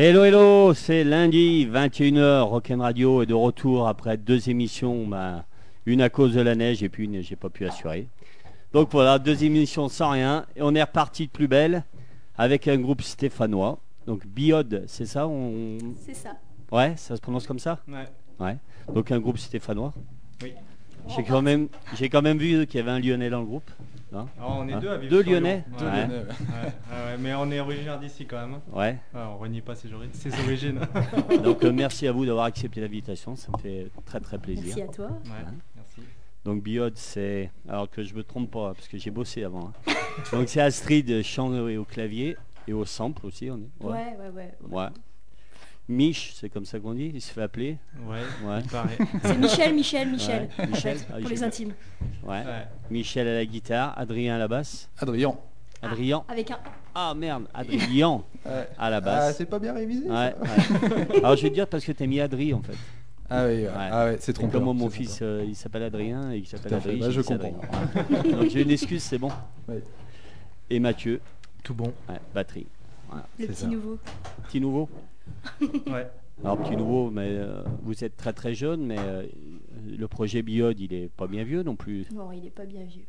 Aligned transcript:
Hello, 0.00 0.22
hello, 0.22 0.74
c'est 0.74 1.02
lundi, 1.02 1.66
21h, 1.66 2.42
Rock'n 2.42 2.80
Radio 2.80 3.20
est 3.20 3.26
de 3.26 3.34
retour 3.34 3.88
après 3.88 4.16
deux 4.16 4.48
émissions, 4.48 5.08
bah, 5.08 5.44
une 5.86 6.02
à 6.02 6.08
cause 6.08 6.34
de 6.34 6.40
la 6.40 6.54
neige 6.54 6.84
et 6.84 6.88
puis 6.88 7.06
une, 7.06 7.20
j'ai 7.20 7.34
pas 7.34 7.48
pu 7.48 7.66
assurer. 7.66 8.06
Donc 8.72 8.92
voilà, 8.92 9.18
deux 9.18 9.42
émissions 9.42 9.88
sans 9.88 10.10
rien, 10.10 10.46
et 10.54 10.62
on 10.62 10.72
est 10.76 10.82
reparti 10.84 11.26
de 11.26 11.32
plus 11.32 11.48
belle 11.48 11.82
avec 12.36 12.68
un 12.68 12.78
groupe 12.78 13.02
stéphanois. 13.02 13.80
Donc 14.06 14.24
Biode, 14.24 14.84
c'est 14.86 15.04
ça 15.04 15.26
on... 15.26 15.78
C'est 16.06 16.14
ça. 16.14 16.36
Ouais, 16.70 16.94
ça 16.96 17.16
se 17.16 17.20
prononce 17.20 17.48
comme 17.48 17.58
ça 17.58 17.80
Ouais. 17.88 18.06
Ouais. 18.38 18.56
Donc 18.94 19.10
un 19.10 19.18
groupe 19.18 19.38
stéphanois. 19.38 19.92
Oui. 20.44 20.52
J'ai 21.08 21.24
quand 21.24 21.42
même, 21.42 21.66
j'ai 21.96 22.08
quand 22.08 22.22
même 22.22 22.38
vu 22.38 22.68
qu'il 22.68 22.78
y 22.78 22.82
avait 22.84 22.92
un 22.92 23.00
Lyonnais 23.00 23.30
dans 23.30 23.40
le 23.40 23.46
groupe. 23.46 23.68
Hein. 24.12 24.26
Alors, 24.38 24.58
on 24.58 24.68
est 24.68 24.72
Hein 24.74 24.78
deux 24.80 24.88
à 24.90 24.96
vivre 24.98 25.10
Deux 25.10 25.22
sur 25.22 25.32
Lyonnais 25.32 25.64
Lyon. 25.68 25.76
Deux 25.78 25.84
Ouais. 25.86 26.02
Lyonnais, 26.02 26.14
Ouais, 26.16 26.24
ouais, 26.24 27.04
ouais, 27.12 27.16
mais 27.18 27.34
on 27.34 27.50
est 27.50 27.60
originaire 27.60 27.98
d'ici 27.98 28.26
quand 28.26 28.36
même. 28.46 28.60
Ouais. 28.72 28.98
Ouais, 29.14 29.20
on 29.20 29.38
renie 29.38 29.60
pas 29.60 29.74
ses, 29.74 29.92
ori- 29.92 30.08
ses 30.12 30.32
origines. 30.44 30.80
Donc 31.44 31.64
euh, 31.64 31.72
merci 31.72 32.06
à 32.06 32.12
vous 32.12 32.24
d'avoir 32.26 32.44
accepté 32.46 32.80
l'invitation, 32.80 33.36
ça 33.36 33.48
me 33.52 33.58
fait 33.58 33.90
très 34.04 34.20
très 34.20 34.38
plaisir. 34.38 34.64
Merci 34.76 34.82
à 34.82 34.86
toi. 34.88 35.06
Ouais, 35.06 35.44
merci. 35.76 36.00
Donc 36.44 36.62
Biode, 36.62 36.96
c'est... 36.96 37.50
Alors 37.68 37.90
que 37.90 38.02
je 38.02 38.14
me 38.14 38.22
trompe 38.22 38.50
pas, 38.50 38.72
parce 38.74 38.88
que 38.88 38.96
j'ai 38.98 39.10
bossé 39.10 39.44
avant. 39.44 39.72
hein. 39.86 39.92
Donc 40.32 40.48
c'est 40.48 40.60
Astrid, 40.60 41.22
chant 41.22 41.68
et 41.68 41.76
au 41.76 41.84
clavier, 41.84 42.36
et 42.66 42.72
au 42.72 42.84
sample 42.84 43.26
aussi, 43.26 43.50
on 43.50 43.56
est. 43.58 43.84
Ouais, 43.84 44.16
ouais, 44.18 44.30
ouais. 44.34 44.54
Ouais. 44.70 44.86
Mich, 45.88 46.34
c'est 46.34 46.50
comme 46.50 46.66
ça 46.66 46.78
qu'on 46.78 46.92
dit, 46.92 47.10
il 47.14 47.20
se 47.22 47.32
fait 47.32 47.40
appeler. 47.42 47.78
Ouais, 48.06 48.18
Ouais. 48.46 48.60
C'est 49.22 49.38
Michel, 49.38 49.74
Michel, 49.74 50.10
Michel. 50.10 50.48
Ouais, 50.58 50.66
Michel. 50.66 50.98
Ah, 51.10 51.18
pour 51.20 51.30
les 51.30 51.42
intimes. 51.42 51.72
Ouais. 52.22 52.44
Ouais. 52.44 52.66
Michel 52.90 53.26
à 53.26 53.34
la 53.34 53.44
guitare, 53.46 53.94
Adrien 53.98 54.34
à 54.36 54.38
la 54.38 54.48
basse. 54.48 54.90
Adrien. 54.98 55.34
Adrien. 55.80 56.24
Avec 56.28 56.50
un. 56.50 56.58
Ah 56.94 57.14
merde, 57.16 57.44
Adrien 57.54 58.22
à 58.78 58.90
la 58.90 58.96
Ah, 58.96 59.00
basse. 59.00 59.36
c'est 59.38 59.46
pas 59.46 59.58
bien 59.58 59.72
révisé 59.72 60.06
ça 60.08 60.12
Ouais, 60.12 60.34
ouais. 60.40 61.16
Alors 61.24 61.36
je 61.36 61.42
vais 61.44 61.48
te 61.50 61.54
dire 61.54 61.66
parce 61.68 61.84
que 61.84 61.92
t'as 61.92 62.06
mis 62.06 62.20
Adri 62.20 62.52
en 62.52 62.60
fait. 62.62 62.76
Ah 63.30 63.46
oui. 63.46 63.64
Ah 63.74 64.06
ouais, 64.06 64.16
c'est 64.20 64.32
Et 64.32 64.34
trompeur. 64.34 64.62
comme 64.64 64.76
mon 64.76 64.90
fils, 64.90 65.20
euh, 65.22 65.44
il 65.46 65.54
s'appelle 65.54 65.84
Adrien 65.84 66.32
et 66.32 66.38
il 66.38 66.46
s'appelle. 66.46 66.74
Adrien. 66.74 66.98
Bah, 66.98 67.10
je 67.10 67.20
comprends. 67.22 67.54
Donc 68.30 68.50
j'ai 68.50 68.62
une 68.62 68.70
excuse, 68.70 69.02
c'est 69.02 69.18
bon. 69.18 69.30
Ouais. 69.68 69.82
Et 70.68 70.80
Mathieu, 70.80 71.20
Tout 71.62 71.74
bon. 71.74 71.92
ouais, 72.08 72.16
batterie. 72.34 72.66
Le 73.38 73.46
petit 73.46 73.54
ça. 73.54 73.66
nouveau. 73.68 73.98
Petit 74.48 74.60
nouveau 74.60 74.88
Ouais. 75.86 76.10
Alors 76.44 76.56
petit 76.58 76.76
nouveau, 76.76 77.10
mais 77.10 77.28
euh, 77.30 77.62
vous 77.82 78.04
êtes 78.04 78.16
très 78.16 78.32
très 78.32 78.54
jeune, 78.54 78.86
mais 78.86 78.96
euh, 78.98 79.24
le 79.86 80.06
projet 80.08 80.42
Biode, 80.42 80.78
il 80.78 80.92
est 80.94 81.08
pas 81.08 81.26
bien 81.26 81.42
vieux 81.42 81.62
non 81.64 81.74
plus. 81.74 82.06
Non, 82.12 82.30
il 82.32 82.46
est 82.46 82.50
pas 82.50 82.64
bien 82.64 82.84
vieux. 82.84 83.04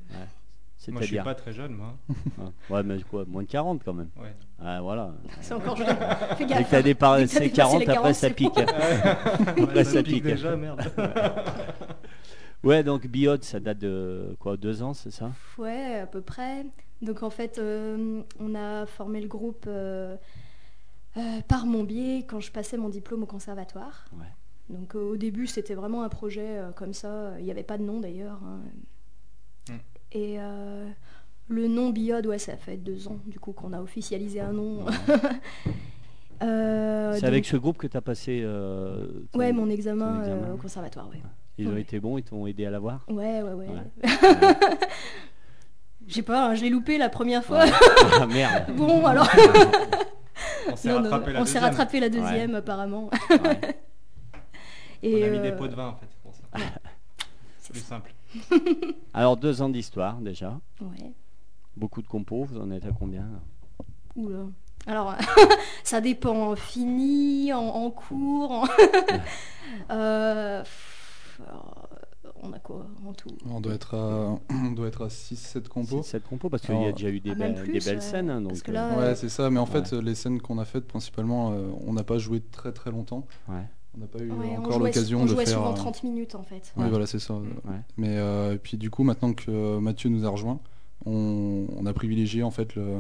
Moi, 0.87 1.01
je 1.01 1.07
suis 1.07 1.17
pas 1.17 1.35
très 1.35 1.51
jeune, 1.51 1.73
moi. 1.73 1.97
Ouais. 2.09 2.45
ouais, 2.77 2.83
mais 2.83 3.01
quoi, 3.01 3.25
moins 3.27 3.43
de 3.43 3.47
40 3.49 3.83
quand 3.83 3.93
même. 3.93 4.09
Ouais. 4.19 4.33
Ah 4.59 4.81
voilà. 4.81 5.13
C'est 5.41 5.53
encore 5.53 5.75
jeune. 5.75 5.87
Fais 6.37 6.45
Dès 6.45 6.53
gaffe. 6.53 6.65
que 6.65 6.71
t'as 6.71 6.81
dépassé 6.81 7.39
Dès 7.39 7.49
que 7.49 7.55
t'as 7.55 7.67
dépassé 7.67 7.75
40, 7.75 7.79
les 7.79 7.83
après 7.89 7.95
40, 7.95 8.15
ça 8.15 8.29
pique. 8.29 8.57
Après 8.57 9.75
Ouais, 9.75 9.83
ça 9.83 10.01
pique. 10.03 10.23
déjà, 10.23 10.55
merde. 10.55 10.81
Ouais, 12.63 12.83
donc 12.83 13.07
Biode, 13.07 13.43
ça 13.45 13.59
date 13.61 13.79
de 13.79 14.35
quoi, 14.39 14.57
deux 14.57 14.83
ans, 14.83 14.93
c'est 14.93 15.11
ça? 15.11 15.31
Ouais, 15.57 15.99
à 16.01 16.07
peu 16.07 16.19
près. 16.21 16.65
Donc 17.01 17.23
en 17.23 17.29
fait, 17.29 17.57
euh, 17.57 18.21
on 18.39 18.53
a 18.53 18.85
formé 18.85 19.21
le 19.21 19.29
groupe 19.29 19.63
euh, 19.67 20.17
euh, 21.19 21.41
par 21.47 21.65
mon 21.65 21.83
biais 21.83 22.25
quand 22.27 22.39
je 22.39 22.51
passais 22.51 22.77
mon 22.77 22.89
diplôme 22.89 23.23
au 23.23 23.27
conservatoire. 23.27 24.05
Ouais. 24.13 24.25
Donc 24.69 24.95
euh, 24.95 24.99
au 25.11 25.17
début, 25.17 25.47
c'était 25.47 25.73
vraiment 25.75 26.03
un 26.03 26.09
projet 26.09 26.57
euh, 26.57 26.71
comme 26.71 26.93
ça. 26.93 27.31
Il 27.39 27.45
n'y 27.45 27.51
avait 27.51 27.63
pas 27.63 27.77
de 27.77 27.83
nom 27.83 27.99
d'ailleurs. 27.99 28.39
hein. 28.45 28.59
Mm. 29.69 29.73
Et 30.13 30.35
euh, 30.39 30.87
le 31.47 31.67
nom 31.67 31.89
Biode, 31.89 32.25
ouais, 32.27 32.37
ça 32.39 32.55
fait 32.57 32.77
deux 32.77 33.07
ans 33.07 33.19
du 33.25 33.39
coup 33.39 33.51
qu'on 33.51 33.73
a 33.73 33.81
officialisé 33.81 34.39
un 34.41 34.53
nom. 34.53 34.85
Euh, 36.41 37.11
C'est 37.15 37.19
donc- 37.19 37.27
avec 37.27 37.45
ce 37.45 37.57
groupe 37.57 37.77
que 37.77 37.87
tu 37.87 37.97
as 37.97 38.01
passé. 38.01 38.39
euh, 38.45 39.07
ton- 39.33 39.39
Ouais, 39.39 39.51
mon 39.51 39.69
examen, 39.69 40.13
ton 40.13 40.19
examen. 40.21 40.47
euh, 40.47 40.53
au 40.53 40.57
conservatoire, 40.57 41.09
ouais. 41.09 41.21
Ils 41.57 41.67
ont 41.67 41.73
Ouais. 41.73 41.81
été 41.81 41.99
bons, 41.99 42.17
ils 42.17 42.23
t'ont 42.23 42.47
aidé 42.47 42.65
à 42.65 42.69
l'avoir 42.71 43.03
Ouais, 43.09 43.41
ouais, 43.41 43.51
ouais. 43.51 43.67
Sais 46.07 46.21
pas, 46.21 46.47
hein, 46.47 46.55
je 46.55 46.61
l'ai 46.61 46.69
loupé 46.69 46.97
la 46.97 47.09
première 47.09 47.43
fois. 47.43 47.65
Ouais. 47.65 47.71
Ah 48.21 48.25
merde 48.25 48.71
Bon, 48.77 49.05
alors. 49.05 49.27
On 50.71 50.75
s'est 50.75 50.87
Non, 50.89 50.95
non, 51.01 51.09
rattrapé 51.09 51.33
la 51.33 51.41
on 51.41 51.45
s'est 51.45 51.53
deuxième. 51.53 51.63
rattrapé 51.63 51.99
la 51.99 52.09
deuxième, 52.09 52.55
apparemment. 52.55 53.09
Ouais. 53.29 53.79
Et 55.03 55.23
On 55.23 55.27
a 55.27 55.29
mis 55.29 55.37
euh, 55.37 55.41
des 55.41 55.51
pots 55.53 55.67
de 55.67 55.75
vin, 55.75 55.87
en 55.87 55.95
fait, 55.95 56.07
c'est 56.09 56.21
pour 56.21 56.33
ça. 56.35 56.41
c'est 57.59 57.71
Plus 57.71 57.81
simple. 57.81 58.13
Alors, 59.13 59.37
deux 59.37 59.61
ans 59.61 59.69
d'histoire 59.69 60.15
déjà. 60.17 60.59
Ouais. 60.81 61.11
Beaucoup 61.77 62.01
de 62.01 62.07
compos, 62.07 62.43
vous 62.43 62.59
en 62.59 62.69
êtes 62.71 62.85
à 62.85 62.91
combien 62.91 63.25
Oula. 64.15 64.45
Alors, 64.87 65.15
ça 65.83 66.01
dépend. 66.01 66.55
Fini, 66.55 67.53
en, 67.53 67.59
en 67.65 67.91
cours. 67.91 68.51
en- 68.51 68.67
Euh, 69.91 70.63
on 72.43 72.53
a 72.53 72.59
quoi 72.59 72.87
en 73.07 73.13
tout? 73.13 73.29
On 73.49 73.59
doit 73.61 73.73
être 73.73 73.95
à, 73.95 74.39
on 74.49 74.71
doit 74.71 74.87
être 74.87 75.03
à 75.03 75.07
6-7 75.07 75.67
compos. 75.67 76.01
C'est 76.03 76.11
cette 76.11 76.23
compo 76.27 76.49
parce 76.49 76.63
qu'il 76.63 76.79
y 76.81 76.85
a 76.85 76.91
déjà 76.91 77.09
eu 77.09 77.19
des, 77.19 77.31
ah, 77.31 77.35
plus, 77.35 77.71
des 77.73 77.79
belles 77.79 77.95
ouais. 77.95 78.01
scènes. 78.01 78.29
hein, 78.29 78.41
donc, 78.41 78.61
que 78.61 78.71
euh, 78.71 78.73
là, 78.73 78.97
Ouais, 78.97 79.03
euh, 79.03 79.15
c'est 79.15 79.29
ça, 79.29 79.49
mais 79.49 79.59
en 79.59 79.65
fait, 79.65 79.91
Ouais. 79.91 79.93
euh, 79.95 80.01
les 80.01 80.15
scènes 80.15 80.41
qu'on 80.41 80.57
a 80.59 80.65
faites, 80.65 80.87
principalement, 80.87 81.51
euh, 81.53 81.67
on 81.85 81.93
n'a 81.93 82.03
pas 82.03 82.17
joué 82.17 82.41
très 82.41 82.71
très 82.71 82.91
longtemps. 82.91 83.25
ouais. 83.47 83.63
On 83.95 84.01
n'a 84.01 84.07
pas 84.07 84.19
eu 84.19 84.29
ouais, 84.31 84.35
on 84.55 84.59
encore 84.59 84.73
jouait- 84.73 84.87
l'occasion 84.89 85.21
on 85.21 85.25
de 85.25 85.29
jouait 85.29 85.45
faire. 85.45 85.55
souvent 85.57 85.71
euh, 85.71 85.75
30 85.75 86.03
minutes 86.03 86.35
en 86.35 86.43
fait. 86.43 86.71
Oui, 86.77 86.85
voilà, 86.89 87.07
c'est 87.07 87.17
ça. 87.19 87.33
Ouais. 87.33 87.81
Mais 87.97 88.17
euh, 88.17 88.53
et 88.53 88.57
puis 88.59 88.77
du 88.77 88.91
coup, 88.91 89.03
maintenant 89.03 89.33
que 89.33 89.49
euh, 89.49 89.79
Mathieu 89.79 90.09
nous 90.11 90.25
a 90.25 90.29
rejoint, 90.29 90.59
on, 91.07 91.65
on 91.75 91.85
a 91.87 91.93
privilégié 91.93 92.43
en 92.43 92.51
fait 92.51 92.75
le- 92.75 92.99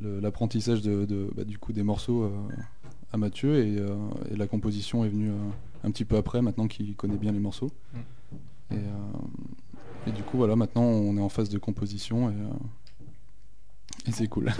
le- 0.00 0.18
l'apprentissage 0.20 0.80
de, 0.80 1.04
de- 1.04 1.30
bah, 1.36 1.44
du 1.44 1.58
coup 1.58 1.72
des 1.74 1.82
morceaux 1.82 2.22
euh, 2.24 2.30
à 3.12 3.18
Mathieu 3.18 3.56
et, 3.58 3.76
euh, 3.78 3.94
et 4.32 4.36
la 4.36 4.46
composition 4.46 5.04
est 5.04 5.08
venue 5.10 5.30
euh, 5.30 5.34
un 5.84 5.90
petit 5.90 6.06
peu 6.06 6.16
après, 6.16 6.40
maintenant 6.40 6.66
qu'il 6.66 6.96
connaît 6.96 7.16
bien 7.18 7.32
les 7.32 7.38
morceaux. 7.38 7.70
Mm. 7.92 7.98
Et, 8.72 8.74
euh, 8.76 10.08
et 10.08 10.12
du 10.12 10.22
coup, 10.22 10.36
voilà, 10.36 10.56
maintenant 10.56 10.82
on 10.84 11.16
est 11.16 11.20
en 11.20 11.28
phase 11.28 11.48
de 11.48 11.58
composition 11.58 12.30
et, 12.30 12.34
euh, 12.34 12.48
et 14.06 14.12
c'est 14.12 14.28
cool. 14.28 14.50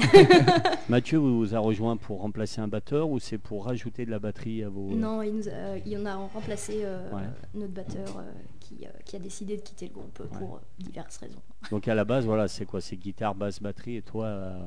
Mathieu 0.89 1.19
vous 1.19 1.55
a 1.55 1.59
rejoint 1.59 1.97
pour 1.97 2.21
remplacer 2.21 2.61
un 2.61 2.69
batteur 2.69 3.09
ou 3.09 3.19
c'est 3.19 3.39
pour 3.39 3.65
rajouter 3.67 4.05
de 4.05 4.11
la 4.11 4.19
batterie 4.19 4.63
à 4.65 4.69
vos. 4.69 4.91
Non, 4.91 5.23
il, 5.23 5.35
nous 5.35 5.49
a- 5.49 5.79
il 5.87 5.97
en 5.99 6.07
a 6.07 6.15
remplacé 6.17 6.81
euh, 6.85 7.11
Ouais. 7.13 7.23
notre 7.55 7.73
batteur 7.73 8.19
euh, 8.19 8.23
qui, 8.59 8.85
euh, 8.85 8.89
qui 9.05 9.17
a 9.17 9.19
décidé 9.19 9.57
de 9.57 9.63
quitter 9.63 9.87
le 9.87 9.95
groupe 9.95 10.13
pour 10.39 10.57
euh, 10.57 10.61
diverses 10.79 11.17
raisons. 11.19 11.41
Donc 11.71 11.89
à 11.89 11.95
la 11.95 12.05
base, 12.05 12.27
voilà, 12.27 12.49
c'est 12.49 12.67
quoi? 12.67 12.81
C'est 12.81 12.97
guitare, 12.97 13.35
basse, 13.35 13.63
batterie 13.63 13.97
et 13.97 14.03
toi, 14.03 14.27
euh, 14.27 14.59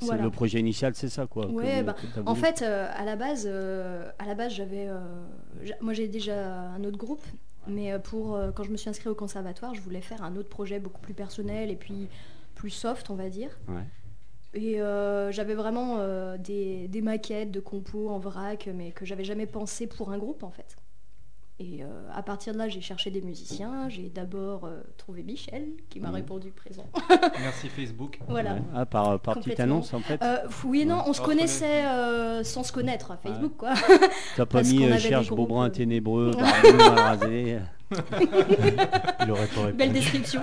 c'est 0.00 0.06
Voilà. 0.06 0.24
le 0.24 0.30
projet 0.30 0.58
initial, 0.58 0.94
c'est 0.94 1.08
ça 1.08 1.26
quoi 1.26 1.46
Ouais, 1.48 1.82
bah, 1.84 1.94
que 1.94 2.20
En 2.28 2.34
fait, 2.34 2.62
euh, 2.62 2.88
à 2.96 3.04
la 3.04 3.14
base, 3.16 3.44
euh, 3.48 4.10
à 4.18 4.26
la 4.26 4.34
base, 4.34 4.54
j'avais, 4.54 4.88
euh, 4.88 4.98
j'a- 5.62 5.76
moi 5.80 5.92
j'ai 5.92 6.08
déjà 6.08 6.70
un 6.70 6.82
autre 6.84 6.98
groupe, 6.98 7.22
mais 7.66 7.92
euh, 7.92 7.98
pour 7.98 8.34
euh, 8.34 8.50
quand 8.52 8.64
je 8.64 8.70
me 8.70 8.76
suis 8.76 8.88
inscrite 8.88 9.08
au 9.08 9.14
conservatoire, 9.14 9.74
je 9.74 9.80
voulais 9.80 10.00
faire 10.00 10.22
un 10.22 10.36
autre 10.36 10.48
projet 10.48 10.78
beaucoup 10.78 11.00
plus 11.00 11.14
personnel 11.14 11.70
et 11.70 11.76
puis 11.76 12.08
plus 12.54 12.70
soft, 12.70 13.10
on 13.10 13.14
va 13.14 13.28
dire. 13.28 13.50
Ouais. 13.68 13.84
Et 14.54 14.80
euh, 14.80 15.30
j'avais 15.32 15.54
vraiment 15.54 15.98
euh, 15.98 16.38
des, 16.38 16.88
des 16.88 17.02
maquettes 17.02 17.50
de 17.50 17.60
compos 17.60 18.08
en 18.08 18.18
vrac, 18.18 18.68
mais 18.74 18.90
que 18.90 19.04
j'avais 19.04 19.24
jamais 19.24 19.46
pensé 19.46 19.86
pour 19.86 20.10
un 20.10 20.18
groupe 20.18 20.42
en 20.42 20.50
fait. 20.50 20.76
Et 21.58 21.82
euh, 21.82 21.86
à 22.14 22.22
partir 22.22 22.52
de 22.52 22.58
là, 22.58 22.68
j'ai 22.68 22.82
cherché 22.82 23.10
des 23.10 23.22
musiciens. 23.22 23.88
J'ai 23.88 24.10
d'abord 24.10 24.66
euh, 24.66 24.82
trouvé 24.98 25.22
Michel 25.22 25.68
qui 25.88 26.00
m'a 26.00 26.08
Mhm. 26.08 26.14
répondu 26.16 26.50
présent. 26.50 26.84
Merci 27.40 27.68
Facebook. 27.70 28.18
voilà. 28.28 28.54
Ouais. 28.54 28.62
Ah, 28.74 28.84
par, 28.84 29.18
par 29.20 29.36
petite 29.36 29.58
annonce 29.60 29.94
en 29.94 30.00
fait 30.00 30.20
Euh, 30.22 30.36
oui 30.64 30.84
non, 30.84 30.96
Ouais. 30.96 31.00
on 31.06 31.12
se 31.14 31.20
On 31.20 31.22
se 31.22 31.26
connaissait 31.26 31.86
euh, 31.86 32.44
sans 32.44 32.62
se 32.62 32.72
connaître 32.72 33.10
à 33.10 33.16
Facebook 33.16 33.52
quoi. 33.56 33.72
T'as 34.36 34.44
pas 34.44 34.46
parce 34.46 34.68
mis 34.70 34.84
euh, 34.84 34.98
cherche 34.98 35.28
groupes, 35.28 35.48
Beaubrun 35.48 35.66
euh, 35.66 35.70
ténébreux, 35.70 36.32
rasé. 36.96 37.58
Il 39.22 39.30
aurait 39.30 39.46
pas 39.46 39.72
Belle 39.72 39.92
description. 39.94 40.42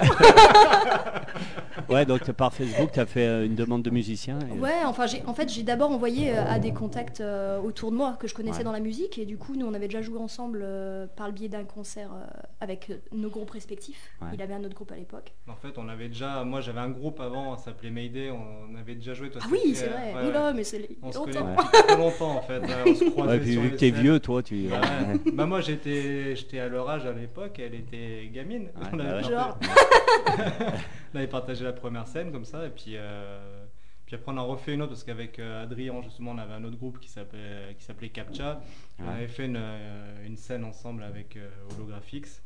Ouais, 1.89 2.05
donc 2.05 2.31
par 2.31 2.53
Facebook, 2.53 2.91
tu 2.93 2.99
as 2.99 3.05
fait 3.05 3.25
euh, 3.27 3.45
une 3.45 3.55
demande 3.55 3.83
de 3.83 3.89
musicien. 3.89 4.39
et- 4.55 4.59
Ouais, 4.59 4.83
enfin, 4.85 5.05
j'ai, 5.07 5.23
en 5.25 5.33
fait, 5.33 5.49
j'ai 5.51 5.63
d'abord 5.63 5.91
envoyé 5.91 6.31
euh, 6.31 6.43
à 6.47 6.59
des 6.59 6.71
contacts 6.73 7.21
euh, 7.21 7.59
autour 7.59 7.91
de 7.91 7.97
moi 7.97 8.17
que 8.19 8.27
je 8.27 8.33
connaissais 8.33 8.59
Ouais. 8.59 8.63
dans 8.63 8.71
la 8.71 8.79
musique, 8.79 9.17
et 9.17 9.25
du 9.25 9.37
coup, 9.37 9.55
nous, 9.55 9.65
on 9.65 9.73
avait 9.73 9.87
déjà 9.87 10.01
joué 10.01 10.19
ensemble 10.19 10.61
euh, 10.63 11.07
par 11.15 11.27
le 11.27 11.33
biais 11.33 11.49
d'un 11.49 11.63
concert 11.63 12.09
euh, 12.13 12.25
avec 12.61 12.89
euh, 12.89 12.97
nos 13.11 13.29
groupes 13.29 13.51
respectifs. 13.51 14.11
Ouais. 14.21 14.27
Il 14.33 14.41
avait 14.41 14.53
un 14.53 14.63
autre 14.63 14.75
groupe 14.75 14.91
à 14.91 14.95
l'époque. 14.95 15.33
En 15.47 15.55
fait, 15.55 15.77
on 15.77 15.89
avait 15.89 16.07
déjà, 16.07 16.43
moi 16.43 16.61
j'avais 16.61 16.79
un 16.79 16.89
groupe 16.89 17.19
avant, 17.19 17.57
ça 17.57 17.65
s'appelait 17.65 17.89
Mayday, 17.89 18.31
on 18.31 18.75
avait 18.79 18.95
déjà 18.95 19.13
joué. 19.13 19.29
Toi, 19.29 19.41
Ah 19.43 19.47
oui, 19.51 19.73
c'est 19.75 19.87
vrai. 19.87 20.13
ouais, 20.15 20.29
Oula, 20.29 20.53
mais 20.53 20.63
c'est 20.63 20.87
On 21.01 21.09
a 21.09 21.11
se 21.11 21.17
connaît 21.19 21.33
longtemps. 21.39 21.47
Ouais. 21.49 21.55
depuis 21.65 21.83
très 21.87 21.97
longtemps 21.97 22.31
en 22.37 22.41
fait. 22.41 22.59
ouais, 22.59 22.67
on 22.87 22.95
se 22.95 23.09
croisait 23.09 23.31
Ouais, 23.31 23.39
puis 23.39 23.51
sur 23.53 23.61
vu 23.61 23.71
que 23.71 23.75
t'es 23.75 23.89
vieux, 23.91 24.19
toi, 24.19 24.43
tu. 24.43 24.67
Ouais. 24.67 25.31
bah 25.33 25.45
moi 25.45 25.61
j'étais 25.61 26.35
j'étais 26.35 26.59
à 26.59 26.67
leur 26.67 26.89
âge 26.89 27.05
à 27.05 27.11
l'époque, 27.13 27.59
elle 27.59 27.75
était 27.75 28.29
gamine. 28.33 28.63
Ouais, 28.75 28.87
on, 28.93 28.99
avait 28.99 29.21
bah. 29.21 29.29
Genre. 29.29 29.57
on 31.13 31.17
avait 31.17 31.27
partagé 31.27 31.63
la 31.63 31.73
première 31.73 32.07
scène 32.07 32.31
comme 32.31 32.45
ça 32.45 32.65
et 32.65 32.69
puis 32.69 32.95
euh, 32.95 33.65
puis 34.05 34.15
après 34.15 34.31
on 34.31 34.37
a 34.37 34.41
refait 34.41 34.73
une 34.73 34.81
autre 34.81 34.91
parce 34.91 35.03
qu'avec 35.03 35.39
euh, 35.39 35.63
Adrien 35.63 36.01
justement 36.01 36.31
on 36.31 36.37
avait 36.37 36.53
un 36.53 36.63
autre 36.63 36.77
groupe 36.77 36.99
qui 36.99 37.09
s'appelait 37.09 37.75
qui 37.77 37.83
s'appelait 37.83 38.09
Captcha. 38.09 38.61
On 38.99 39.07
avait 39.07 39.27
fait 39.27 39.45
une, 39.45 39.57
euh, 39.57 40.25
une 40.25 40.37
scène 40.37 40.63
ensemble 40.63 41.03
avec 41.03 41.37
euh, 41.37 41.49
Holographix. 41.75 42.41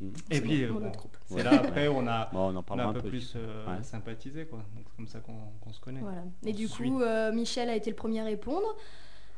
Mm. 0.00 0.08
Et 0.30 0.40
puis 0.40 0.64
euh, 0.64 0.72
bon, 0.72 0.92
c'est 1.26 1.34
Ouais. 1.34 1.42
là 1.42 1.52
après 1.54 1.88
où 1.88 1.92
on 1.96 2.06
a 2.06 2.28
Bon, 2.32 2.38
on 2.38 2.42
en 2.50 2.54
on 2.56 2.58
a 2.58 2.62
parlera 2.62 2.88
un 2.88 2.92
peu 2.92 3.02
plus 3.02 3.34
euh, 3.36 3.66
Ouais. 3.66 3.82
sympathisé 3.82 4.46
quoi. 4.46 4.58
Donc 4.74 4.86
c'est 4.88 4.96
comme 4.96 5.08
ça 5.08 5.20
qu'on 5.20 5.72
se 5.72 5.80
connaît. 5.80 6.00
Voilà. 6.00 6.22
Et 6.46 6.50
On 6.52 6.54
du 6.56 6.68
suit. 6.68 6.88
coup, 6.90 7.02
euh, 7.02 7.32
Michel 7.32 7.68
a 7.68 7.74
été 7.76 7.90
le 7.90 7.96
premier 7.96 8.20
à 8.20 8.24
répondre. 8.24 8.66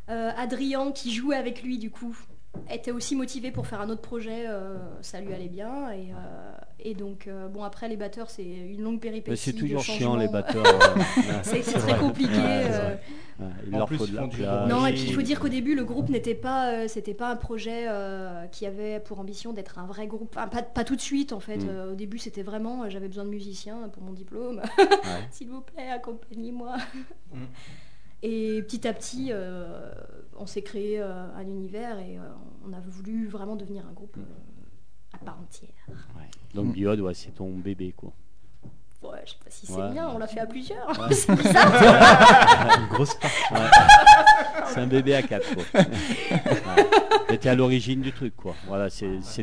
Euh, 0.08 0.32
Adrien, 0.36 0.90
qui 0.92 1.12
jouait 1.14 1.36
avec 1.36 1.62
lui, 1.62 1.78
du 1.78 1.90
coup, 1.90 2.16
était 2.70 2.90
aussi 2.90 3.16
motivé 3.16 3.50
pour 3.50 3.66
faire 3.66 3.80
un 3.80 3.88
autre 3.90 4.00
projet. 4.02 4.44
euh, 4.46 4.76
ça 5.02 5.20
lui 5.20 5.32
allait 5.32 5.48
bien. 5.48 5.90
Et, 5.92 6.10
euh, 6.12 6.52
et 6.80 6.94
donc, 6.94 7.26
euh, 7.26 7.48
bon, 7.48 7.62
après, 7.62 7.88
les 7.88 7.96
batteurs, 7.96 8.30
c'est 8.30 8.44
une 8.44 8.82
longue 8.82 9.00
péripétie. 9.00 9.30
Mais 9.30 9.36
c'est 9.36 9.52
de 9.52 9.58
toujours 9.58 9.82
changement. 9.82 9.98
chiant 9.98 10.16
les 10.16 10.28
batteurs. 10.28 10.64
C'est 11.42 11.60
très 11.60 11.78
vrai. 11.78 11.98
compliqué. 11.98 12.32
Ouais. 12.36 13.00
Ouais, 13.38 13.46
il 13.66 13.74
En 13.74 13.78
leur 13.78 13.86
plus, 13.86 13.96
faut 13.96 14.06
de 14.06 14.14
la 14.14 14.28
place. 14.28 14.68
Non, 14.68 14.86
et 14.86 14.92
puis 14.92 15.04
il 15.04 15.14
faut 15.14 15.22
dire 15.22 15.40
qu'au 15.40 15.48
début, 15.48 15.74
le 15.74 15.84
groupe 15.84 16.10
n'était 16.10 16.34
pas, 16.34 16.72
euh, 16.72 16.88
c'était 16.88 17.14
pas 17.14 17.30
un 17.30 17.36
projet 17.36 17.86
euh, 17.88 18.46
qui 18.48 18.66
avait 18.66 19.00
pour 19.00 19.18
ambition 19.18 19.52
d'être 19.54 19.78
un 19.78 19.86
vrai 19.86 20.06
groupe. 20.06 20.34
Enfin, 20.36 20.46
pas, 20.48 20.62
pas 20.62 20.84
tout 20.84 20.94
de 20.96 21.00
suite, 21.00 21.32
en 21.32 21.40
fait. 21.40 21.56
Mm. 21.58 21.68
Euh, 21.70 21.92
au 21.92 21.94
début, 21.94 22.18
c'était 22.18 22.42
vraiment, 22.42 22.82
euh, 22.82 22.90
j'avais 22.90 23.08
besoin 23.08 23.24
de 23.24 23.30
musiciens 23.30 23.88
pour 23.88 24.02
mon 24.02 24.12
diplôme. 24.12 24.60
Ouais. 24.78 24.86
S'il 25.30 25.48
vous 25.48 25.62
plaît, 25.62 25.88
accompagnez-moi. 25.88 26.76
Mm. 27.32 27.38
Et 28.22 28.62
petit 28.62 28.86
à 28.86 28.92
petit, 28.92 29.28
euh, 29.30 29.90
on 30.38 30.46
s'est 30.46 30.62
créé 30.62 31.00
euh, 31.00 31.24
un 31.36 31.42
univers 31.42 31.98
et 31.98 32.18
euh, 32.18 32.22
on 32.68 32.72
a 32.72 32.80
voulu 32.80 33.26
vraiment 33.26 33.56
devenir 33.56 33.84
un 33.88 33.92
groupe 33.92 34.16
euh, 34.18 35.14
à 35.14 35.18
part 35.24 35.38
entière. 35.40 35.70
Ouais. 35.88 36.28
Donc 36.54 36.66
Mm. 36.66 36.72
Biode, 36.72 37.00
ouais, 37.00 37.14
c'est 37.14 37.30
ton 37.34 37.50
bébé 37.56 37.94
quoi. 37.96 38.12
Ouais, 39.02 39.22
je 39.24 39.30
sais 39.30 39.36
pas 39.42 39.50
si 39.50 39.66
c'est 39.66 39.72
Ouais. 39.72 39.90
bien, 39.92 40.10
on 40.10 40.18
l'a 40.18 40.26
fait 40.26 40.40
à 40.40 40.46
plusieurs. 40.46 40.86
Ouais. 41.00 41.14
c'est 41.14 41.34
bizarre. 41.34 42.78
Une 42.80 42.86
grosse 42.88 43.14
part. 43.14 43.30
Ouais. 43.52 43.66
C'est 44.66 44.80
un 44.80 44.86
bébé 44.86 45.16
à 45.16 45.22
quatre 45.22 45.48
quoi. 45.54 45.82
T'es 47.36 47.48
à 47.48 47.54
l'origine 47.56 48.02
du 48.02 48.12
truc 48.12 48.36
quoi. 48.36 48.54
Voilà, 48.68 48.88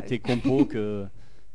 tes 0.02 0.18
compos 0.20 0.64
que. 0.64 1.06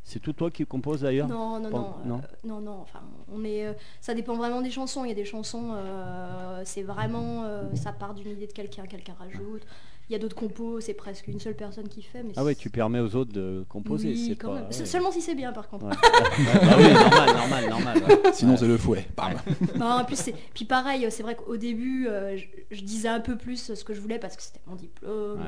C'est 0.06 0.20
tout 0.20 0.34
toi 0.34 0.52
qui 0.52 0.66
composes 0.66 1.02
d'ailleurs 1.02 1.28
Non, 1.30 1.60
non, 1.62 1.70
Pas- 1.70 1.78
non, 1.78 1.96
non 2.06 2.18
euh, 2.18 2.48
non, 2.48 2.60
non. 2.60 2.80
Enfin, 2.82 3.00
on 3.34 3.44
est, 3.46 3.66
euh, 3.68 3.74
ça 4.02 4.14
dépend 4.14 4.36
vraiment 4.36 4.62
des 4.62 4.70
chansons. 4.72 5.06
Il 5.06 5.10
y 5.10 5.12
a 5.12 5.16
des 5.16 5.24
chansons, 5.26 5.72
euh, 5.76 6.62
c'est 6.66 6.84
vraiment, 6.84 7.44
euh, 7.46 7.64
ça 7.76 7.94
part 7.94 8.14
d'une 8.14 8.32
idée 8.32 8.48
de 8.48 8.52
quelqu'un, 8.52 8.86
quelqu'un 8.86 9.16
rajoute. 9.18 9.62
Il 10.10 10.12
y 10.12 10.16
a 10.18 10.20
d'autres 10.20 10.36
compos, 10.36 10.82
c'est 10.82 10.94
presque 10.94 11.30
une 11.30 11.40
seule 11.40 11.56
personne 11.56 11.88
qui 11.88 12.02
fait. 12.02 12.22
Mais 12.22 12.34
Ah 12.36 12.44
ouais, 12.44 12.54
c'est- 12.54 12.60
tu 12.60 12.70
permets 12.70 13.00
aux 13.00 13.16
autres 13.16 13.32
de 13.32 13.66
composer. 13.70 14.10
Oui, 14.10 14.26
c'est 14.28 14.36
quand 14.36 14.50
pas- 14.50 14.56
même. 14.56 14.66
ouais. 14.66 14.72
Se- 14.74 14.84
Seulement 14.84 15.12
si 15.12 15.22
c'est 15.22 15.36
bien, 15.36 15.54
par 15.54 15.70
contre. 15.70 15.86
Ouais. 15.86 15.92
Bah 15.94 16.76
oui, 16.78 16.94
normal, 16.94 17.36
normal, 17.38 17.70
normal. 17.70 17.98
ouais. 18.10 18.20
Sinon, 18.34 18.52
Ouais. 18.52 18.58
c'est 18.58 18.68
le 18.68 18.78
fouet. 18.78 19.08
Bam. 19.16 19.36
Non, 19.80 19.86
en 19.86 20.04
plus, 20.04 20.18
c'est- 20.18 20.36
puis 20.54 20.66
pareil, 20.66 21.08
c'est 21.10 21.24
vrai 21.24 21.36
qu'au 21.36 21.56
début, 21.56 22.08
euh, 22.10 22.36
je, 22.36 22.46
je 22.76 22.82
disais 22.82 23.08
un 23.08 23.22
peu 23.22 23.38
plus 23.38 23.74
ce 23.74 23.84
que 23.86 23.94
je 23.94 24.02
voulais 24.02 24.20
parce 24.20 24.36
que 24.36 24.44
c'était 24.44 24.60
mon 24.68 24.76
diplôme. 24.76 25.40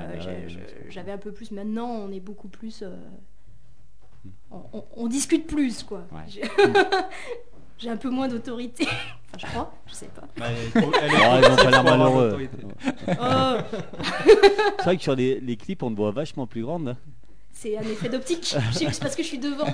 J'avais 0.88 1.12
un 1.12 1.18
peu 1.18 1.34
plus. 1.34 1.52
Maintenant, 1.52 1.90
on 1.90 2.10
est 2.14 2.22
beaucoup 2.22 2.48
plus. 2.48 2.82
On, 4.52 4.62
on- 4.74 4.84
on 4.98 5.08
discute 5.08 5.48
plus, 5.48 5.84
quoi. 5.84 6.04
Ouais. 6.12 6.22
J'ai- 6.28 7.90
un 7.90 7.98
peu 7.98 8.10
moins 8.10 8.28
d'autorité. 8.28 8.88
Enfin, 9.38 9.48
je 9.48 9.52
crois, 9.52 9.74
je 9.88 9.94
sais 9.94 10.08
pas. 10.08 10.22
Bah, 10.38 10.46
elle 10.50 10.68
est 10.68 10.82
trop- 10.82 10.94
elle 11.02 11.12
est 11.12 11.16
Oh, 11.16 11.20
trop 11.20 11.38
ils 11.38 11.46
ont 11.46 11.56
petite 11.56 11.64
pas 11.66 11.72
l'air 11.72 11.82
pour 11.84 11.92
avoir 11.92 11.98
malheureux. 11.98 12.24
l'autorité. 12.30 12.58
Oh, 13.10 13.58
C'est 14.78 14.84
vrai 14.86 14.98
que 14.98 15.04
sur 15.04 15.16
les, 15.16 15.40
les 15.42 15.58
clips, 15.58 15.84
on 15.84 15.92
te 15.92 15.98
voit 15.98 16.12
vachement 16.12 16.48
plus 16.48 16.62
grande. 16.64 16.88
hein. 16.90 16.98
c'est 17.52 17.78
un 17.78 17.82
effet 17.82 18.08
d'optique. 18.08 18.56
Je 18.72 18.78
sais 18.78 18.86
que 18.86 18.94
c'est 18.94 19.02
parce 19.02 19.16
que 19.16 19.24
je 19.24 19.28
suis 19.28 19.40
devant. 19.40 19.66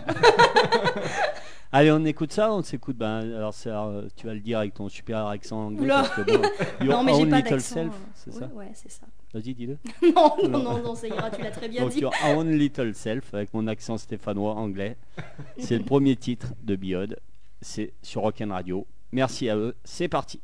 Allez, 1.71 1.91
on 1.91 2.03
écoute 2.05 2.33
ça, 2.33 2.51
on 2.51 2.63
s'écoute. 2.63 2.97
Ben, 2.97 3.19
alors, 3.35 3.53
tu 3.53 3.69
vas 3.69 4.33
le 4.33 4.39
dire 4.39 4.59
avec 4.59 4.73
ton 4.73 4.89
super 4.89 5.27
accent 5.27 5.67
anglais. 5.67 5.87
Parce 5.87 6.09
que, 6.09 6.21
bon, 6.21 6.41
non, 6.85 7.03
mais 7.03 7.13
j'ai 7.13 7.25
pas 7.27 7.41
d'accent. 7.41 7.75
self, 7.75 7.93
euh, 7.93 7.97
c'est 8.15 8.33
ouais, 8.33 8.39
ça? 8.39 8.45
Ouais, 8.53 8.71
c'est 8.73 8.91
ça. 8.91 9.05
Vas-y, 9.33 9.53
dis-le. 9.53 9.77
Non, 10.15 10.35
non, 10.43 10.49
Non. 10.63 10.83
non, 10.83 10.95
ça 10.95 11.07
ira, 11.07 11.29
tu 11.31 11.41
l'as 11.41 11.51
très 11.51 11.69
bien 11.69 11.83
Donc, 11.83 11.91
dit. 11.91 11.99
your 12.01 12.13
own 12.25 12.51
little 12.57 12.93
self, 12.93 13.33
avec 13.33 13.53
mon 13.53 13.65
accent 13.67 13.97
stéphanois 13.97 14.55
anglais. 14.55 14.97
C'est 15.57 15.77
le 15.77 15.83
premier 15.85 16.15
titre 16.17 16.53
de 16.63 16.75
Biode. 16.75 17.19
C'est 17.61 17.93
sur 18.01 18.21
Rock'n 18.23 18.51
Radio. 18.51 18.85
Merci 19.11 19.49
à 19.49 19.55
eux. 19.57 19.75
C'est 19.83 20.07
parti. 20.09 20.41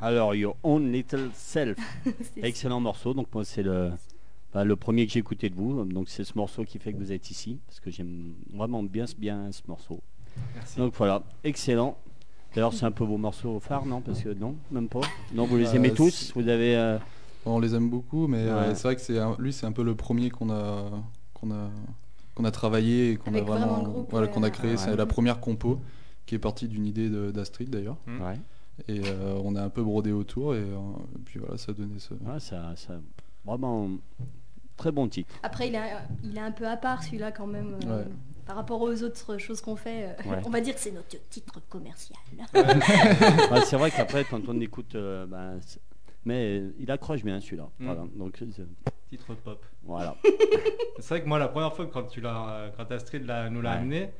Alors, 0.00 0.34
Your 0.34 0.56
Own 0.62 0.90
Little 0.92 1.30
Self. 1.34 1.76
Excellent 2.42 2.80
morceau. 2.80 3.12
Donc, 3.14 3.26
moi, 3.34 3.44
c'est 3.44 3.62
le, 3.62 3.90
bah, 4.54 4.64
le 4.64 4.76
premier 4.76 5.06
que 5.06 5.12
j'ai 5.12 5.18
écouté 5.18 5.50
de 5.50 5.54
vous. 5.54 5.84
Donc, 5.84 6.08
c'est 6.08 6.24
ce 6.24 6.32
morceau 6.36 6.64
qui 6.64 6.78
fait 6.78 6.92
que 6.92 6.98
vous 6.98 7.12
êtes 7.12 7.30
ici. 7.30 7.58
Parce 7.66 7.80
que 7.80 7.90
j'aime 7.90 8.34
vraiment 8.54 8.82
bien, 8.82 9.04
bien 9.18 9.50
ce 9.52 9.62
morceau. 9.68 10.00
Merci. 10.54 10.78
Donc, 10.78 10.94
voilà. 10.96 11.22
Excellent. 11.44 11.96
D'ailleurs, 12.54 12.72
c'est 12.72 12.86
un 12.86 12.90
peu 12.90 13.04
vos 13.04 13.18
morceaux 13.18 13.60
phares, 13.60 13.86
non? 13.86 14.00
Parce 14.00 14.22
que 14.22 14.30
non, 14.30 14.56
même 14.70 14.88
pas. 14.88 15.00
Non, 15.34 15.44
vous 15.46 15.56
les 15.56 15.68
Euh, 15.68 15.74
aimez 15.74 15.92
tous? 15.92 16.32
Vous 16.34 16.48
avez. 16.48 16.76
euh, 16.76 16.98
On 17.46 17.58
les 17.60 17.74
aime 17.74 17.88
beaucoup, 17.88 18.26
mais 18.26 18.38
euh, 18.38 18.74
c'est 18.74 18.82
vrai 18.82 18.96
que 18.96 19.00
c'est 19.02 19.18
un- 19.18 19.36
lui, 19.38 19.52
c'est 19.52 19.66
un 19.66 19.72
peu 19.72 19.82
le 19.84 19.94
premier 19.94 20.30
qu'on 20.30 20.50
a, 20.50 20.90
qu'on 21.32 21.50
a, 21.52 21.70
qu'on 22.34 22.44
a 22.44 22.50
travaillé 22.50 23.12
et 23.12 23.16
qu'on 23.16 23.34
a 23.34 23.40
vraiment 23.40 23.66
vraiment, 23.66 23.84
le 23.84 23.90
groupe, 23.90 24.10
voilà, 24.10 24.26
qu'on 24.26 24.42
a 24.42 24.50
créé. 24.50 24.72
Ouais. 24.72 24.76
C'est 24.76 24.96
la 24.96 25.06
première 25.06 25.38
compo 25.40 25.80
qui 26.26 26.34
est 26.34 26.38
partie 26.38 26.66
d'une 26.68 26.86
idée 26.86 27.08
de- 27.08 27.30
d'Astrid 27.30 27.70
d'ailleurs. 27.70 27.96
Ouais. 28.08 28.36
Et 28.88 29.00
euh, 29.04 29.40
on 29.44 29.54
a 29.56 29.62
un 29.62 29.68
peu 29.68 29.82
brodé 29.82 30.12
autour 30.12 30.54
et, 30.54 30.58
euh, 30.58 30.76
et 31.16 31.18
puis 31.24 31.38
voilà, 31.40 31.56
ça 31.56 31.72
a 31.72 31.74
donné 31.74 31.98
ce. 31.98 32.14
Ouais, 32.14 32.38
ça, 32.40 32.72
ça, 32.76 32.94
vraiment 33.44 33.90
très 34.76 34.90
bon 34.92 35.08
titre. 35.08 35.34
Après, 35.42 35.68
il 35.68 35.74
est, 35.74 35.92
il 36.24 36.36
est 36.36 36.40
un 36.40 36.52
peu 36.52 36.66
à 36.66 36.76
part 36.76 37.02
celui-là 37.02 37.32
quand 37.32 37.46
même. 37.46 37.78
euh, 37.86 37.98
Ouais. 38.04 38.08
Par 38.46 38.56
rapport 38.56 38.80
aux 38.80 39.02
autres 39.04 39.38
choses 39.38 39.60
qu'on 39.60 39.76
fait, 39.76 40.04
euh, 40.26 40.30
Ouais. 40.30 40.40
on 40.46 40.50
va 40.50 40.60
dire 40.60 40.74
que 40.74 40.80
c'est 40.80 40.90
notre 40.90 41.08
titre 41.28 41.60
commercial. 41.68 42.18
Ouais, 42.54 43.60
c'est 43.64 43.76
vrai 43.76 43.90
qu'après, 43.90 44.24
quand 44.24 44.40
on 44.48 44.58
écoute, 44.60 44.94
euh, 44.96 45.26
ben, 45.26 45.58
mais 46.24 46.62
il 46.78 46.90
accroche 46.90 47.22
bien 47.22 47.40
celui-là. 47.40 47.68
Mm. 47.78 47.84
Voilà. 47.86 48.02
Donc, 48.16 48.42
Titre 49.10 49.34
pop. 49.34 49.64
voilà. 49.84 50.16
C'est 50.98 51.08
vrai 51.14 51.22
que 51.22 51.28
moi, 51.28 51.38
la 51.38 51.48
première 51.48 51.74
fois 51.74 51.86
quand 51.86 52.04
tu 52.04 52.20
l'as, 52.20 52.70
quand 52.76 52.90
Astrid 52.92 53.22
nous 53.50 53.60
l'a 53.60 53.70
Ouais. 53.72 53.76
amené, 53.76 54.10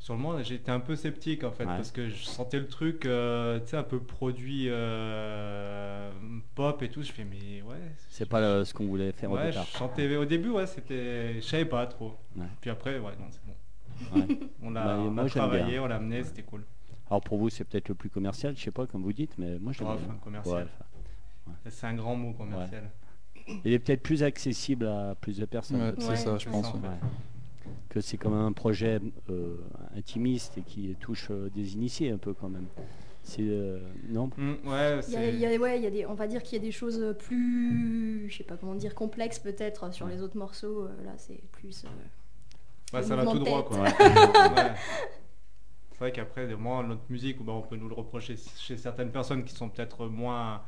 sur 0.00 0.14
le 0.14 0.20
moment, 0.20 0.42
j'étais 0.42 0.70
un 0.72 0.80
peu 0.80 0.96
sceptique 0.96 1.44
en 1.44 1.52
fait, 1.52 1.64
Ouais. 1.64 1.76
parce 1.76 1.90
que 1.92 2.08
je 2.08 2.24
sentais 2.24 2.58
le 2.58 2.66
truc, 2.66 3.04
euh, 3.06 3.60
tu 3.60 3.68
sais, 3.68 3.76
un 3.76 3.82
peu 3.82 4.00
produit 4.00 4.64
euh, 4.68 6.10
pop 6.54 6.82
et 6.82 6.88
tout. 6.88 7.02
Je 7.02 7.12
fais, 7.12 7.24
mais 7.24 7.62
ouais. 7.62 7.76
C'est 8.08 8.28
pas 8.28 8.40
euh, 8.40 8.64
ce 8.64 8.72
qu'on 8.74 8.86
voulait 8.86 9.12
faire 9.12 9.30
au 9.30 9.36
Ouais, 9.36 9.48
départ. 9.50 9.66
je 9.70 9.76
chantais 9.76 10.16
au 10.16 10.24
début, 10.24 10.48
ouais, 10.50 10.66
c'était, 10.66 11.34
je 11.34 11.40
savais 11.40 11.64
pas 11.66 11.86
trop. 11.86 12.14
Ouais. 12.36 12.46
Puis 12.60 12.70
après, 12.70 12.98
ouais, 12.98 13.12
non, 13.20 13.26
c'est 13.30 13.40
bon. 13.44 14.16
Ouais. 14.20 14.38
On 14.62 14.70
l'a, 14.70 14.84
Bah, 14.84 14.98
on 14.98 15.26
travaillé, 15.26 15.64
bien. 15.72 15.82
on 15.82 15.86
l'a 15.86 15.96
amené, 15.96 16.24
c'était 16.24 16.42
cool. 16.42 16.64
Alors 17.10 17.20
pour 17.20 17.38
vous, 17.38 17.50
c'est 17.50 17.64
peut-être 17.64 17.88
le 17.90 17.94
plus 17.94 18.08
commercial, 18.08 18.56
je 18.56 18.62
sais 18.62 18.70
pas 18.70 18.86
comme 18.86 19.02
vous 19.02 19.12
dites, 19.12 19.36
mais 19.36 19.58
moi 19.58 19.72
je 19.72 19.82
Ouais, 19.82 19.90
enfin, 19.90 20.16
commercial. 20.22 20.68
C'est 21.68 21.86
un 21.86 21.94
grand 21.94 22.14
mot 22.16 22.32
commercial. 22.32 22.90
Il 23.64 23.72
est 23.72 23.78
peut-être 23.80 24.02
plus 24.02 24.22
accessible 24.22 24.86
à 24.86 25.14
plus 25.20 25.36
de 25.38 25.44
personnes. 25.44 25.94
C'est 25.98 26.16
ça, 26.16 26.38
je 26.38 26.48
pense. 26.48 26.64
ça, 26.66 26.72
en 26.72 26.74
ouais. 26.76 26.88
fait. 26.88 27.06
Que 27.88 28.00
c'est 28.00 28.16
quand 28.16 28.30
même 28.30 28.38
un 28.46 28.52
projet 28.52 29.00
euh, 29.30 29.56
intimiste 29.96 30.58
et 30.58 30.62
qui 30.62 30.94
touche 31.00 31.28
euh, 31.30 31.50
des 31.50 31.74
initiés 31.74 32.10
un 32.10 32.18
peu 32.18 32.32
quand 32.34 32.48
même. 32.48 32.66
C'est 33.22 33.42
euh, 33.42 33.80
non? 34.08 34.30
Mm, 34.36 34.50
ouais, 34.50 34.56
Il 34.64 34.68
y 34.68 34.70
a, 34.70 35.00
c'est. 35.02 35.32
il 35.34 35.38
y 35.40 35.46
a- 35.46 35.56
ouais, 35.58 35.76
il 35.78 35.82
y 35.82 35.86
a 35.86 35.90
des, 35.90 36.06
on 36.06 36.14
va 36.14 36.26
dire 36.26 36.42
qu'il 36.42 36.56
y 36.56 36.60
a 36.60 36.64
des 36.64 36.72
choses 36.72 37.14
plus, 37.18 38.28
je 38.30 38.36
sais 38.38 38.44
pas 38.44 38.56
comment 38.56 38.74
dire, 38.74 38.94
complexes 38.94 39.38
peut-être 39.40 39.92
sur 39.92 40.06
les 40.06 40.22
autres 40.22 40.36
morceaux. 40.38 40.84
euh, 40.84 41.04
Là, 41.04 41.12
c'est 41.18 41.40
plus. 41.52 41.84
euh, 41.84 41.88
Ouais, 42.96 43.02
ça 43.04 43.14
va 43.16 43.24
tout 43.26 43.38
droit 43.38 43.64
quoi. 43.64 43.78
Ouais. 43.84 44.72
C'est 45.92 45.98
vrai 45.98 46.12
qu'après, 46.12 46.46
moi, 46.56 46.82
notre 46.82 47.02
musique, 47.10 47.42
bah, 47.44 47.52
on 47.52 47.60
peut 47.62 47.76
nous 47.76 47.88
le 47.88 47.94
reprocher 47.94 48.34
chez 48.36 48.76
certaines 48.78 49.10
personnes 49.12 49.44
qui 49.44 49.54
sont 49.54 49.68
peut-être 49.68 50.06
moins, 50.06 50.62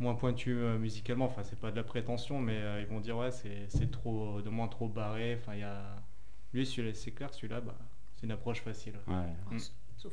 moins 0.00 0.14
pointues 0.16 0.58
euh, 0.58 0.78
musicalement. 0.78 1.26
Enfin, 1.26 1.42
c'est 1.44 1.58
pas 1.60 1.70
de 1.70 1.76
la 1.76 1.84
prétention, 1.84 2.40
mais 2.40 2.56
euh, 2.56 2.80
ils 2.80 2.86
vont 2.86 3.00
dire 3.00 3.16
ouais, 3.18 3.30
c'est 3.30 3.66
c'est 3.68 3.90
trop, 3.90 4.40
de 4.42 4.50
moins 4.50 4.66
trop 4.68 4.88
barré. 4.88 5.38
Enfin, 5.40 5.54
il 5.54 5.60
y 5.60 5.62
a. 5.62 6.02
Lui, 6.54 6.64
celui-là, 6.64 6.94
c'est 6.94 7.10
clair, 7.10 7.34
celui-là, 7.34 7.60
bah, 7.60 7.74
c'est 8.16 8.26
une 8.26 8.32
approche 8.32 8.62
facile. 8.62 8.94
Ouais. 9.08 9.56
Mm. 9.56 9.58
sauf. 9.96 10.12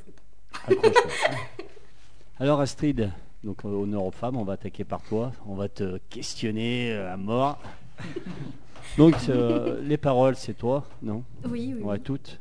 Alors 2.40 2.60
Astrid, 2.60 3.12
donc 3.44 3.64
euh, 3.64 3.68
honneur 3.70 4.04
aux 4.04 4.12
femmes, 4.12 4.36
on 4.38 4.44
va 4.44 4.54
attaquer 4.54 4.84
par 4.84 5.04
toi, 5.04 5.32
on 5.46 5.54
va 5.54 5.70
te 5.70 6.00
questionner 6.10 6.92
euh, 6.92 7.14
à 7.14 7.18
mort. 7.18 7.60
Donc 8.98 9.16
euh, 9.30 9.80
les 9.84 9.96
paroles, 9.98 10.36
c'est 10.36 10.56
toi, 10.56 10.86
non? 11.02 11.24
Oui, 11.46 11.74
oui. 11.78 11.82
Ouais, 11.84 11.94
oui. 11.94 12.00
toutes. 12.02 12.40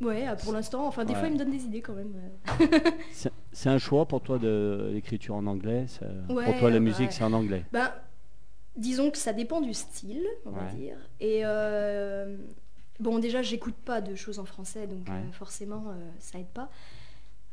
Ouais, 0.00 0.26
euh, 0.26 0.34
pour 0.34 0.52
l'instant. 0.52 0.86
Enfin, 0.86 1.04
des 1.04 1.12
Ouais. 1.12 1.18
fois, 1.20 1.28
il 1.28 1.34
me 1.34 1.38
donne 1.38 1.52
des 1.52 1.64
idées 1.64 1.80
quand 1.80 1.92
même. 1.92 2.12
C'est 3.52 3.68
un 3.68 3.78
choix 3.78 4.06
pour 4.06 4.20
toi 4.20 4.38
de 4.38 4.90
l'écriture 4.92 5.34
en 5.36 5.46
anglais 5.46 5.86
ça- 5.86 6.06
Pour 6.26 6.36
toi, 6.58 6.70
la 6.70 6.76
bah, 6.76 6.80
musique, 6.80 7.12
c'est 7.12 7.22
en 7.22 7.32
anglais? 7.34 7.64
Ben, 7.70 7.92
disons 8.76 9.10
que 9.12 9.18
ça 9.18 9.32
dépend 9.32 9.60
du 9.60 9.74
style, 9.74 10.24
on 10.46 10.50
va 10.50 10.64
dire. 10.72 10.96
Et 11.20 11.42
euh, 11.44 12.36
bon, 13.02 13.18
déjà, 13.18 13.42
j'écoute 13.42 13.74
pas 13.74 14.00
de 14.00 14.14
choses 14.14 14.38
en 14.38 14.44
français, 14.44 14.86
donc 14.86 15.06
Ouais. 15.08 15.14
euh, 15.14 15.32
forcément, 15.32 15.84
euh, 15.88 16.10
ça 16.18 16.38
aide 16.38 16.46
pas. 16.46 16.70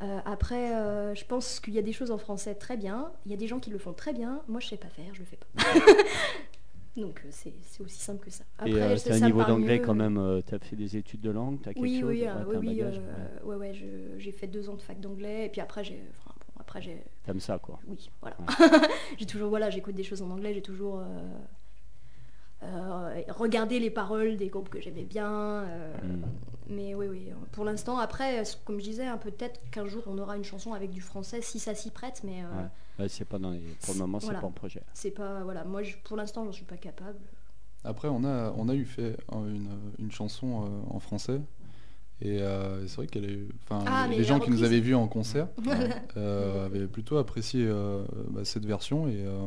Euh, 0.02 0.20
après, 0.24 0.70
je 1.16 1.26
pense 1.26 1.60
qu'il 1.60 1.74
y 1.74 1.78
a 1.78 1.82
des 1.82 1.92
choses 1.92 2.12
en 2.12 2.18
français 2.18 2.56
très 2.56 2.78
bien. 2.78 3.12
Il 3.26 3.32
y 3.32 3.34
a 3.34 3.38
des 3.38 3.48
gens 3.48 3.60
qui 3.60 3.70
le 3.70 3.78
font 3.78 3.92
très 3.92 4.14
bien. 4.14 4.42
Moi, 4.48 4.62
je 4.62 4.68
sais 4.70 4.78
pas 4.78 4.88
faire, 4.88 5.14
je 5.14 5.20
le 5.20 5.26
fais 5.26 5.36
pas. 5.38 5.48
donc, 6.96 7.22
c'est 7.32 7.54
c'est 7.64 7.84
aussi 7.84 8.00
simple 8.00 8.24
que 8.26 8.32
ça. 8.32 8.46
Après, 8.58 8.96
t'as 8.96 9.16
un 9.16 9.20
niveau 9.20 9.44
d'anglais 9.44 9.82
quand 9.82 9.96
même, 9.96 10.42
tu 10.48 10.56
as 10.56 10.60
fait 10.60 10.78
des 10.78 10.96
études 10.96 11.20
de 11.22 11.32
langue, 11.32 11.62
tu 11.62 11.68
as 11.68 11.74
quelque 11.74 11.84
Oui, 11.84 12.00
chose 12.00 12.10
oui, 12.10 12.26
oui, 12.48 12.58
oui, 12.60 12.84
ouais, 13.44 13.56
ouais, 13.56 13.74
j'ai 14.18 14.32
fait 14.32 14.48
deux 14.48 14.70
ans 14.70 14.76
de 14.76 14.82
fac 14.82 15.00
d'anglais, 15.02 15.48
et 15.48 15.50
puis 15.50 15.60
après, 15.60 15.84
j'ai, 15.84 16.02
enfin, 16.12 16.34
bon, 16.56 16.62
après, 16.62 16.82
j'ai. 16.82 17.04
T'aimes 17.26 17.42
ça 17.42 17.60
quoi. 17.60 17.78
oui, 17.88 18.10
voilà. 18.22 18.38
j'ai 19.18 19.26
toujours, 19.26 19.50
voilà, 19.50 19.70
j'écoute 19.70 19.96
des 19.96 20.04
choses 20.04 20.22
en 20.22 20.30
anglais, 20.32 20.54
j'ai 20.54 20.62
toujours 20.62 21.04
euh, 22.64 23.22
regardé 23.30 23.80
les 23.80 23.90
paroles 23.90 24.36
des 24.38 24.48
groupes 24.48 24.70
que 24.70 24.82
j'aimais 24.82 25.04
bien. 25.06 25.32
euh, 25.32 25.94
Mm. 26.04 26.22
Mais 26.72 26.94
oui, 26.94 27.08
oui, 27.10 27.30
pour 27.52 27.66
l'instant, 27.66 27.98
après, 27.98 28.44
comme 28.64 28.78
je 28.80 28.84
disais, 28.84 29.06
hein, 29.08 29.18
peut-être 29.18 29.60
qu'un 29.72 29.88
jour 29.88 30.04
on 30.06 30.20
aura 30.20 30.38
une 30.38 30.44
chanson 30.44 30.74
avec 30.74 30.92
du 30.92 31.02
français 31.02 31.42
si 31.42 31.58
ça 31.58 31.74
s'y 31.74 31.90
prête, 31.90 32.22
mais 32.24 32.44
euh, 32.44 32.62
Ouais. 32.62 32.68
Ouais, 33.04 33.10
c'est 33.10 33.26
pas 33.26 33.40
dans 33.40 33.50
les... 33.50 33.62
Pour 33.84 33.96
le 33.96 34.02
moment, 34.02 34.20
c'est 34.20 34.28
Voilà. 34.28 34.42
pas 34.42 34.48
en 34.48 34.52
projet. 34.52 34.84
c'est 34.94 35.10
pas, 35.10 35.42
voilà, 35.44 35.64
moi 35.64 35.82
je- 35.82 35.96
pour 36.04 36.16
l'instant, 36.16 36.46
j'en 36.46 36.52
suis 36.52 36.66
pas 36.66 36.78
capable. 36.78 37.18
Après, 37.84 38.08
on 38.08 38.24
a, 38.24 38.52
on 38.56 38.70
a 38.70 38.76
eu 38.76 38.86
fait 38.86 39.18
une, 39.34 39.68
une 39.98 40.12
chanson 40.12 40.64
euh, 40.66 40.94
en 40.94 41.00
français. 41.00 41.42
Et 42.22 42.40
euh, 42.42 42.86
c'est 42.86 42.98
vrai 42.98 43.08
qu'elle 43.08 43.26
est. 43.26 43.40
Enfin, 43.64 43.84
Ah, 43.88 44.06
les- 44.08 44.24
gens 44.26 44.40
qui 44.40 44.52
nous 44.52 44.64
avaient 44.64 44.82
vus 44.82 44.94
en 44.94 45.08
concert 45.08 45.48
euh, 46.18 46.66
avaient 46.66 46.86
plutôt 46.88 47.18
apprécié 47.18 47.66
euh, 47.66 48.04
bah, 48.30 48.44
cette 48.44 48.66
version. 48.66 49.08
Et 49.08 49.24
euh, 49.26 49.40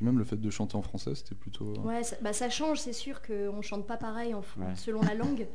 puis 0.00 0.06
même 0.06 0.18
le 0.18 0.24
fait 0.24 0.38
de 0.38 0.48
chanter 0.48 0.76
en 0.76 0.82
français, 0.82 1.14
c'était 1.14 1.34
plutôt. 1.34 1.74
euh, 1.74 1.80
Ouais, 1.82 2.02
ça, 2.02 2.16
bah, 2.22 2.32
ça 2.32 2.48
change, 2.48 2.78
c'est 2.80 2.94
sûr 2.94 3.20
qu'on 3.20 3.60
chante 3.60 3.86
pas 3.86 3.98
pareil 3.98 4.32
en, 4.32 4.38
Ouais. 4.56 4.74
selon 4.74 5.02
la 5.02 5.14
langue. 5.14 5.46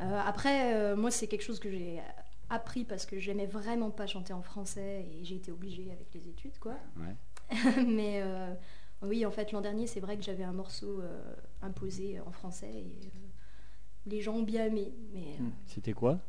Euh, 0.00 0.20
après, 0.24 0.74
euh, 0.74 0.96
moi, 0.96 1.10
c'est 1.10 1.26
quelque 1.26 1.42
chose 1.42 1.60
que 1.60 1.70
j'ai 1.70 2.00
appris 2.48 2.84
parce 2.84 3.04
que 3.04 3.18
j'aimais 3.18 3.44
vraiment 3.44 3.90
pas 3.90 4.06
chanter 4.06 4.32
en 4.32 4.40
français 4.40 5.04
et 5.12 5.22
j'ai 5.22 5.34
été 5.34 5.52
obligée 5.52 5.90
avec 5.92 6.06
les 6.14 6.28
études, 6.28 6.58
quoi. 6.60 6.76
Ouais. 6.96 7.14
Mais 7.86 8.22
euh, 8.22 8.54
oui, 9.02 9.26
en 9.26 9.30
fait, 9.30 9.52
l'an 9.52 9.60
dernier, 9.60 9.86
c'est 9.86 10.00
vrai 10.00 10.16
que 10.16 10.22
j'avais 10.22 10.44
un 10.44 10.54
morceau 10.54 11.02
euh, 11.02 11.34
imposé 11.60 12.20
en 12.26 12.32
français 12.32 12.70
et 12.72 13.00
euh, 13.04 13.08
les 14.06 14.22
gens 14.22 14.36
ont 14.36 14.42
bien 14.44 14.64
aimé. 14.64 14.94
Mais, 15.12 15.36
euh, 15.38 15.42
Mm. 15.42 15.52
C'était 15.66 15.92
quoi? 15.92 16.20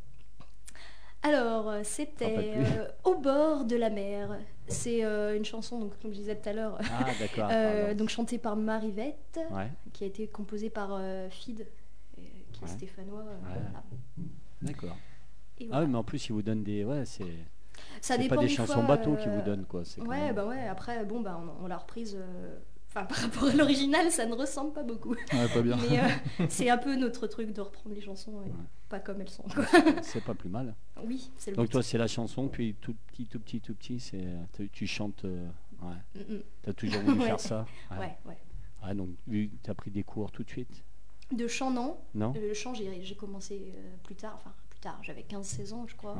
Alors, 1.21 1.73
c'était 1.85 2.53
euh, 2.57 2.87
Au 3.05 3.15
bord 3.15 3.63
de 3.63 3.77
la 3.77 3.89
mer. 3.89 4.37
C'est 4.67 5.03
euh, 5.03 5.35
une 5.35 5.45
chanson, 5.45 5.79
donc, 5.79 5.99
comme 6.01 6.11
je 6.11 6.17
disais 6.17 6.35
tout 6.35 6.49
à 6.49 6.53
l'heure, 6.53 6.79
Ah, 6.81 7.05
euh, 7.51 7.93
donc 7.93 8.09
chantée 8.09 8.37
par 8.37 8.55
Marivette 8.55 9.39
Ouais, 9.51 9.69
qui 9.91 10.03
a 10.03 10.07
été 10.07 10.27
composé 10.27 10.69
par 10.69 10.89
euh, 10.93 11.29
Fid, 11.29 11.67
qui 12.51 12.63
est 12.63 12.67
stéphanois. 12.67 13.23
Ouais. 13.23 13.37
voilà. 13.43 13.83
d'accord. 14.61 14.97
Ah 15.71 15.81
oui, 15.81 15.87
mais 15.87 15.97
en 15.97 16.03
plus, 16.03 16.27
ils 16.29 16.33
vous 16.33 16.41
donnent 16.41 16.63
des. 16.63 16.83
Ouais, 16.83 17.05
c'est. 17.05 17.25
Ça 18.01 18.17
dépend 18.17 18.35
pas 18.35 18.41
des 18.41 18.47
chansons 18.47 18.73
fois, 18.73 18.83
bateaux 18.83 19.15
qui 19.15 19.27
vous 19.27 19.41
donnent, 19.41 19.65
quoi. 19.65 19.83
Ouais, 19.99 20.17
même- 20.17 20.35
bah 20.35 20.45
ouais, 20.45 20.67
après, 20.67 21.03
bon, 21.05 21.21
bah, 21.21 21.41
on, 21.59 21.65
on 21.65 21.67
l'a 21.67 21.77
reprise. 21.77 22.17
Enfin, 22.95 23.05
par 23.05 23.17
rapport 23.17 23.45
à 23.49 23.53
l'original, 23.53 24.11
ça 24.11 24.25
ne 24.27 24.33
ressemble 24.35 24.71
pas 24.73 24.83
beaucoup. 24.83 25.15
Ouais, 25.15 25.47
pas 25.51 25.61
bien. 25.63 25.77
Mais 25.89 25.99
euh, 25.99 26.45
c'est 26.49 26.69
un 26.69 26.77
peu 26.77 26.95
notre 26.95 27.25
truc 27.27 27.51
de 27.51 27.61
reprendre 27.61 27.95
les 27.95 28.01
chansons, 28.01 28.41
et 28.43 28.49
Ouais. 28.49 28.51
pas 28.89 28.99
comme 28.99 29.19
elles 29.21 29.29
sont. 29.29 29.43
quoi. 29.43 29.65
C'est 30.03 30.23
pas 30.23 30.35
plus 30.35 30.49
mal. 30.49 30.75
Oui, 31.03 31.31
c'est 31.37 31.51
le 31.51 31.57
Donc 31.57 31.65
but. 31.65 31.71
toi, 31.71 31.81
c'est 31.83 31.97
la 31.97 32.07
chanson, 32.07 32.47
puis 32.49 32.75
tout 32.81 32.93
petit, 33.07 33.25
tout 33.25 33.39
petit, 33.39 33.61
tout 33.61 33.73
petit, 33.73 33.99
c'est 33.99 34.23
tu, 34.55 34.69
tu 34.69 34.85
chantes. 34.87 35.25
euh, 35.25 35.47
ouais. 35.81 36.21
Mm, 36.29 36.33
mm. 36.35 36.41
T'as 36.61 36.73
toujours 36.73 37.01
voulu 37.01 37.19
Ouais. 37.21 37.25
faire 37.25 37.39
ça. 37.39 37.65
Ouais, 37.91 38.15
ouais. 38.25 38.37
Ouais, 38.85 38.93
donc 38.93 39.09
vu 39.27 39.47
que 39.49 39.55
t'as 39.63 39.73
pris 39.73 39.89
des 39.89 40.03
cours 40.03 40.29
tout 40.31 40.43
de 40.43 40.49
suite, 40.49 40.83
De 41.31 41.47
chant, 41.47 41.71
non. 41.71 41.97
non 42.13 42.33
Euh, 42.37 42.49
Le 42.49 42.53
chant, 42.53 42.73
j'ai 42.75 43.01
j'ai 43.01 43.15
commencé 43.15 43.73
euh, 43.75 43.95
plus 44.03 44.15
tard. 44.15 44.33
Enfin, 44.35 44.53
plus 44.69 44.79
tard, 44.81 44.99
j'avais 45.01 45.21
15-16 45.23 45.73
ans, 45.73 45.85
je 45.87 45.95
crois. 45.95 46.15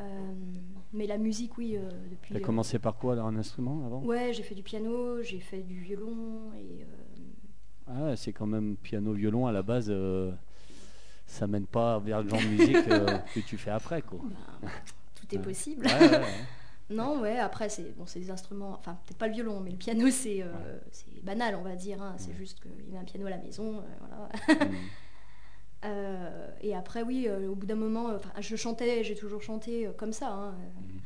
Euh, 0.00 0.32
mais 0.92 1.06
la 1.06 1.18
musique, 1.18 1.56
oui, 1.58 1.76
euh, 1.76 1.88
depuis. 2.10 2.34
T'as 2.34 2.40
euh, 2.40 2.42
commencé 2.42 2.78
par 2.78 2.96
quoi 2.96 3.12
alors 3.12 3.26
un 3.26 3.36
instrument 3.36 3.84
avant? 3.86 4.00
Ouais, 4.02 4.32
j'ai 4.32 4.42
fait 4.42 4.54
du 4.54 4.62
piano, 4.62 5.22
j'ai 5.22 5.40
fait 5.40 5.62
du 5.62 5.80
violon 5.80 6.52
et. 6.58 6.84
Ah 7.86 8.14
c'est 8.16 8.32
quand 8.32 8.46
même 8.46 8.76
piano, 8.76 9.12
violon 9.12 9.46
à 9.46 9.52
la 9.52 9.62
base. 9.62 9.92
ça 11.26 11.46
mène 11.46 11.66
pas 11.66 11.98
vers 11.98 12.22
le 12.22 12.28
genre 12.28 12.40
de 12.40 12.46
musique 12.48 12.84
que 13.34 13.40
tu 13.40 13.56
fais 13.58 13.70
après, 13.70 14.02
quoi. 14.02 14.20
bah, 14.62 14.68
tout 15.14 15.34
est 15.34 15.38
possible. 15.38 15.86
Ouais, 15.86 16.08
ouais, 16.08 16.18
ouais. 16.18 16.24
Non, 16.90 17.20
ouais, 17.20 17.38
après, 17.38 17.68
c'est 17.68 17.96
bon, 17.96 18.04
c'est 18.04 18.18
des 18.18 18.32
instruments, 18.32 18.72
enfin, 18.80 18.98
peut-être 19.06 19.16
pas 19.18 19.28
le 19.28 19.34
violon, 19.34 19.60
mais 19.60 19.70
le 19.70 19.76
piano, 19.76 20.10
c'est 20.10 20.42
euh, 20.42 20.48
banal, 21.22 21.54
on 21.54 21.62
va 21.62 21.76
dire. 21.76 22.02
hein. 22.02 22.14
C'est 22.18 22.30
Ouais. 22.30 22.36
juste 22.36 22.58
qu'il 22.60 22.72
y 22.86 22.88
avait 22.90 22.98
un 22.98 23.04
piano 23.04 23.26
à 23.26 23.30
la 23.30 23.38
maison, 23.38 23.78
euh, 23.78 23.82
voilà. 24.48 24.68
Mm. 24.68 24.74
Euh, 25.84 26.48
et 26.60 26.74
après, 26.74 27.02
oui, 27.02 27.26
euh, 27.28 27.48
au 27.48 27.54
bout 27.54 27.66
d'un 27.66 27.74
moment, 27.74 28.10
euh, 28.10 28.18
je 28.40 28.56
chantais, 28.56 29.02
j'ai 29.04 29.14
toujours 29.14 29.42
chanté 29.42 29.88
comme 29.96 30.12
ça. 30.12 30.28
hein. 30.32 30.54
Mhm. 30.76 31.00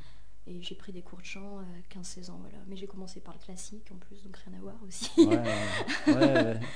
Et 0.46 0.60
j'ai 0.62 0.74
pris 0.74 0.92
des 0.92 1.00
cours 1.00 1.20
de 1.20 1.24
chant 1.24 1.58
à 1.60 1.64
15-16 1.94 2.30
ans, 2.30 2.38
voilà. 2.42 2.58
Mais 2.68 2.76
j'ai 2.76 2.86
commencé 2.86 3.20
par 3.20 3.32
le 3.34 3.40
classique 3.40 3.88
en 3.94 3.96
plus, 3.96 4.22
donc 4.24 4.36
rien 4.36 4.58
à 4.58 4.60
voir 4.60 4.74
aussi. 4.86 5.10
Ouais, 5.26 6.12
ouais. 6.14 6.60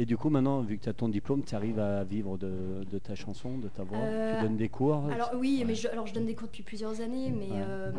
Et 0.00 0.06
du 0.06 0.16
coup, 0.16 0.28
maintenant, 0.30 0.60
vu 0.60 0.78
que 0.78 0.84
tu 0.84 0.88
as 0.88 0.92
ton 0.92 1.08
diplôme, 1.08 1.42
tu 1.44 1.56
arrives 1.56 1.80
à 1.80 2.04
vivre 2.04 2.38
de, 2.38 2.84
de 2.88 2.98
ta 3.00 3.16
chanson, 3.16 3.58
de 3.58 3.68
ta 3.68 3.82
voix? 3.82 3.98
Euh, 3.98 4.36
Tu 4.36 4.42
donnes 4.44 4.56
des 4.56 4.68
cours? 4.68 5.10
Alors 5.10 5.30
oui, 5.34 5.56
Ouais. 5.60 5.64
mais 5.64 5.74
je, 5.74 5.88
alors 5.88 6.06
je 6.06 6.14
donne 6.14 6.26
des 6.26 6.36
cours 6.36 6.46
depuis 6.46 6.62
plusieurs 6.62 7.00
années, 7.00 7.30
mais 7.30 7.48
Ouais. 7.50 7.64
euh, 7.66 7.92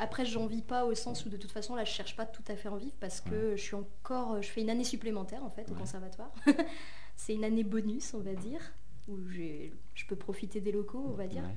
après 0.00 0.24
j'en 0.24 0.46
vis 0.46 0.62
pas 0.62 0.84
au 0.84 0.94
sens 0.94 1.26
où 1.26 1.28
de 1.28 1.36
toute 1.36 1.50
façon 1.50 1.74
là 1.74 1.82
je 1.84 1.90
cherche 1.90 2.14
pas 2.14 2.26
tout 2.26 2.44
à 2.46 2.54
fait 2.54 2.68
en 2.68 2.76
vivre 2.76 2.94
parce 3.00 3.20
que 3.20 3.56
je 3.56 3.60
suis 3.62 3.74
encore, 3.74 4.40
je 4.40 4.48
fais 4.48 4.60
une 4.60 4.70
année 4.70 4.84
supplémentaire 4.84 5.42
en 5.42 5.50
fait 5.50 5.68
au 5.70 5.74
conservatoire. 5.74 6.30
C'est 7.16 7.34
une 7.34 7.44
année 7.44 7.64
bonus 7.64 8.14
on 8.14 8.20
va 8.20 8.34
dire 8.34 8.60
où 9.08 9.18
je 9.28 10.06
peux 10.06 10.16
profiter 10.16 10.60
des 10.60 10.72
locaux 10.72 11.04
on 11.06 11.14
va 11.14 11.26
dire. 11.26 11.42
Ouais. 11.42 11.56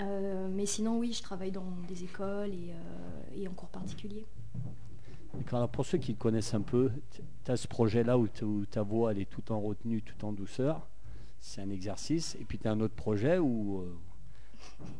Euh, 0.00 0.48
mais 0.50 0.66
sinon 0.66 0.98
oui, 0.98 1.12
je 1.12 1.22
travaille 1.22 1.50
dans 1.50 1.66
des 1.88 2.04
écoles 2.04 2.54
et, 2.54 2.72
euh, 2.72 3.42
et 3.42 3.48
en 3.48 3.52
cours 3.52 3.68
particuliers. 3.68 4.26
D'accord, 5.34 5.58
alors 5.58 5.68
pour 5.68 5.86
ceux 5.86 5.98
qui 5.98 6.14
connaissent 6.14 6.54
un 6.54 6.60
peu, 6.60 6.90
tu 7.44 7.50
as 7.50 7.56
ce 7.56 7.68
projet-là 7.68 8.18
où, 8.18 8.26
ta 8.66 8.82
voix 8.82 9.12
elle 9.12 9.20
est 9.20 9.30
tout 9.30 9.52
en 9.52 9.60
retenue, 9.60 10.02
tout 10.02 10.24
en 10.24 10.32
douceur. 10.32 10.88
C'est 11.38 11.60
un 11.60 11.70
exercice. 11.70 12.36
Et 12.40 12.44
puis 12.44 12.58
tu 12.58 12.68
as 12.68 12.72
un 12.72 12.80
autre 12.80 12.94
projet 12.94 13.38
où, 13.38 13.80
euh, 13.80 13.96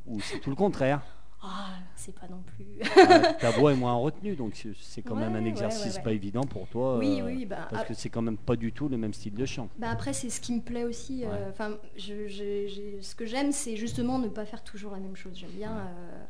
où 0.06 0.20
c'est 0.20 0.40
tout 0.40 0.50
le 0.50 0.56
contraire. 0.56 1.02
Ah, 1.42 1.70
c'est 1.96 2.14
pas 2.14 2.28
non 2.28 2.42
plus. 2.42 2.66
Euh, 2.98 3.32
ta 3.40 3.50
voix 3.50 3.72
est 3.72 3.76
moins 3.76 3.94
en 3.94 4.02
retenue, 4.02 4.36
donc 4.36 4.54
c'est- 4.74 5.02
quand 5.02 5.16
même 5.16 5.34
un 5.36 5.44
exercice 5.46 5.92
ouais, 5.92 5.96
ouais. 5.98 6.02
pas 6.02 6.12
évident 6.12 6.42
pour 6.42 6.68
toi. 6.68 6.98
oui, 6.98 7.20
euh, 7.22 7.24
oui, 7.26 7.46
bah, 7.46 7.66
Parce 7.70 7.82
ah, 7.82 7.86
que 7.86 7.94
c'est 7.94 8.10
quand 8.10 8.20
même 8.20 8.36
pas 8.36 8.56
du 8.56 8.72
tout 8.72 8.88
le 8.88 8.98
même 8.98 9.14
style 9.14 9.34
de 9.34 9.46
chant. 9.46 9.68
Bah 9.78 9.88
après, 9.90 10.12
c'est 10.12 10.28
ce 10.28 10.40
qui 10.40 10.52
me 10.52 10.60
plaît 10.60 10.84
aussi. 10.84 11.24
euh. 11.24 11.48
Enfin, 11.48 11.78
je- 11.96 12.28
je- 12.28 12.66
j'ai- 12.68 12.98
ce 13.00 13.14
que 13.14 13.24
j'aime, 13.24 13.52
c'est 13.52 13.76
justement 13.76 14.18
ne 14.18 14.28
pas 14.28 14.44
faire 14.44 14.62
toujours 14.62 14.92
la 14.92 14.98
même 14.98 15.16
chose. 15.16 15.34
J'aime 15.36 15.50
bien 15.52 15.78
euh, 15.78 16.24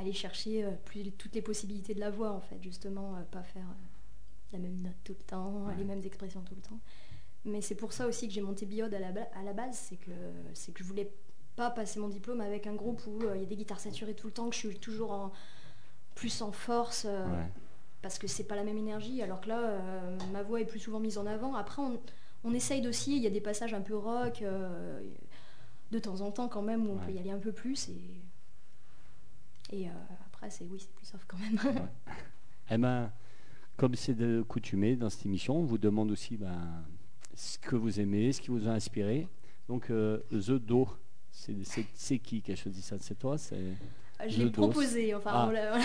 aller 0.00 0.12
chercher 0.12 0.66
plus, 0.86 1.12
toutes 1.12 1.34
les 1.36 1.42
possibilités 1.42 1.94
de 1.94 2.00
la 2.00 2.10
voix, 2.10 2.32
en 2.32 2.40
fait. 2.40 2.58
Justement, 2.60 3.14
pas 3.30 3.42
faire 3.44 3.66
la 4.52 4.58
même 4.58 4.80
note 4.82 4.96
tout 5.04 5.14
le 5.16 5.24
temps, 5.24 5.66
les 5.78 5.84
mêmes 5.84 6.02
expressions 6.04 6.40
tout 6.42 6.54
le 6.56 6.62
temps. 6.62 6.80
Mais 7.44 7.60
c'est 7.60 7.76
pour 7.76 7.92
ça 7.92 8.08
aussi 8.08 8.26
que 8.26 8.34
j'ai 8.34 8.40
monté 8.40 8.66
Biode 8.66 8.92
à 8.92 8.98
la, 8.98 9.12
ba- 9.12 9.28
à 9.38 9.42
la 9.44 9.52
base, 9.52 9.76
c'est 9.88 9.96
que, 9.96 10.10
c'est 10.54 10.72
que 10.72 10.80
je 10.82 10.84
voulais 10.88 11.10
pas 11.58 11.70
passer 11.70 11.98
mon 12.00 12.08
diplôme 12.08 12.40
avec 12.40 12.66
un 12.68 12.74
groupe 12.74 13.02
où 13.08 13.22
euh, 13.24 13.34
il 13.36 13.40
y 13.42 13.44
a 13.44 13.48
des 13.48 13.56
guitares 13.56 13.80
saturées 13.80 14.14
tout 14.14 14.28
le 14.28 14.32
temps, 14.32 14.48
que 14.48 14.54
je 14.54 14.60
suis 14.66 14.78
toujours 14.78 15.10
en, 15.12 15.32
plus 16.14 16.40
en 16.40 16.52
force. 16.52 17.04
euh, 17.06 17.26
Ouais. 17.26 17.50
parce 18.00 18.18
que 18.18 18.28
c'est 18.28 18.44
pas 18.44 18.54
la 18.56 18.62
même 18.64 18.78
énergie, 18.78 19.22
alors 19.22 19.40
que 19.40 19.48
là, 19.48 19.60
euh, 19.60 20.18
ma 20.32 20.42
voix 20.44 20.60
est 20.60 20.64
plus 20.64 20.78
souvent 20.78 21.00
mise 21.00 21.18
en 21.18 21.26
avant. 21.26 21.54
Après, 21.56 21.82
on, 21.82 22.00
on 22.44 22.54
essaye 22.54 22.80
d'osciller, 22.80 23.16
il 23.16 23.22
y 23.24 23.26
a 23.26 23.30
des 23.30 23.40
passages 23.40 23.74
un 23.74 23.80
peu 23.82 23.96
rock, 23.96 24.40
euh, 24.42 25.02
de 25.90 25.98
temps 25.98 26.20
en 26.20 26.30
temps 26.30 26.48
quand 26.48 26.62
même, 26.62 26.86
où 26.86 26.92
on 26.92 26.98
Ouais. 26.98 27.06
peut 27.06 27.12
y 27.12 27.18
aller 27.18 27.32
un 27.32 27.38
peu 27.40 27.50
plus. 27.52 27.88
Et, 27.88 28.22
et 29.72 29.88
euh, 29.88 29.92
après, 30.26 30.48
c'est 30.50 30.64
oui, 30.64 30.78
c'est 30.80 30.92
plus 30.94 31.06
soft 31.06 31.24
quand 31.26 31.38
même. 31.38 31.58
Eh 32.70 32.76
ben, 32.78 33.10
comme 33.78 33.94
c'est 33.94 34.14
de 34.14 34.42
coutumé 34.46 34.94
dans 34.94 35.08
cette 35.08 35.24
émission, 35.24 35.56
on 35.56 35.64
vous 35.64 35.78
demande 35.78 36.10
aussi 36.10 36.36
ben, 36.36 36.84
ce 37.34 37.58
que 37.58 37.76
vous 37.76 37.98
aimez, 37.98 38.30
ce 38.32 38.40
qui 38.42 38.48
vous 38.50 38.68
a 38.68 38.72
inspiré. 38.72 39.26
Donc, 39.68 39.88
euh, 39.90 40.18
The 40.30 40.52
Do, 40.52 40.86
c'est 41.94 42.18
qui 42.18 42.42
qui 42.42 42.52
a 42.52 42.56
choisi 42.56 42.82
ça? 42.82 42.96
C'est 43.00 43.18
toi? 43.18 43.36
Je 44.28 44.36
l'ai 44.38 44.50
proposé, 44.50 45.14
enfin, 45.14 45.30
Ah. 45.32 45.46
on 45.48 45.50
l'a- 45.52 45.78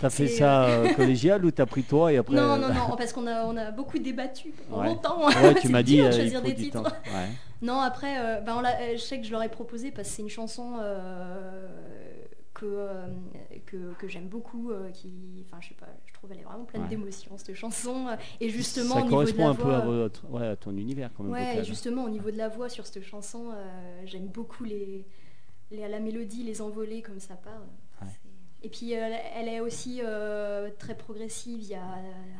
T'as 0.00 0.08
fait 0.08 0.26
ça 0.26 0.64
euh, 0.64 0.94
collégial 0.94 1.44
ou 1.44 1.50
t'as 1.50 1.66
pris 1.66 1.82
toi 1.82 2.10
et 2.10 2.16
après 2.16 2.34
non, 2.34 2.56
non, 2.56 2.68
non, 2.72 2.96
parce 2.96 3.12
qu'on 3.12 3.26
a, 3.26 3.44
on 3.44 3.54
a 3.58 3.70
beaucoup 3.70 3.98
débattu 3.98 4.54
pendant 4.70 4.80
Ouais. 4.82 4.88
longtemps. 4.88 5.26
Ouais, 5.28 5.54
tu 5.60 5.68
m'as 5.68 5.82
dit 5.82 6.00
euh, 6.00 6.10
choisir 6.10 6.40
des 6.40 6.54
titres. 6.54 6.82
Ouais. 6.82 7.28
Non, 7.60 7.78
après, 7.80 8.16
euh, 8.18 8.40
ben, 8.40 8.54
on 8.56 8.64
euh, 8.64 8.92
je 8.92 8.96
sais 8.98 9.18
que 9.20 9.26
je 9.26 9.30
leur 9.32 9.42
ai 9.42 9.50
proposé 9.50 9.90
parce 9.90 10.08
que 10.08 10.14
c'est 10.14 10.22
une 10.22 10.30
chanson 10.30 10.76
euh, 10.80 11.66
que, 12.58 12.66
euh, 12.66 13.06
que, 13.66 13.94
que 13.94 14.08
j'aime 14.08 14.28
beaucoup, 14.28 14.70
euh, 14.70 14.90
qui, 14.90 15.44
enfin, 15.46 15.58
je 15.60 15.68
sais 15.68 15.74
pas, 15.74 15.86
je 16.06 16.12
trouve 16.12 16.32
elle 16.32 16.40
est 16.40 16.42
vraiment 16.42 16.64
pleine 16.64 16.82
Ouais. 16.82 16.88
d'émotions 16.88 17.38
cette 17.38 17.54
chanson. 17.54 18.06
Et 18.40 18.50
justement, 18.50 18.94
ça 18.94 19.00
au 19.00 19.04
niveau 19.04 19.08
de 19.08 19.32
correspond 19.32 19.44
la 19.44 19.50
un 19.50 19.54
peu 19.54 19.62
voix, 19.62 19.76
à, 19.76 19.80
votre, 19.80 20.30
ouais, 20.30 20.46
à 20.48 20.56
ton 20.56 20.76
univers 20.76 21.10
quand 21.16 21.22
même 21.22 21.32
ouais, 21.32 21.58
et 21.58 21.64
justement 21.64 22.04
au 22.04 22.10
niveau 22.10 22.30
de 22.30 22.36
la 22.36 22.48
voix 22.48 22.68
sur 22.68 22.86
cette 22.86 23.02
chanson, 23.02 23.50
euh, 23.52 24.02
j'aime 24.04 24.26
beaucoup 24.26 24.64
les, 24.64 25.06
les, 25.70 25.86
la 25.88 26.00
mélodie, 26.00 26.42
les 26.42 26.60
envolées 26.60 27.02
comme 27.02 27.20
ça 27.20 27.34
part. 27.34 27.62
Et 28.60 28.68
puis 28.70 28.96
euh, 28.96 29.08
elle 29.36 29.46
est 29.46 29.60
aussi 29.60 30.00
euh, 30.02 30.68
très 30.80 30.96
progressive, 30.96 31.60
il 31.62 31.68
y 31.68 31.76
a 31.76 31.84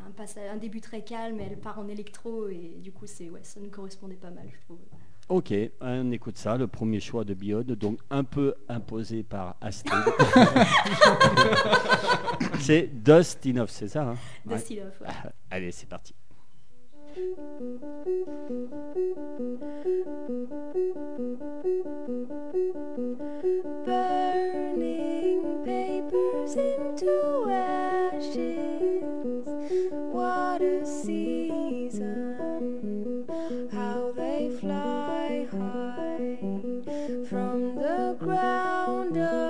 un, 0.05 0.11
passage, 0.17 0.51
un 0.51 0.57
début 0.57 0.81
très 0.81 1.03
calme, 1.03 1.39
et 1.39 1.45
elle 1.45 1.61
part 1.61 1.79
en 1.79 1.87
électro 1.87 2.49
et 2.49 2.81
du 2.83 2.91
coup 2.91 3.07
c'est 3.07 3.31
ouais, 3.31 3.45
ça 3.45 3.61
nous 3.61 3.71
correspondait 3.71 4.17
pas 4.17 4.31
mal 4.31 4.49
je 4.53 4.61
trouve. 4.63 4.81
Ok, 5.29 5.53
on 5.83 6.11
écoute 6.11 6.39
ça, 6.39 6.57
le 6.57 6.67
premier 6.67 7.01
choix 7.01 7.23
de 7.23 7.35
Biode, 7.35 7.73
donc 7.73 7.99
un 8.09 8.25
peu 8.25 8.55
imposé 8.67 9.23
par 9.23 9.57
Astrid. 9.61 9.93
c'est 12.61 12.87
Dust 13.03 13.45
Enough, 13.45 13.67
c'est 13.69 13.89
ça 13.89 14.05
hein? 14.05 14.17
Ouais. 14.47 14.57
Dusty 14.57 14.77
Love, 14.77 14.95
ouais. 15.03 15.09
Allez, 15.51 15.71
c'est 15.71 15.87
parti. 15.87 16.15
Burning 23.85 25.63
papers 25.63 26.57
into 26.57 27.51
ashes. 27.51 28.37
What 29.91 30.63
a 30.63 30.87
season. 30.87 32.37
How 33.71 34.11
they 34.17 34.49
fly 34.59 34.98
from 37.29 37.75
the 37.75 38.17
ground 38.21 39.48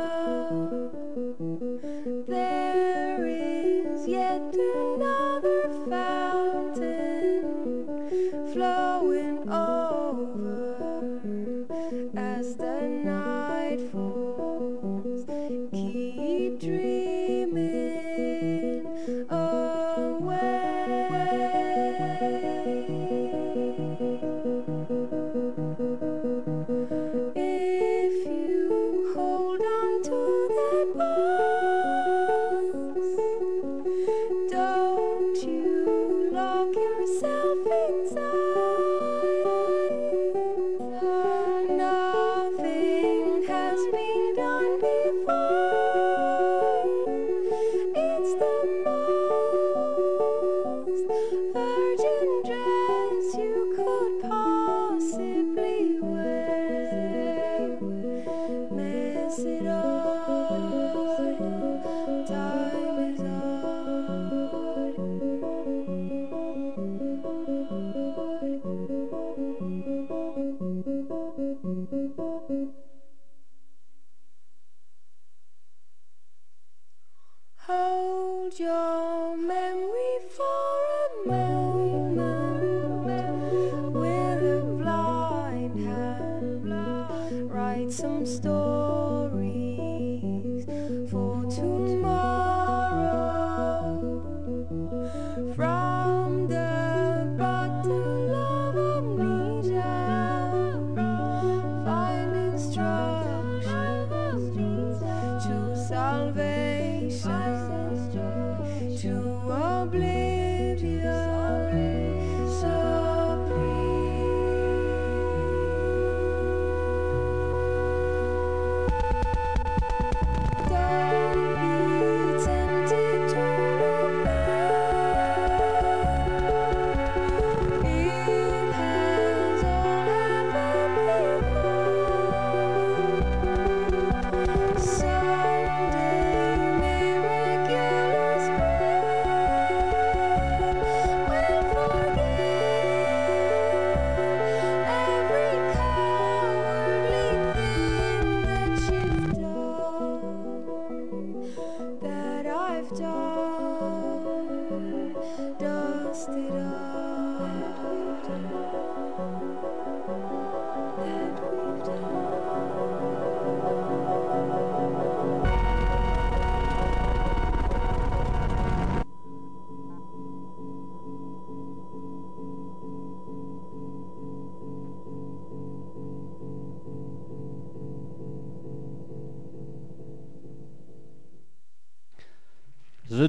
to 108.99 109.38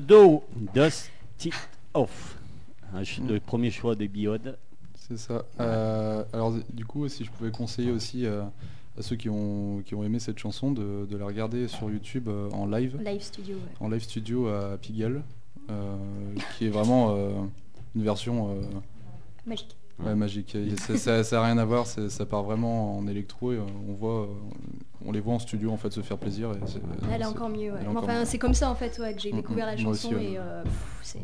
The 0.09 0.11
Do, 0.11 0.43
Dust 0.73 1.11
It 1.45 1.53
Off. 1.93 2.37
Un 2.93 3.03
ch- 3.03 3.21
Le 3.27 3.39
premier 3.39 3.69
choix 3.69 3.95
des 3.95 4.07
Biode. 4.07 4.57
C'est 4.95 5.17
ça. 5.17 5.45
Euh, 5.59 6.23
alors 6.33 6.53
du 6.73 6.83
coup, 6.85 7.07
si 7.07 7.23
je 7.23 7.31
pouvais 7.31 7.51
conseiller 7.51 7.91
aussi 7.91 8.25
euh, 8.25 8.41
à 8.97 9.01
ceux 9.03 9.15
qui 9.15 9.29
ont, 9.29 9.81
qui 9.85 9.93
ont 9.95 10.03
aimé 10.03 10.17
cette 10.19 10.39
chanson 10.39 10.71
de, 10.71 11.05
de 11.09 11.17
la 11.17 11.25
regarder 11.25 11.67
sur 11.67 11.89
YouTube 11.91 12.27
euh, 12.27 12.49
en 12.51 12.65
live, 12.65 12.99
Live 13.03 13.21
studio, 13.21 13.55
ouais. 13.55 13.61
en 13.85 13.89
live 13.89 14.01
studio 14.01 14.47
à 14.47 14.77
Pigalle, 14.77 15.21
euh, 15.69 15.95
qui 16.57 16.65
est 16.65 16.69
vraiment 16.69 17.15
euh, 17.15 17.31
une 17.95 18.03
version 18.03 18.49
euh, 18.51 18.61
Magique. 19.45 19.75
ouais, 20.03 20.15
magique. 20.15 20.57
Ça- 20.77 20.97
Ça 20.97 21.23
ça 21.23 21.41
a 21.41 21.45
rien 21.45 21.57
à 21.59 21.65
voir, 21.65 21.85
c'est- 21.87 22.09
ça 22.09 22.25
part 22.25 22.43
vraiment 22.43 22.97
en 22.97 23.07
électro 23.07 23.51
et 23.53 23.57
euh, 23.57 23.61
on 23.87 23.93
voit, 23.93 24.23
euh, 24.23 24.27
on 25.09 25.11
les 25.11 25.19
voit 25.21 25.33
en 25.33 25.39
studio 25.39 25.71
en 25.71 25.77
fait 25.77 25.91
se 25.91 26.01
faire 26.01 26.19
plaisir. 26.19 26.51
Et 26.51 26.67
c'est- 26.67 26.79
Elle 27.11 27.21
est 27.21 27.25
encore 27.25 27.49
mieux, 27.49 27.73
ouais. 27.73 27.79
Enfin, 27.87 28.25
c'est 28.25 28.37
comme 28.37 28.53
ça 28.53 28.69
en 28.69 28.75
fait 28.75 28.97
ouais, 28.99 29.13
que 29.15 29.19
j'ai 29.19 29.33
Mm, 29.33 29.35
découvert 29.37 29.65
mm, 29.65 29.69
la 29.71 29.77
chanson 29.77 29.89
aussi, 30.09 30.15
ouais. 30.15 30.31
et 30.33 30.37
euh, 30.37 30.63
pff, 30.63 30.99
c'est. 31.01 31.19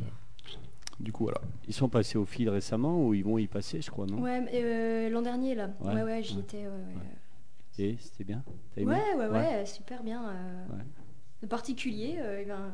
Du 0.99 1.11
coup 1.11 1.25
voilà. 1.25 1.39
Ils 1.67 1.73
sont 1.73 1.87
passés 1.89 2.17
au 2.17 2.25
fil 2.25 2.49
récemment 2.49 3.05
ou 3.05 3.13
ils 3.13 3.23
vont 3.23 3.37
y 3.37 3.47
passer, 3.47 3.81
je 3.81 3.91
crois, 3.91 4.05
non? 4.07 4.21
Ouais, 4.21 4.41
mais, 4.41 4.51
euh, 4.55 5.09
l'an 5.09 5.21
dernier 5.21 5.53
là. 5.53 5.69
Ouais, 5.81 5.93
Ouais, 5.93 6.03
ouais, 6.03 6.23
j'y 6.23 6.35
ouais. 6.35 6.41
étais. 6.41 6.57
Ouais, 6.57 6.63
ouais. 6.67 7.83
Et 7.85 7.97
c'était 7.99 8.23
bien? 8.23 8.43
T'as 8.73 8.81
aimé? 8.81 8.93
Ouais, 8.95 9.15
ouais, 9.19 9.27
ouais, 9.27 9.65
super 9.67 10.01
bien. 10.01 10.29
euh, 10.29 11.47
particulier, 11.47 12.15
euh, 12.19 12.39
eh 12.41 12.45
ben, 12.45 12.71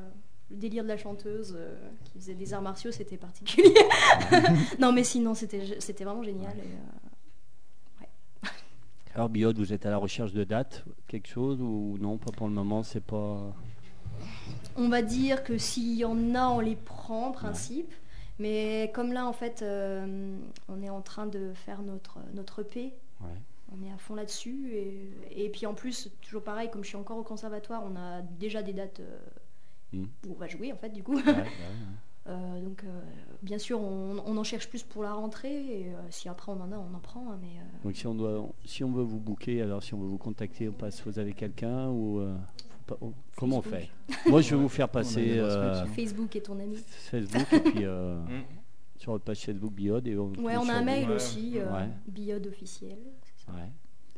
le 0.49 0.55
délire 0.55 0.83
de 0.83 0.87
la 0.89 0.97
chanteuse 0.97 1.55
euh, 1.57 1.75
qui 2.05 2.19
faisait 2.19 2.35
des 2.35 2.53
arts 2.53 2.61
martiaux, 2.61 2.91
c'était 2.91 3.17
particulier. 3.17 3.73
non, 4.79 4.91
mais 4.93 5.03
sinon, 5.03 5.33
c'était 5.33 5.79
c'était 5.79 6.03
vraiment 6.05 6.23
génial. 6.23 6.55
et, 6.57 6.61
euh, 6.61 7.09
Alors 9.15 9.29
Biode, 9.29 9.57
vous 9.57 9.73
êtes 9.73 9.85
à 9.85 9.89
la 9.89 9.97
recherche 9.97 10.31
de 10.33 10.43
dates, 10.43 10.85
quelque 11.07 11.27
chose 11.27 11.59
ou 11.61 11.97
non 11.99 12.17
Pas 12.17 12.31
pour 12.31 12.47
le 12.47 12.53
moment, 12.53 12.81
c'est 12.83 13.03
pas. 13.03 13.53
on 14.77 14.87
va 14.89 15.01
dire 15.01 15.43
que 15.43 15.57
s'il 15.57 15.93
y 15.95 16.05
en 16.05 16.33
a, 16.35 16.47
on 16.47 16.59
les 16.59 16.75
prend 16.77 17.27
en 17.27 17.31
principe. 17.31 17.91
Mais 18.39 18.89
comme 18.95 19.11
là, 19.13 19.27
en 19.27 19.33
fait, 19.33 19.61
euh, 19.61 20.35
on 20.69 20.81
est 20.81 20.89
en 20.89 21.01
train 21.01 21.27
de 21.27 21.51
faire 21.53 21.81
notre, 21.81 22.17
notre 22.33 22.61
EP. 22.61 22.93
Ouais. 23.21 23.27
On 23.73 23.85
est 23.85 23.91
à 23.91 23.97
fond 23.97 24.15
là-dessus. 24.15 24.71
Et, 24.73 25.45
et 25.45 25.49
puis 25.49 25.65
en 25.65 25.73
plus, 25.73 26.09
toujours 26.21 26.41
pareil, 26.43 26.69
comme 26.71 26.83
je 26.83 26.87
suis 26.89 26.97
encore 26.97 27.17
au 27.17 27.23
conservatoire, 27.23 27.83
on 27.85 27.95
a 27.97 28.21
déjà 28.39 28.63
des 28.63 28.73
dates 28.73 28.99
euh, 29.01 29.19
Mm. 29.93 30.05
où 30.25 30.31
on 30.31 30.39
va 30.39 30.47
jouer, 30.47 30.71
en 30.71 30.77
fait, 30.77 30.87
du 30.89 31.03
coup. 31.03 31.17
Ouais, 31.17 31.23
Euh, 32.27 32.61
donc, 32.61 32.83
euh, 32.83 33.01
bien 33.41 33.57
sûr, 33.57 33.79
on, 33.81 34.17
on 34.25 34.37
en 34.37 34.43
cherche 34.43 34.69
plus 34.69 34.83
pour 34.83 35.01
la 35.03 35.13
rentrée. 35.13 35.55
Et 35.81 35.87
euh, 35.87 35.97
si 36.11 36.29
après 36.29 36.51
on 36.51 36.61
en 36.61 36.71
a, 36.71 36.75
on 36.77 36.93
en 36.95 36.99
prend. 36.99 37.31
hein, 37.31 37.37
mais, 37.41 37.47
euh, 37.59 37.83
Donc 37.83 37.95
si 37.95 38.05
on 38.07 38.13
doit, 38.15 38.47
si 38.65 38.83
on 38.83 38.91
veut 38.91 39.03
vous 39.03 39.19
booker, 39.19 39.61
alors 39.61 39.81
si 39.81 39.93
on 39.93 39.99
veut 39.99 40.07
vous 40.07 40.17
contacter, 40.19 40.69
on 40.69 40.73
passe 40.73 41.01
vous 41.05 41.17
avez 41.17 41.33
quelqu'un 41.33 41.89
ou 41.89 42.19
euh, 42.19 42.35
pas- 42.85 42.97
oh, 43.01 43.11
comment 43.35 43.57
on 43.57 43.61
fait? 43.63 43.89
Moi 44.29 44.41
je 44.41 44.53
vais 44.55 44.61
vous 44.61 44.69
faire 44.69 44.87
passer 44.99 45.39
euh, 45.39 45.83
Facebook 45.87 46.35
est 46.35 46.41
ton 46.41 46.59
ami. 46.59 46.77
Facebook 46.77 47.47
et 47.53 47.59
puis 47.59 47.85
euh, 47.85 48.19
Mm. 48.27 48.43
sur 49.03 49.13
votre 49.13 49.23
page 49.23 49.39
Facebook 49.43 49.73
Biode 49.73 50.07
et 50.07 50.15
on 50.15 50.29
Ouais, 50.35 50.55
on 50.57 50.69
a 50.69 50.73
un 50.73 50.83
mail 50.83 51.09
Ouais. 51.09 51.15
aussi, 51.15 51.53
euh, 51.55 51.73
Ouais. 51.73 51.89
Biode 52.07 52.45
officiel. 52.45 52.99
Ouais. 53.49 53.71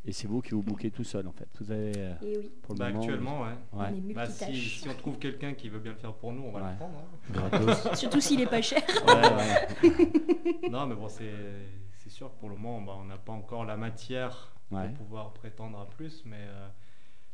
Et 0.06 0.12
c'est 0.12 0.26
vous 0.28 0.42
qui 0.42 0.50
vous 0.50 0.62
bookez 0.62 0.90
tout 0.90 1.02
seul 1.04 1.26
en 1.26 1.32
fait. 1.32 1.48
Vous 1.60 1.70
avez 1.70 1.92
euh, 1.96 2.12
Et 2.22 2.36
oui, 2.38 2.52
pour 2.62 2.74
le 2.74 2.78
Bah, 2.78 2.88
moment 2.90 3.00
actuellement, 3.00 3.40
ouais. 3.40 3.46
ouais, 3.72 3.86
on 4.04 4.10
est 4.10 4.12
Bah, 4.14 4.26
si, 4.26 4.44
multitâche. 4.44 4.80
si 4.80 4.88
on 4.88 4.94
trouve 4.94 5.18
quelqu'un 5.18 5.54
qui 5.54 5.68
veut 5.70 5.78
bien 5.78 5.92
le 5.92 5.98
faire 5.98 6.12
pour 6.12 6.32
nous, 6.32 6.42
on 6.42 6.52
va 6.52 6.60
Ouais. 6.62 6.70
le 6.72 6.76
prendre. 6.76 6.98
hein. 6.98 7.32
gratos. 7.32 7.94
Surtout 7.98 8.20
s'il 8.20 8.40
est 8.42 8.46
pas 8.46 8.60
cher. 8.60 8.82
Ouais, 9.06 9.88
ouais. 9.88 10.68
Non, 10.70 10.86
mais 10.86 10.94
bon, 10.94 11.08
c'est 11.08 12.10
sûr 12.10 12.30
que 12.34 12.38
pour 12.38 12.50
le 12.50 12.56
moment, 12.56 12.82
bah, 12.82 12.92
on 13.00 13.04
n'a 13.06 13.16
pas 13.16 13.32
encore 13.32 13.64
la 13.64 13.76
matière 13.76 14.50
Ouais. 14.70 14.88
pour 14.88 15.06
pouvoir 15.06 15.32
prétendre 15.34 15.78
à 15.78 15.86
plus, 15.86 16.22
mais 16.26 16.36
euh, 16.40 16.68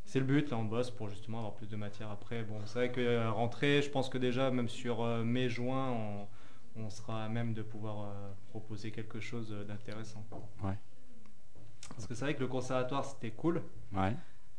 c'est 0.04 0.18
le 0.20 0.24
but. 0.26 0.50
Là, 0.50 0.58
on 0.58 0.64
bosse 0.64 0.90
pour 0.90 1.08
justement 1.08 1.38
avoir 1.38 1.54
plus 1.54 1.68
de 1.68 1.76
matière 1.76 2.10
après. 2.10 2.42
Bon, 2.44 2.56
c'est 2.66 2.74
vrai 2.78 2.92
que 2.92 3.00
euh, 3.00 3.30
rentrer, 3.30 3.82
je 3.82 3.90
pense 3.90 4.08
que 4.08 4.18
déjà, 4.18 4.50
même 4.50 4.68
sur 4.68 5.02
euh, 5.02 5.22
mai-juin, 5.24 5.90
on, 5.92 6.26
on 6.84 6.90
sera 6.90 7.24
à 7.24 7.28
même 7.28 7.52
de 7.54 7.62
pouvoir 7.62 8.02
euh, 8.04 8.30
proposer 8.48 8.90
quelque 8.90 9.20
chose 9.20 9.54
d'intéressant. 9.66 10.24
Ouais. 10.62 10.74
Parce 11.90 12.06
que 12.06 12.14
c'est 12.14 12.24
vrai 12.24 12.34
que 12.34 12.40
le 12.40 12.46
conservatoire, 12.48 13.04
c'était 13.04 13.30
cool, 13.30 13.62
Ouais. 13.94 14.14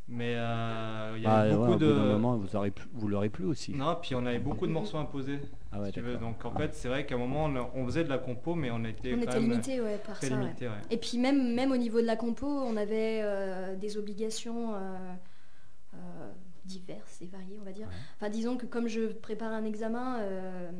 mais 0.08 0.36
euh, 0.36 1.14
il 1.18 1.22
y 1.22 1.26
Bah, 1.26 1.40
avait 1.40 1.56
beaucoup 1.56 1.76
de... 1.76 1.92
moment, 1.92 2.38
vous 2.38 2.56
aurez 2.56 2.72
plus, 2.72 2.88
vous 2.94 3.08
l'aurez 3.08 3.30
plus 3.30 3.46
aussi. 3.46 3.74
Non, 3.74 3.98
puis 4.02 4.14
on 4.16 4.26
avait 4.26 4.40
beaucoup 4.40 4.68
de 4.68 4.72
morceaux 4.72 4.98
imposés, 4.98 5.40
Ah 5.72 5.80
ouais, 5.80 5.88
si 5.88 5.94
tu 5.94 6.02
veux. 6.02 6.14
d'accord. 6.14 6.30
Donc 6.30 6.46
en 6.46 6.52
fait, 6.52 6.74
c'est 6.76 6.88
vrai 6.88 7.06
qu'à 7.06 7.16
un 7.16 7.18
moment, 7.18 7.46
on, 7.46 7.82
on 7.82 7.86
faisait 7.86 8.04
de 8.04 8.10
la 8.10 8.18
compo, 8.20 8.54
mais 8.56 8.70
on 8.72 8.84
était 8.84 9.14
On 9.14 9.18
quand 9.18 9.24
était 9.24 9.40
même 9.40 9.50
limité 9.50 9.82
ouais, 9.82 9.98
par 10.06 10.18
très 10.18 10.28
ça. 10.28 10.36
limité. 10.36 10.68
ouais. 10.68 10.74
Et 10.92 10.98
puis 10.98 11.18
même, 11.18 11.54
même 11.56 11.72
au 11.72 11.78
niveau 11.78 12.00
de 12.02 12.06
la 12.06 12.16
compo, 12.16 12.46
on 12.48 12.78
avait 12.78 13.22
euh, 13.24 13.76
des 13.76 13.98
obligations 13.98 14.76
euh, 14.76 14.78
euh, 15.96 16.32
diverses 16.66 17.22
et 17.22 17.26
variées, 17.28 17.58
on 17.60 17.66
va 17.66 17.72
dire. 17.72 17.88
Ouais. 17.88 17.94
Enfin, 18.18 18.30
disons 18.30 18.56
que 18.58 18.66
comme 18.68 18.88
je 18.88 19.08
préparais 19.14 19.56
un 19.56 19.66
examen, 19.66 20.20
euh, 20.20 20.72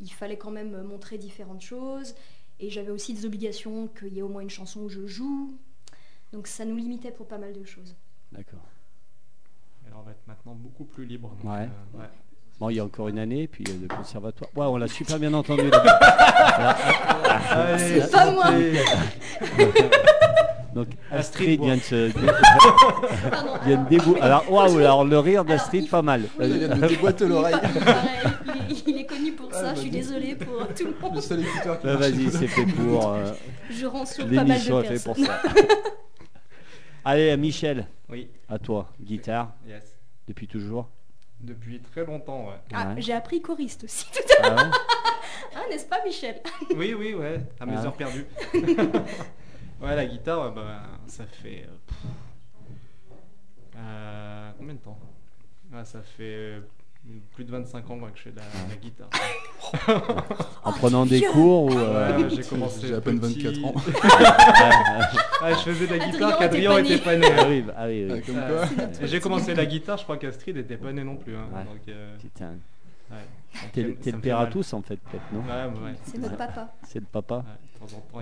il 0.00 0.08
fallait 0.10 0.38
quand 0.38 0.50
même 0.50 0.82
montrer 0.82 1.18
différentes 1.18 1.60
choses. 1.60 2.14
Et 2.60 2.70
j'avais 2.70 2.90
aussi 2.90 3.12
des 3.14 3.26
obligations 3.26 3.88
qu'il 3.98 4.14
y 4.14 4.18
ait 4.20 4.22
au 4.22 4.28
moins 4.28 4.42
une 4.42 4.50
chanson 4.50 4.80
où 4.80 4.88
je 4.88 5.06
joue. 5.06 5.54
Donc 6.32 6.46
ça 6.46 6.64
nous 6.64 6.76
limitait 6.76 7.10
pour 7.10 7.26
pas 7.26 7.38
mal 7.38 7.52
de 7.52 7.64
choses. 7.64 7.94
D'accord. 8.32 8.60
Alors 9.86 10.00
on 10.00 10.04
va 10.04 10.12
être 10.12 10.26
maintenant 10.26 10.54
beaucoup 10.54 10.84
plus 10.84 11.04
libre. 11.04 11.30
donc, 11.42 11.52
Ouais. 11.52 11.68
euh, 11.94 11.98
ouais. 11.98 12.06
Bon, 12.60 12.70
il 12.70 12.76
y 12.76 12.80
a 12.80 12.84
encore 12.84 13.08
une 13.08 13.18
année, 13.18 13.48
puis 13.48 13.64
euh, 13.68 13.72
le 13.82 13.88
conservatoire. 13.88 14.48
Ouais, 14.54 14.66
on 14.66 14.76
l'a 14.76 14.86
super 14.86 15.18
bien 15.18 15.34
entendu. 15.34 15.62
C'est 17.78 18.10
pas 18.10 18.30
moi. 18.30 18.46
Donc 20.74 20.88
Astrid 21.12 21.60
Astrid 21.60 21.62
vient 21.62 21.76
de 21.76 21.80
se 21.80 22.06
vient 23.64 23.78
de 23.84 23.88
débou- 23.88 24.16
Alors 24.20 24.50
waouh, 24.50 24.78
alors 24.78 25.04
le 25.04 25.18
rire 25.20 25.44
d'Astrid 25.44 25.88
pas 25.88 26.02
mal. 26.02 26.22
Oui, 26.38 26.46
Il 26.48 26.58
vient 26.58 26.68
de 26.76 26.86
déboîter 26.88 27.26
l'oreille. 27.28 27.54
Ah, 29.54 29.58
ça, 29.60 29.62
bah, 29.68 29.74
je 29.74 29.80
suis 29.80 29.90
désolée 29.90 30.34
pour 30.36 30.66
tout 30.74 30.84
le 30.86 30.92
Le 30.92 31.00
monde. 31.00 31.20
seul 31.20 31.40
écouteur 31.40 31.80
qui 31.80 31.86
Bah. 31.86 31.96
Vas-y, 31.96 32.30
c'est 32.30 32.46
fait 32.48 32.66
pour. 32.66 33.12
euh, 33.12 33.32
Je 33.70 33.86
rends 33.86 34.04
sur 34.06 34.26
pas 34.26 34.44
mal 34.44 34.46
de 34.46 34.52
est 34.52 34.98
fait 34.98 35.04
pour 35.04 35.14
personnes. 35.16 35.26
ça. 35.26 35.42
Allez, 37.04 37.36
Michel, 37.36 37.86
Oui, 38.08 38.28
à 38.48 38.58
toi. 38.58 38.90
Guitare, 39.00 39.52
yes. 39.66 39.96
depuis 40.26 40.48
toujours. 40.48 40.88
Depuis 41.40 41.80
très 41.80 42.04
longtemps, 42.06 42.46
ouais. 42.48 42.54
Ah, 42.72 42.94
Ouais. 42.94 43.02
j'ai 43.02 43.12
appris 43.12 43.42
choriste 43.42 43.84
aussi. 43.84 44.06
Ah 44.42 44.54
ouais 44.54 44.70
Ah, 45.54 45.60
n'est-ce 45.68 45.84
pas, 45.86 46.02
Michel 46.04 46.40
Oui, 46.74 46.94
oui, 46.94 47.12
ouais, 47.14 47.40
à 47.60 47.66
mes 47.66 47.74
Ah. 47.76 47.84
heures 47.84 47.92
perdues. 47.96 48.24
ouais, 48.54 49.94
la 49.96 50.06
guitare, 50.06 50.48
ouais, 50.48 50.54
bah, 50.54 50.82
ça 51.06 51.24
fait. 51.26 51.66
euh, 51.68 51.98
euh, 53.76 54.50
combien 54.58 54.74
de 54.74 54.78
temps? 54.78 54.98
Ah, 55.74 55.84
Ça 55.84 56.00
fait 56.02 56.22
euh, 56.22 56.60
plus 57.34 57.44
de 57.44 57.50
25 57.50 57.90
ans 57.90 57.98
quoi, 57.98 58.10
que 58.10 58.18
je 58.18 58.22
fais 58.22 58.30
de 58.30 58.36
la, 58.36 58.42
la 58.70 58.76
guitare. 58.76 59.08
En 60.64 60.72
prenant 60.72 61.04
des 61.06 61.22
cours 61.22 61.64
ou. 61.64 61.72
euh, 61.78 62.28
j'ai 62.30 62.42
commencé. 62.42 62.86
J'ai 62.86 62.94
à 62.94 63.00
peine 63.00 63.20
petit. 63.20 63.42
24 63.42 63.64
ans. 63.64 63.74
Ouais, 65.44 65.50
je 65.52 65.58
faisais 65.70 65.86
de 65.86 65.94
la 65.94 65.98
guitare 66.06 66.30
était 66.30 66.38
qu'Adrien 66.38 66.78
était 66.78 66.98
pas 66.98 67.16
né. 67.16 67.26
Ah 67.76 67.82
ah 67.82 68.20
comme 68.26 68.36
Euh, 68.38 68.64
J'ai 69.02 69.20
commencé 69.20 69.54
la 69.54 69.66
guitare, 69.66 69.98
je 69.98 70.04
crois 70.04 70.16
qu'Astrid 70.16 70.56
n'était 70.56 70.76
pas 70.76 70.92
né 70.92 71.04
non 71.04 71.16
plus. 71.16 71.34
hein. 71.36 71.46
Ouais. 71.52 71.64
Donc, 71.64 71.88
euh, 71.88 72.16
Putain. 72.18 72.52
ouais. 73.10 73.16
T'es 73.72 74.10
le 74.12 74.18
père 74.20 74.38
à 74.40 74.46
tous 74.46 74.72
en 74.72 74.82
fait, 74.82 74.96
peut-être, 74.96 75.24
non 75.32 75.40
Ouais, 75.40 75.46
ouais, 75.78 75.84
ouais. 75.90 75.94
C'est 76.04 76.18
notre 76.18 76.36
papa. 76.36 76.72
C'est 76.86 77.00
le 77.00 77.06
papa. 77.06 77.44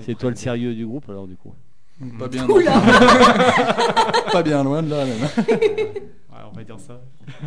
C'est 0.00 0.14
toi 0.18 0.30
le 0.30 0.36
sérieux 0.36 0.74
du 0.74 0.86
groupe 0.86 1.08
alors 1.08 1.26
du 1.26 1.36
coup. 1.36 1.54
Pas 2.18 2.28
bien, 2.28 2.48
Oula 2.48 2.72
pas 4.32 4.42
bien 4.42 4.64
loin 4.64 4.82
de 4.82 4.90
là 4.90 5.04
même. 5.04 5.22
Ouais, 5.22 6.38
on 6.50 6.56
va 6.56 6.64
dire 6.64 6.80
ça. 6.80 7.00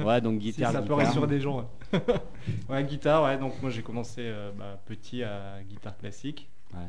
Ouais, 0.04 0.22
donc 0.22 0.42
Si 0.42 0.52
guitare. 0.52 0.72
ça 0.72 0.82
peut 0.82 0.94
rassurer 0.94 1.28
des 1.28 1.40
gens. 1.42 1.58
Ouais, 1.94 2.00
Ouais, 2.70 2.84
guitare, 2.84 3.24
ouais. 3.24 3.38
Donc 3.38 3.54
moi 3.62 3.70
j'ai 3.72 3.82
commencé 3.82 4.22
euh, 4.22 4.52
bah, 4.58 4.80
petit 4.86 5.24
à 5.24 5.62
guitare 5.68 5.98
classique. 5.98 6.50
Ouais. 6.74 6.88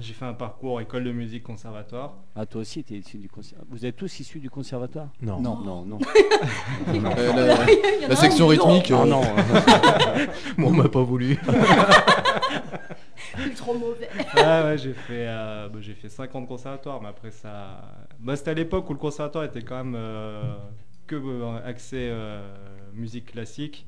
J'ai 0.00 0.12
fait 0.12 0.24
un 0.24 0.34
parcours 0.34 0.80
école 0.80 1.04
de 1.04 1.12
musique 1.12 1.44
conservatoire. 1.44 2.16
Ah, 2.34 2.46
toi 2.46 2.62
aussi, 2.62 2.82
t'es 2.82 2.94
issu 2.94 3.18
du 3.18 3.28
conservatoire. 3.28 3.68
Vous 3.70 3.86
êtes 3.86 3.96
tous 3.96 4.20
issus 4.20 4.40
du 4.40 4.50
conservatoire? 4.50 5.08
Non. 5.22 5.40
Non. 5.40 5.60
Non, 5.60 5.84
non. 5.84 5.98
Euh, 6.94 7.56
la, 8.08 8.16
section 8.16 8.48
rythmique. 8.48 8.90
Ah 8.90 9.02
euh, 9.02 9.06
non. 9.06 9.22
Moi, 10.56 10.70
on 10.70 10.74
m'a 10.74 10.88
pas 10.88 11.02
voulu. 11.02 11.38
Trop 13.56 13.74
mauvais. 13.74 14.08
Ah 14.36 14.64
ouais, 14.64 14.78
j'ai 14.78 14.92
fait, 14.92 15.26
euh, 15.28 15.68
bah, 15.68 15.78
j'ai 15.80 15.94
fait 15.94 16.08
5 16.08 16.34
ans 16.34 16.40
de 16.42 16.46
conservatoire, 16.46 17.00
mais 17.00 17.08
après 17.08 17.30
ça. 17.30 17.82
Bah, 18.20 18.36
c'était 18.36 18.50
à 18.50 18.54
l'époque 18.54 18.88
où 18.90 18.92
le 18.92 18.98
conservatoire 18.98 19.44
était 19.44 19.62
quand 19.62 19.76
même 19.76 19.94
euh, 19.96 20.54
que 21.06 21.16
euh, 21.16 21.58
axé 21.64 22.08
euh, 22.10 22.42
musique 22.94 23.32
classique. 23.32 23.86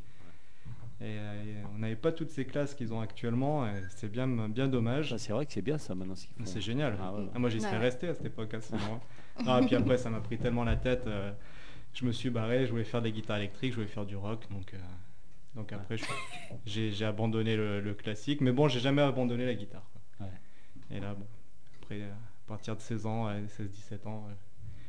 Et, 1.01 1.05
euh, 1.05 1.43
et 1.45 1.55
on 1.75 1.79
n'avait 1.79 1.95
pas 1.97 2.11
toutes 2.11 2.31
ces 2.31 2.47
classes 2.47 2.75
qu'ils 2.75 2.95
ont 2.95 3.01
actuellement, 3.03 3.67
et 3.67 3.83
c'est 3.91 4.11
bien, 4.11 4.27
bien 4.49 4.67
dommage. 4.67 5.11
Ça, 5.11 5.19
C'est 5.19 5.33
vrai 5.33 5.45
que 5.45 5.53
c'est 5.53 5.61
bien 5.63 5.77
ça 5.77 5.95
maintenant 5.95 6.15
ce 6.15 6.27
qu'ils 6.27 6.35
font. 6.37 6.47
C'est 6.47 6.61
génial. 6.63 6.97
Ah 7.01 7.13
ouais. 7.13 7.27
Ah, 7.35 7.39
moi, 7.39 7.51
j'y 7.51 7.61
serais 7.61 7.73
Ouais. 7.73 7.79
resté 7.83 8.09
à 8.09 8.15
cette 8.15 8.25
époque. 8.27 8.55
à 8.55 8.61
ce 8.63 8.73
moment. 8.75 9.01
Ah, 9.47 9.61
et 9.63 9.67
puis 9.67 9.77
après, 9.77 9.99
ça 9.99 10.09
m'a 10.09 10.21
pris 10.21 10.39
tellement 10.39 10.65
la 10.65 10.77
tête. 10.77 11.07
euh, 11.07 11.33
je 11.93 12.05
me 12.07 12.13
suis 12.13 12.31
barré. 12.31 12.65
Je 12.67 12.71
voulais 12.71 12.85
faire 12.85 13.03
des 13.03 13.13
guitares 13.13 13.37
électriques, 13.39 13.73
je 13.73 13.77
voulais 13.77 13.87
faire 13.89 14.07
du 14.07 14.17
rock. 14.17 14.47
Donc, 14.51 14.73
euh, 14.73 14.79
donc 15.55 15.71
après, 15.73 15.99
je- 15.99 16.05
j'ai 16.65 16.91
j'ai 16.93 17.05
abandonné 17.05 17.57
le, 17.57 17.81
le 17.83 17.95
classique. 17.95 18.41
Mais 18.41 18.53
bon, 18.53 18.67
j'ai 18.69 18.81
jamais 18.81 19.03
abandonné 19.03 19.45
la 19.45 19.55
guitare. 19.55 19.87
quoi. 20.19 20.27
Et 20.91 21.01
là, 21.01 21.13
bon, 21.15 21.27
après, 21.83 22.03
à 22.05 22.17
partir 22.47 22.75
de 22.75 22.81
16 22.81 23.05
ans, 23.05 23.29
16-17 23.49 24.07
ans, 24.07 24.27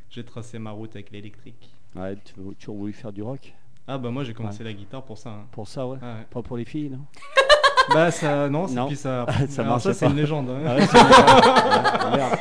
j'ai 0.09 0.23
tracé 0.23 0.57
ma 0.59 0.71
route 0.71 0.95
avec 0.95 1.11
l'électrique. 1.11 1.69
Ouais, 1.95 2.15
tu 2.23 2.31
as 2.39 2.53
toujours 2.55 2.77
voulu 2.77 2.93
faire 2.93 3.11
du 3.11 3.21
rock? 3.23 3.53
Ah 3.87 3.97
bah 3.97 4.09
moi 4.11 4.23
j'ai 4.23 4.33
commencé 4.33 4.63
la 4.63 4.73
guitare 4.73 5.03
pour 5.03 5.17
ça. 5.17 5.29
hein. 5.29 5.45
Pour 5.51 5.67
ça, 5.67 5.87
ouais. 5.87 5.97
Ah 6.01 6.15
ouais. 6.15 6.27
Pas 6.29 6.41
pour 6.41 6.57
les 6.57 6.65
filles, 6.65 6.89
non? 6.89 7.05
Bah 7.93 8.11
ça, 8.11 8.49
non, 8.49 8.67
Non. 8.67 8.87
puis 8.87 8.97
ça, 8.97 9.25
Ça 9.47 9.61
alors 9.63 9.79
ça 9.79 9.93
c'est 9.93 10.07
une 10.07 10.15
légende. 10.17 10.49
hein. 10.49 10.61
Ah 10.65 10.75
ouais, 10.75 10.85
c'est 10.85 10.93
merde. 12.17 12.39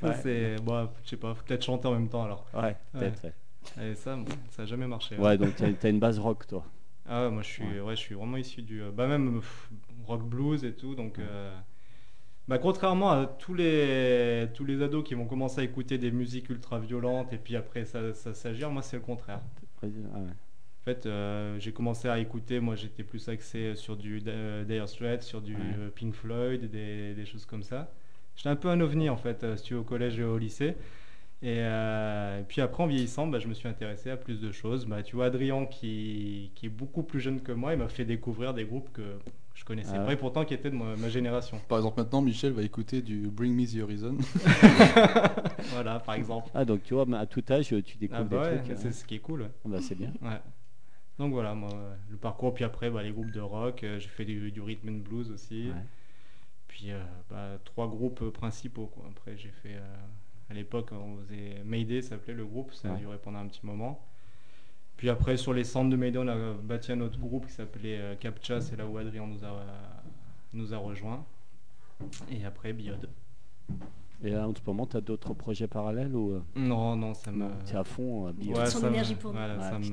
Ça, 0.00 0.06
Ouais. 0.08 0.14
c'est, 0.22 0.56
bon, 0.62 0.88
je 1.04 1.10
sais 1.10 1.16
pas, 1.16 1.34
peut-être 1.34 1.64
chanter 1.64 1.88
en 1.88 1.92
même 1.92 2.08
temps 2.08 2.22
alors. 2.24 2.44
Ouais, 2.54 2.76
peut-être. 2.92 3.24
Ouais, 3.24 3.90
Et 3.90 3.94
ça, 3.96 4.16
ça 4.50 4.62
a 4.62 4.66
jamais 4.66 4.86
marché. 4.86 5.16
hein. 5.18 5.22
Ouais, 5.22 5.36
donc 5.36 5.56
t'as 5.56 5.72
t'as 5.72 5.90
une 5.90 5.98
base 5.98 6.18
rock, 6.20 6.46
toi. 6.46 6.62
Ah 7.08 7.24
ouais, 7.24 7.30
moi 7.30 7.42
je 7.42 7.48
suis, 7.48 7.80
Ouais. 7.80 7.96
je 7.96 8.00
suis 8.00 8.14
vraiment 8.14 8.36
issu 8.36 8.62
du, 8.62 8.82
bah 8.94 9.08
même 9.08 9.40
pff, 9.40 9.70
rock 10.06 10.22
blues 10.22 10.64
et 10.64 10.74
tout, 10.74 10.94
donc. 10.94 11.18
euh, 11.18 11.52
bah, 12.46 12.58
contrairement 12.58 13.10
à 13.10 13.26
tous 13.26 13.54
les, 13.54 14.46
tous 14.54 14.64
les 14.64 14.80
ados 14.82 15.02
qui 15.04 15.14
vont 15.14 15.24
commencer 15.26 15.60
à 15.60 15.64
écouter 15.64 15.98
des 15.98 16.10
musiques 16.12 16.50
ultra 16.50 16.78
violentes 16.78 17.32
et 17.32 17.36
puis 17.38 17.56
après 17.56 17.84
ça, 17.84 18.14
ça 18.14 18.32
s'agir, 18.32 18.70
moi 18.70 18.82
c'est 18.82 18.96
le 18.96 19.02
contraire. 19.02 19.40
Ah 19.82 19.86
ouais. 19.86 20.30
En 20.80 20.84
fait, 20.84 21.06
euh, 21.06 21.58
j'ai 21.58 21.72
commencé 21.72 22.08
à 22.08 22.18
écouter, 22.18 22.58
moi 22.60 22.74
j'étais 22.74 23.02
plus 23.02 23.28
axé 23.28 23.74
sur 23.76 23.96
du 23.96 24.22
euh, 24.26 24.64
Dire 24.64 24.88
Straits, 24.88 25.22
sur 25.22 25.42
du 25.42 25.54
Ouais. 25.54 25.60
euh, 25.78 25.90
Pink 25.90 26.14
Floyd, 26.14 26.70
des, 26.70 27.14
des 27.14 27.26
choses 27.26 27.44
comme 27.46 27.62
ça. 27.62 27.92
J'étais 28.36 28.48
un 28.48 28.56
peu 28.56 28.68
un 28.68 28.80
ovni 28.80 29.10
en 29.10 29.16
fait, 29.16 29.44
si 29.56 29.64
tu 29.64 29.74
veux, 29.74 29.80
au 29.80 29.84
collège 29.84 30.18
et 30.18 30.24
au 30.24 30.38
lycée. 30.38 30.76
Et, 31.42 31.58
euh, 31.60 32.40
et 32.40 32.44
puis 32.44 32.60
après, 32.62 32.82
en 32.82 32.86
vieillissant, 32.86 33.26
bah, 33.26 33.38
je 33.38 33.48
me 33.48 33.54
suis 33.54 33.68
intéressé 33.68 34.10
à 34.10 34.16
plus 34.16 34.40
de 34.40 34.52
choses. 34.52 34.86
Bah, 34.86 35.02
tu 35.02 35.16
vois, 35.16 35.26
Adrien, 35.26 35.66
qui, 35.66 36.52
qui 36.54 36.66
est 36.66 36.70
beaucoup 36.70 37.02
plus 37.02 37.20
jeune 37.20 37.42
que 37.42 37.52
moi, 37.52 37.72
il 37.74 37.78
m'a 37.78 37.88
fait 37.88 38.04
découvrir 38.06 38.54
des 38.54 38.64
groupes 38.64 38.92
que 38.92 39.18
je 39.60 39.64
connaissais 39.66 39.90
Ah 39.94 39.98
pas 40.00 40.06
ouais. 40.06 40.14
et 40.14 40.16
pourtant 40.16 40.46
qui 40.46 40.54
étaient 40.54 40.70
de 40.70 40.74
ma, 40.76 40.96
ma 40.96 41.10
génération. 41.10 41.60
Par 41.68 41.76
exemple, 41.78 42.00
maintenant, 42.00 42.22
Michel 42.22 42.52
va 42.52 42.62
écouter 42.62 43.02
du 43.02 43.28
Bring 43.28 43.54
Me 43.54 43.66
the 43.66 43.82
Horizon. 43.82 44.16
voilà, 45.72 46.00
par 46.00 46.14
exemple. 46.16 46.50
Ah, 46.54 46.64
donc 46.64 46.82
tu 46.82 46.94
vois, 46.94 47.06
à 47.18 47.26
tout 47.26 47.44
âge, 47.50 47.68
tu 47.84 47.98
découvres 47.98 48.20
Ah 48.20 48.24
bah 48.24 48.40
ouais, 48.42 48.58
des 48.58 48.62
trucs. 48.64 48.78
c'est 48.78 48.88
hein. 48.88 48.92
ce 48.92 49.04
qui 49.04 49.16
est 49.16 49.18
cool. 49.20 49.42
ouais. 49.42 49.50
Ah 49.64 49.68
bah, 49.68 49.78
c'est 49.80 49.94
bien. 49.94 50.12
Ouais. 50.22 50.40
Donc 51.18 51.32
voilà, 51.32 51.54
moi, 51.54 51.70
euh, 51.74 51.94
le 52.10 52.16
parcours. 52.16 52.54
Puis 52.54 52.64
après, 52.64 52.90
bah, 52.90 53.02
les 53.02 53.12
groupes 53.12 53.30
de 53.30 53.40
rock. 53.40 53.84
euh, 53.84 53.98
j'ai 53.98 54.08
fait 54.08 54.24
du, 54.24 54.50
du 54.50 54.60
rhythm 54.62 54.88
and 54.88 54.98
blues 55.08 55.30
aussi. 55.30 55.68
Ouais. 55.68 55.74
Puis 56.68 56.92
euh, 56.92 57.02
bah, 57.28 57.58
trois 57.64 57.88
groupes 57.88 58.22
euh, 58.22 58.30
principaux. 58.30 58.86
Quoi. 58.86 59.04
Après, 59.10 59.36
j'ai 59.36 59.50
fait. 59.62 59.74
euh, 59.74 59.96
à 60.48 60.54
l'époque, 60.54 60.88
on 60.92 61.18
faisait 61.18 61.62
Mayday, 61.64 62.00
ça 62.02 62.10
s'appelait 62.10 62.34
le 62.34 62.46
groupe. 62.46 62.72
Ça 62.72 62.92
a 62.94 62.96
duré 62.96 63.18
pendant 63.18 63.38
un 63.38 63.46
petit 63.46 63.64
moment. 63.64 64.04
Puis 65.00 65.08
après, 65.08 65.38
sur 65.38 65.54
les 65.54 65.64
centres 65.64 65.88
de 65.88 65.96
Mayday, 65.96 66.18
on 66.18 66.28
a 66.28 66.52
bâti 66.62 66.92
un 66.92 67.00
autre 67.00 67.18
groupe 67.18 67.46
qui 67.46 67.52
s'appelait 67.54 67.96
euh, 67.98 68.14
Captcha. 68.16 68.60
C'est 68.60 68.76
là 68.76 68.86
où 68.86 68.98
Adrien 68.98 69.26
nous 69.26 69.42
a, 69.42 69.64
nous 70.52 70.74
a 70.74 70.76
rejoints. 70.76 71.24
Et 72.30 72.44
après, 72.44 72.74
Biode. 72.74 73.08
Et 74.22 74.28
là, 74.28 74.46
en 74.46 74.54
ce 74.54 74.60
moment, 74.66 74.84
t'as 74.84 75.00
d'autres 75.00 75.32
projets 75.32 75.66
parallèles 75.68 76.14
ou 76.14 76.32
euh, 76.32 76.42
Non, 76.54 76.96
non, 76.96 77.14
ça 77.14 77.32
me. 77.32 77.48
t'es 77.64 77.76
à 77.78 77.84
fond 77.84 78.26
euh, 78.26 78.32
Ouais, 78.54 78.66
Son 78.66 78.88
énergie 78.88 79.14
pour 79.14 79.32
voilà, 79.32 79.54
Ouais, 79.56 79.62
ça, 79.70 79.78
me, 79.78 79.84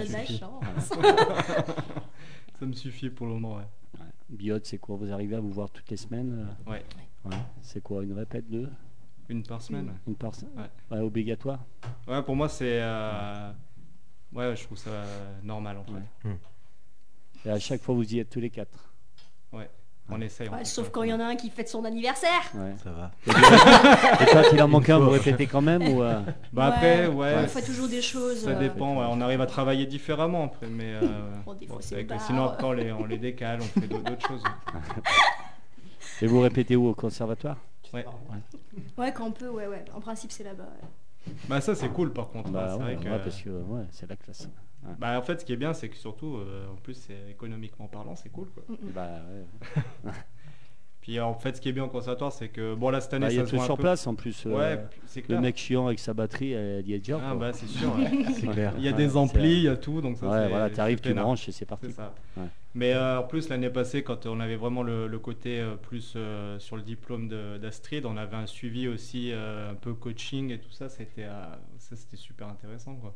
ça 0.00 0.02
suffit. 0.04 0.40
lâche. 0.40 0.40
Ça 2.58 2.66
me 2.66 2.72
suffit 2.72 3.08
pour 3.10 3.28
le 3.28 3.34
moment, 3.34 3.58
ouais. 3.58 3.68
Ouais. 4.00 4.06
Biode, 4.30 4.64
c'est 4.64 4.78
quoi? 4.78 4.96
Vous 4.96 5.12
arrivez 5.12 5.36
à 5.36 5.40
vous 5.40 5.52
voir 5.52 5.70
toutes 5.70 5.88
les 5.90 5.96
semaines 5.96 6.48
euh? 6.66 6.70
Ouais. 6.72 6.82
Ouais. 7.24 7.36
C'est 7.62 7.82
quoi 7.84 8.02
Une 8.02 8.14
répète 8.14 8.50
deux 8.50 8.68
Une 9.28 9.44
par 9.44 9.62
semaine. 9.62 9.92
Une 10.08 10.16
par 10.16 10.32
Ouais. 10.56 10.64
Ouais, 10.90 11.04
obligatoire 11.04 11.60
Ouais, 12.08 12.20
pour 12.24 12.34
moi, 12.34 12.48
c'est. 12.48 12.80
Ouais, 14.32 14.54
je 14.56 14.64
trouve 14.64 14.78
ça 14.78 14.90
normal 15.42 15.78
en 15.78 15.84
fait. 15.84 16.28
Ouais. 16.28 16.36
Et 17.44 17.50
à 17.50 17.58
chaque 17.58 17.82
fois, 17.82 17.94
vous 17.94 18.14
y 18.14 18.18
êtes 18.18 18.30
tous 18.30 18.40
les 18.40 18.50
quatre 18.50 18.92
On 20.08 20.20
essaye. 20.20 20.48
Ouais, 20.48 20.64
sauf 20.64 20.90
quand 20.90 21.02
il 21.02 21.10
y 21.10 21.12
en 21.12 21.18
a 21.18 21.24
un 21.24 21.34
qui 21.34 21.50
fête 21.50 21.68
son 21.68 21.84
anniversaire. 21.84 22.42
Ouais. 22.54 22.74
Ça 22.84 22.90
va. 22.92 23.10
Et 23.26 24.26
quand 24.32 24.42
il 24.52 24.62
en 24.62 24.68
manque 24.68 24.88
un, 24.88 24.98
vous 25.00 25.10
répétez 25.10 25.46
quand 25.48 25.60
même 25.62 25.82
ou 25.88 26.00
euh, 26.02 26.20
Bah 26.52 26.66
après, 26.66 27.08
Ouais, 27.08 27.14
ouais. 27.34 27.42
on 27.44 27.48
fait 27.48 27.62
toujours 27.62 27.88
des 27.88 28.02
choses. 28.02 28.44
Ça 28.44 28.50
euh, 28.50 28.58
dépend, 28.60 28.98
ouais, 29.00 29.06
on 29.08 29.20
arrive 29.20 29.40
à 29.40 29.46
travailler 29.46 29.84
différemment 29.86 30.44
après, 30.44 30.68
mais. 30.68 30.94
euh, 31.02 31.30
Bon, 31.44 31.54
des 31.54 31.66
fois, 31.66 31.76
bon, 31.76 31.82
c'est 31.82 31.88
c'est 31.88 31.94
vrai 31.96 32.04
que 32.04 32.08
barre. 32.10 32.20
sinon, 32.26 32.44
après, 32.44 32.64
on 32.66 32.72
les, 32.72 32.92
on 32.92 33.04
les 33.04 33.18
décale, 33.18 33.58
on 33.60 33.80
fait 33.80 33.88
d'autres 33.88 34.04
d'autres 34.04 34.28
choses. 34.28 34.42
Et 36.22 36.26
vous 36.28 36.40
répétez 36.40 36.76
où 36.76 36.86
Au 36.88 36.94
conservatoire? 36.94 37.56
Ouais. 37.92 38.04
Ouais, 38.96 39.12
quand 39.12 39.26
on 39.26 39.32
peut, 39.32 39.48
ouais, 39.48 39.66
ouais. 39.66 39.84
En 39.92 40.00
principe, 40.00 40.30
c'est 40.30 40.44
là-bas. 40.44 40.68
Bah, 41.48 41.60
ça, 41.60 41.74
c'est 41.74 41.88
cool 41.88 42.12
par 42.12 42.28
contre. 42.30 42.48
hein, 42.48 42.52
Bah 42.52 42.68
c'est 42.70 42.78
ouais, 42.84 42.94
vrai 42.94 43.04
que, 43.04 43.24
parce 43.24 43.42
que 43.42 43.50
ouais, 43.50 43.84
c'est 43.90 44.08
la 44.08 44.16
classe. 44.16 44.48
Bah, 44.98 45.18
en 45.18 45.22
fait, 45.22 45.40
ce 45.40 45.44
qui 45.44 45.52
est 45.52 45.56
bien, 45.56 45.72
c'est 45.74 45.88
que 45.88 45.96
surtout, 45.96 46.36
euh, 46.36 46.68
en 46.68 46.76
plus, 46.76 46.94
c'est 46.94 47.30
économiquement 47.30 47.88
parlant, 47.88 48.14
c'est 48.16 48.28
cool 48.30 48.48
quoi. 48.50 48.62
Bah, 48.94 49.20
ouais. 50.04 50.12
Puis 51.06 51.20
en 51.20 51.34
fait, 51.34 51.54
ce 51.54 51.60
qui 51.60 51.68
est 51.68 51.72
bien 51.72 51.84
au 51.84 51.88
conservatoire, 51.88 52.32
c'est 52.32 52.48
que, 52.48 52.74
bon, 52.74 52.90
là, 52.90 53.00
cette 53.00 53.14
année, 53.14 53.26
Bah, 53.26 53.32
il 53.32 53.36
y 53.36 53.38
a 53.38 53.42
ça 53.44 53.50
se 53.52 53.56
tout 53.56 53.62
sur 53.62 53.76
peu. 53.76 53.82
place 53.82 54.08
en 54.08 54.16
plus. 54.16 54.44
euh, 54.44 54.50
Ouais, 54.50 54.84
c'est 55.06 55.20
le 55.20 55.26
clair. 55.26 55.40
mec 55.40 55.56
chiant 55.56 55.86
avec 55.86 56.00
sa 56.00 56.14
batterie, 56.14 56.50
elle 56.52 56.84
y 56.84 56.94
est 56.94 56.98
déjà. 56.98 57.20
Ah, 57.22 57.28
quoi. 57.30 57.38
bah, 57.38 57.52
c'est 57.52 57.68
sûr. 57.68 57.94
ouais. 57.96 58.24
C'est 58.34 58.48
clair. 58.48 58.74
Il 58.76 58.82
y 58.82 58.88
a 58.88 58.90
Ouais, 58.90 58.96
des 58.96 59.16
amplis, 59.16 59.52
il 59.58 59.62
y 59.62 59.68
a 59.68 59.76
tout, 59.76 60.00
donc 60.00 60.16
ça, 60.16 60.28
ouais, 60.28 60.48
voilà, 60.48 60.68
t'arrives, 60.68 61.00
tu 61.00 61.14
branches 61.14 61.48
et 61.48 61.52
c'est 61.52 61.64
parti. 61.64 61.86
C'est 61.86 61.92
ça. 61.92 62.12
Ouais. 62.36 62.46
Mais 62.74 62.92
euh, 62.92 63.20
en 63.20 63.22
plus, 63.22 63.48
l'année 63.50 63.70
passée, 63.70 64.02
quand 64.02 64.26
on 64.26 64.40
avait 64.40 64.56
vraiment 64.56 64.82
le, 64.82 65.06
le 65.06 65.18
côté 65.20 65.60
euh, 65.60 65.76
plus 65.76 66.14
euh, 66.16 66.58
sur 66.58 66.74
le 66.76 66.82
diplôme 66.82 67.28
de- 67.28 67.56
d'Astrid, 67.58 68.04
on 68.04 68.16
avait 68.16 68.36
un 68.36 68.46
suivi 68.46 68.88
aussi 68.88 69.30
euh, 69.32 69.70
un 69.70 69.74
peu 69.74 69.94
coaching 69.94 70.50
et 70.50 70.58
tout 70.58 70.72
ça. 70.72 70.88
C'était 70.88 71.22
euh, 71.22 71.44
ça, 71.78 71.94
c'était 71.94 72.16
super 72.16 72.48
intéressant. 72.48 72.96
Quoi. 72.96 73.14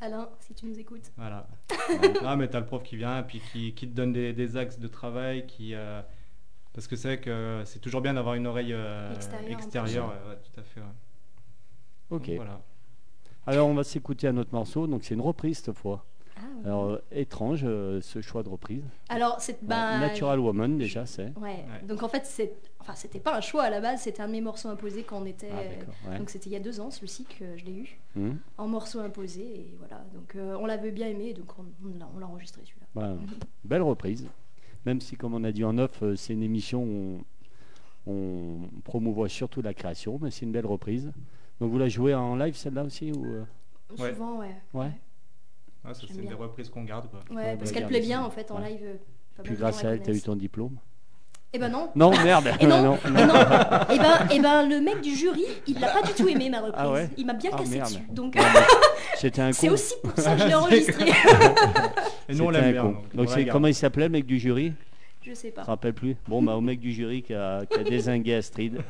Alain, 0.00 0.28
si 0.40 0.54
tu 0.54 0.66
nous 0.66 0.78
écoutes. 0.80 1.12
Voilà. 1.16 1.46
ah, 2.24 2.34
mais 2.34 2.48
t'as 2.48 2.58
le 2.58 2.66
prof 2.66 2.82
qui 2.82 2.96
vient, 2.96 3.22
puis 3.22 3.40
qui, 3.52 3.74
qui 3.74 3.88
te 3.88 3.94
donne 3.94 4.12
des, 4.12 4.32
des 4.32 4.56
axes 4.56 4.80
de 4.80 4.88
travail, 4.88 5.46
qui. 5.46 5.72
Euh, 6.78 6.80
parce 6.80 6.86
que 6.86 6.96
c'est 6.96 7.08
vrai 7.08 7.20
que 7.20 7.62
c'est 7.64 7.78
toujours 7.80 8.00
bien 8.00 8.14
d'avoir 8.14 8.34
une 8.34 8.46
oreille 8.46 8.72
euh, 8.72 9.14
Extérieure, 9.48 10.06
ouais, 10.08 10.30
ouais, 10.30 10.38
tout 10.52 10.60
à 10.60 10.62
fait. 10.62 10.80
ouais. 10.80 10.86
Ok. 12.10 12.26
Donc, 12.28 12.36
Voilà. 12.36 12.60
Alors, 13.46 13.68
on 13.68 13.74
va 13.74 13.84
s'écouter 13.84 14.28
un 14.28 14.36
autre 14.36 14.50
morceau. 14.52 14.86
Donc, 14.86 15.04
c'est 15.04 15.14
une 15.14 15.20
reprise 15.20 15.58
cette 15.58 15.74
fois. 15.74 16.04
Ah, 16.36 16.40
ouais. 16.40 16.66
Alors, 16.66 16.84
euh, 16.84 17.02
étrange 17.10 17.62
euh, 17.64 18.00
ce 18.02 18.20
choix 18.20 18.42
de 18.42 18.48
reprise. 18.48 18.82
Alors, 19.08 19.40
c'est. 19.40 19.52
Ouais, 19.54 19.58
Bah, 19.68 19.98
Natural 19.98 20.38
Woman, 20.38 20.78
déjà, 20.78 21.04
c'est. 21.06 21.32
Ouais. 21.36 21.64
Ouais. 21.66 21.86
Donc 21.86 22.02
en 22.02 22.08
fait, 22.08 22.24
c'est, 22.26 22.52
enfin, 22.78 22.94
c'était 22.94 23.18
pas 23.20 23.36
un 23.36 23.40
choix 23.40 23.64
à 23.64 23.70
la 23.70 23.80
base, 23.80 24.02
c'était 24.02 24.22
un 24.22 24.26
de 24.28 24.32
mes 24.32 24.40
morceaux 24.40 24.68
imposés 24.68 25.02
quand 25.02 25.20
on 25.20 25.26
était. 25.26 25.50
Ah. 25.52 26.10
Ouais. 26.10 26.18
donc 26.18 26.30
c'était 26.30 26.48
il 26.50 26.52
y 26.52 26.56
a 26.56 26.60
deux 26.60 26.78
ans, 26.80 26.90
celui-ci 26.90 27.24
que 27.24 27.56
je 27.56 27.64
l'ai 27.64 27.72
eu 27.74 27.98
Hum, 28.16 28.38
en 28.56 28.68
morceau 28.68 29.00
imposé 29.00 29.40
et 29.42 29.74
voilà. 29.78 30.04
Donc 30.14 30.36
euh, 30.36 30.56
on 30.60 30.66
l'avait 30.66 30.90
bien 30.92 31.08
aimé, 31.08 31.32
donc 31.34 31.46
on, 31.58 31.64
on 31.84 31.98
l'a, 31.98 32.08
on 32.14 32.18
l'a 32.18 32.26
enregistré 32.26 32.60
celui-là. 32.64 32.86
voilà. 32.94 33.16
Belle 33.64 33.82
reprise. 33.82 34.26
Même 34.88 35.02
si, 35.02 35.16
comme 35.16 35.34
on 35.34 35.44
a 35.44 35.52
dit 35.52 35.64
en 35.64 35.76
off, 35.76 36.02
euh, 36.02 36.16
c'est 36.16 36.32
une 36.32 36.42
émission 36.42 36.82
où 36.82 37.20
on, 38.06 38.10
on 38.10 38.80
promouvoit 38.84 39.28
surtout 39.28 39.60
la 39.60 39.74
création, 39.74 40.18
mais 40.22 40.30
c'est 40.30 40.46
une 40.46 40.50
belle 40.52 40.64
reprise. 40.64 41.12
Donc, 41.60 41.70
vous 41.70 41.76
la 41.76 41.90
jouez 41.90 42.14
en 42.14 42.36
live 42.36 42.56
celle-là 42.56 42.84
aussi 42.84 43.12
ou 43.12 43.22
euh, 43.26 43.44
Ouais. 43.98 44.14
Souvent, 44.14 44.38
ouais. 44.38 44.56
Ouais. 44.72 44.90
Ah, 45.84 45.92
ça, 45.92 46.06
c'est 46.08 46.14
une 46.22 46.26
des 46.28 46.32
reprises 46.32 46.70
qu'on 46.70 46.84
garde. 46.84 47.10
Quoi. 47.10 47.20
Ouais, 47.28 47.36
Ouais, 47.36 47.56
parce 47.58 47.70
bah, 47.70 47.78
qu'elle 47.80 47.86
plaît 47.88 48.00
bien 48.00 48.22
en 48.22 48.30
fait 48.30 48.50
en 48.50 48.62
Ouais. 48.62 48.70
live. 48.70 48.80
euh, 48.82 48.94
pas 49.36 49.42
Puis 49.42 49.56
grâce 49.56 49.84
à 49.84 49.90
elle, 49.90 50.00
tu 50.02 50.08
as 50.10 50.14
eu 50.14 50.22
ton 50.22 50.36
diplôme? 50.36 50.78
Eh 51.52 51.58
ben 51.58 51.68
non. 51.68 51.90
Non, 51.94 52.10
merde 52.22 52.48
Et 52.60 52.66
non, 52.66 52.82
non, 52.82 52.98
non. 53.10 53.14
et 53.90 53.98
ben, 53.98 54.28
et 54.30 54.40
ben, 54.40 54.66
le 54.66 54.80
mec 54.80 55.02
du 55.02 55.14
jury, 55.14 55.44
il 55.66 55.78
l'a 55.80 55.88
pas 55.88 56.02
du 56.02 56.12
tout 56.14 56.28
aimé 56.28 56.48
ma 56.48 56.60
reprise. 56.60 56.74
Ah 56.78 56.90
ouais? 56.90 57.10
il 57.18 57.26
m'a 57.26 57.34
bien 57.34 57.50
Ah, 57.52 57.58
cassé 57.58 57.76
merde. 57.76 57.88
dessus. 57.90 58.02
Donc 58.10 58.36
C'était 59.18 59.40
un 59.42 59.48
con. 59.50 59.56
c'est 59.60 59.68
aussi 59.68 59.94
pour 60.02 60.16
ça 60.16 60.34
que 60.36 60.42
je 60.42 60.46
l'ai 60.46 60.54
enregistré. 60.54 61.08
Et 62.28 62.34
nous, 62.34 62.44
on 62.44 62.52
C'était 62.52 62.60
l'aime 62.60 62.64
un 62.68 62.72
bien. 62.72 62.82
con. 62.82 62.88
Donc, 62.88 63.02
Donc, 63.02 63.10
on 63.14 63.22
la 63.22 63.28
c'est 63.28 63.44
garde. 63.44 63.52
comment 63.52 63.66
il 63.68 63.74
s'appelait 63.74 64.04
le 64.04 64.10
mec 64.10 64.26
du 64.26 64.38
jury? 64.38 64.72
Je 65.22 65.34
sais 65.34 65.48
Je 65.48 65.54
pas. 65.54 65.62
me 65.62 65.66
rappelle 65.66 65.92
plus? 65.94 66.16
Bon, 66.28 66.42
bah, 66.42 66.54
au 66.56 66.60
mec 66.60 66.78
du 66.80 66.92
jury 66.92 67.22
qui 67.22 67.34
a, 67.34 67.66
qui 67.66 67.78
a 67.78 67.82
dézingué 67.84 68.34
Astrid. 68.34 68.80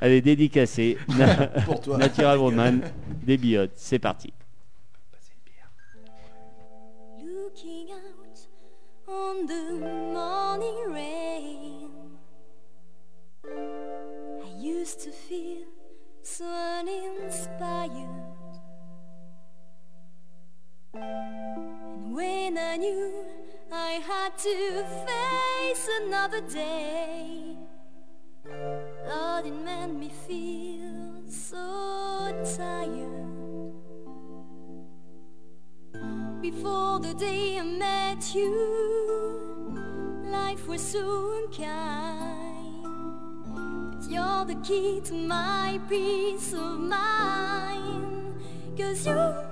Elle 0.00 0.12
est 0.12 0.20
dédicacée. 0.22 0.96
Pour 1.66 1.80
toi. 1.80 1.98
Natural 1.98 2.38
Woman, 2.38 2.80
des 3.24 3.36
biotes. 3.36 3.72
C'est 3.74 3.98
parti. 3.98 4.32
Looking 7.20 7.88
out 7.92 8.38
on 9.08 9.46
the 9.46 9.80
morning 10.12 10.92
rain, 10.92 11.90
I 14.44 14.48
used 14.60 15.00
to 15.04 15.10
feel 15.10 15.64
so 16.22 16.44
uninspired. 16.44 18.27
And 20.94 22.14
when 22.14 22.56
I 22.56 22.76
knew 22.76 23.24
I 23.70 24.00
had 24.06 24.38
to 24.38 24.84
face 25.06 25.88
another 26.02 26.40
day, 26.40 27.56
Lord, 29.06 29.46
it 29.46 29.52
made 29.52 29.92
me 29.92 30.10
feel 30.26 31.22
so 31.28 32.32
tired. 32.56 33.26
Before 36.40 37.00
the 37.00 37.14
day 37.14 37.58
I 37.58 37.62
met 37.62 38.34
you, 38.34 39.74
life 40.24 40.66
was 40.66 40.80
so 40.80 41.44
unkind. 41.44 42.84
But 43.92 44.10
you're 44.10 44.44
the 44.46 44.58
key 44.64 45.02
to 45.04 45.14
my 45.14 45.78
peace 45.88 46.54
of 46.54 46.80
mind. 46.80 48.40
Cause 48.78 49.06
you 49.06 49.47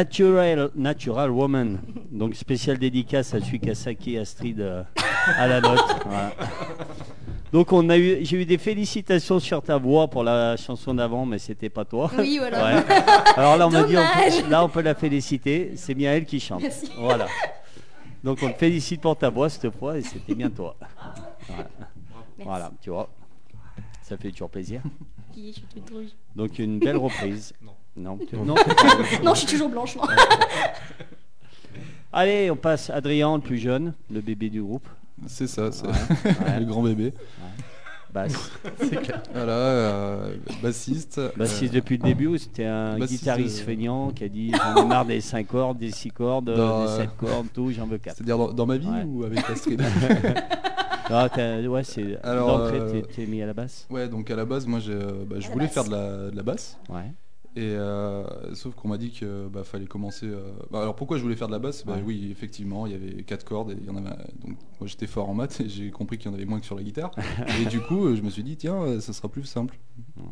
Natural, 0.00 0.70
Natural 0.76 1.30
Woman. 1.30 1.78
Donc 2.10 2.34
spécial 2.34 2.78
dédicace 2.78 3.34
à 3.34 3.40
Suikasaki 3.40 4.16
Astrid 4.16 4.58
euh, 4.58 4.82
à 5.36 5.46
la 5.46 5.60
note. 5.60 5.78
Voilà. 6.06 6.32
Donc 7.52 7.70
on 7.74 7.86
a 7.90 7.98
eu, 7.98 8.24
j'ai 8.24 8.40
eu 8.40 8.46
des 8.46 8.56
félicitations 8.56 9.38
sur 9.40 9.60
ta 9.60 9.76
voix 9.76 10.08
pour 10.08 10.24
la 10.24 10.56
chanson 10.56 10.94
d'avant, 10.94 11.26
mais 11.26 11.38
c'était 11.38 11.68
pas 11.68 11.84
toi. 11.84 12.10
Oui, 12.16 12.38
voilà. 12.38 12.76
Ouais. 12.76 12.84
Alors 13.36 13.58
là 13.58 13.66
on 13.66 13.70
m'a 13.70 13.82
dit, 13.82 13.94
on 13.98 14.00
peut, 14.00 14.48
là 14.48 14.64
on 14.64 14.70
peut 14.70 14.80
la 14.80 14.94
féliciter. 14.94 15.72
C'est 15.76 15.94
bien 15.94 16.14
elle 16.14 16.24
qui 16.24 16.40
chante. 16.40 16.62
Merci. 16.62 16.90
Voilà. 16.98 17.26
Donc 18.24 18.38
on 18.42 18.50
te 18.50 18.56
félicite 18.56 19.02
pour 19.02 19.18
ta 19.18 19.28
voix 19.28 19.50
cette 19.50 19.70
fois 19.76 19.98
et 19.98 20.02
c'était 20.02 20.34
bien 20.34 20.48
toi. 20.48 20.76
Voilà. 21.46 21.68
Merci. 22.38 22.42
Voilà, 22.42 22.72
tu 22.80 22.88
vois. 22.88 23.10
Ça 24.00 24.16
fait 24.16 24.30
toujours 24.30 24.48
plaisir. 24.48 24.80
Je 25.36 25.52
suis 25.52 25.62
toute 25.62 25.90
rouge. 25.90 26.08
Donc 26.34 26.58
une 26.58 26.78
belle 26.78 26.96
reprise. 26.96 27.52
Non. 27.60 27.72
Non, 28.00 28.18
non, 29.22 29.34
je 29.34 29.38
suis 29.40 29.46
toujours 29.46 29.68
blanche. 29.68 29.96
non. 29.96 30.02
Allez, 32.12 32.50
on 32.50 32.56
passe 32.56 32.90
Adrien, 32.90 33.36
le 33.36 33.42
plus 33.42 33.58
jeune, 33.58 33.92
le 34.12 34.20
bébé 34.20 34.50
du 34.50 34.62
groupe. 34.62 34.88
C'est 35.26 35.46
ça, 35.46 35.70
c'est 35.70 35.86
Ouais, 35.86 35.92
ouais. 36.24 36.58
le 36.60 36.64
grand 36.66 36.82
bébé. 36.82 37.12
Basse. 38.12 38.50
Voilà, 39.32 39.52
euh, 39.52 40.34
bassiste. 40.60 41.20
Bassiste 41.36 41.72
euh, 41.72 41.76
depuis 41.76 41.96
le 41.98 42.02
début 42.02 42.26
ou 42.26 42.36
c'était 42.38 42.64
un 42.64 42.98
Bassiste, 42.98 43.20
guitariste 43.20 43.60
euh, 43.60 43.64
feignant 43.64 44.10
qui 44.10 44.24
a 44.24 44.28
dit 44.28 44.50
j'en 44.52 44.82
ai 44.82 44.86
marre 44.86 45.04
des 45.04 45.20
5 45.20 45.46
cordes, 45.46 45.78
des 45.78 45.92
6 45.92 46.10
cordes, 46.10 46.48
Non, 46.48 46.84
des 46.86 46.90
euh, 46.90 46.96
7 46.98 47.10
cordes, 47.16 47.46
tout, 47.54 47.70
j'en 47.70 47.86
veux 47.86 47.98
4. 47.98 48.16
C'est-à-dire 48.16 48.36
dans, 48.38 48.52
dans 48.52 48.66
ma 48.66 48.76
vie 48.78 48.88
Ouais. 48.88 49.04
ou 49.06 49.22
avec 49.24 49.38
Astrid 49.48 49.80
ouais, 51.68 51.84
c'est 51.84 52.18
Alors, 52.24 52.58
d'entrée 52.58 52.80
euh, 52.80 52.90
t'es- 53.02 53.02
t'es 53.14 53.26
mis 53.26 53.42
à 53.42 53.46
la 53.46 53.52
basse. 53.54 53.86
Ouais, 53.90 54.08
donc 54.08 54.28
à 54.30 54.36
la 54.36 54.44
base, 54.44 54.66
moi, 54.66 54.80
j'ai, 54.80 54.92
euh, 54.92 55.24
bah, 55.28 55.36
je 55.38 55.46
la 55.46 55.52
voulais 55.52 55.68
faire 55.68 55.84
de 55.84 55.90
la, 55.90 56.30
de 56.30 56.36
la 56.36 56.42
basse. 56.42 56.76
Ouais. 56.88 57.12
Et 57.56 57.62
euh, 57.62 58.54
sauf 58.54 58.76
qu'on 58.76 58.86
m'a 58.88 58.96
dit 58.96 59.10
que 59.10 59.48
bah, 59.48 59.64
fallait 59.64 59.86
commencer. 59.86 60.26
euh, 60.26 60.52
bah, 60.70 60.82
alors 60.82 60.94
pourquoi 60.94 61.18
je 61.18 61.22
voulais 61.22 61.34
faire 61.34 61.48
de 61.48 61.52
la 61.52 61.58
basse? 61.58 61.84
Bah 61.84 61.94
Ouais. 61.94 62.02
oui, 62.04 62.28
effectivement, 62.30 62.86
il 62.86 62.92
y 62.92 62.94
avait 62.94 63.24
quatre 63.24 63.44
cordes 63.44 63.72
et 63.72 63.76
il 63.78 63.84
y 63.86 63.90
en 63.90 63.96
avait. 63.96 64.10
Donc 64.44 64.56
moi 64.78 64.86
j'étais 64.86 65.08
fort 65.08 65.28
en 65.28 65.34
maths 65.34 65.60
et 65.60 65.68
j'ai 65.68 65.90
compris 65.90 66.16
qu'il 66.16 66.30
y 66.30 66.34
en 66.34 66.36
avait 66.36 66.44
moins 66.44 66.60
que 66.60 66.66
sur 66.66 66.76
la 66.76 66.82
guitare. 66.84 67.10
et 67.60 67.66
du 67.66 67.80
coup, 67.80 68.14
je 68.14 68.22
me 68.22 68.30
suis 68.30 68.44
dit 68.44 68.56
tiens, 68.56 68.80
euh, 68.82 69.00
ça 69.00 69.12
sera 69.12 69.28
plus 69.28 69.44
simple. 69.44 69.78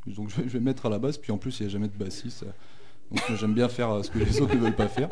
Donc 0.06 0.28
je 0.28 0.42
vais, 0.42 0.60
mettre 0.60 0.86
à 0.86 0.90
la 0.90 1.00
basse. 1.00 1.18
Puis 1.18 1.32
en 1.32 1.38
plus, 1.38 1.58
il 1.58 1.64
n'y 1.64 1.68
a 1.68 1.72
jamais 1.72 1.88
de 1.88 1.96
bassiste. 1.96 2.44
Donc 3.10 3.20
j'aime 3.36 3.54
bien 3.54 3.68
faire 3.68 4.04
ce 4.04 4.10
que 4.10 4.18
les 4.18 4.40
autres 4.40 4.54
ne 4.54 4.60
veulent 4.60 4.76
pas 4.76 4.88
faire. 4.88 5.08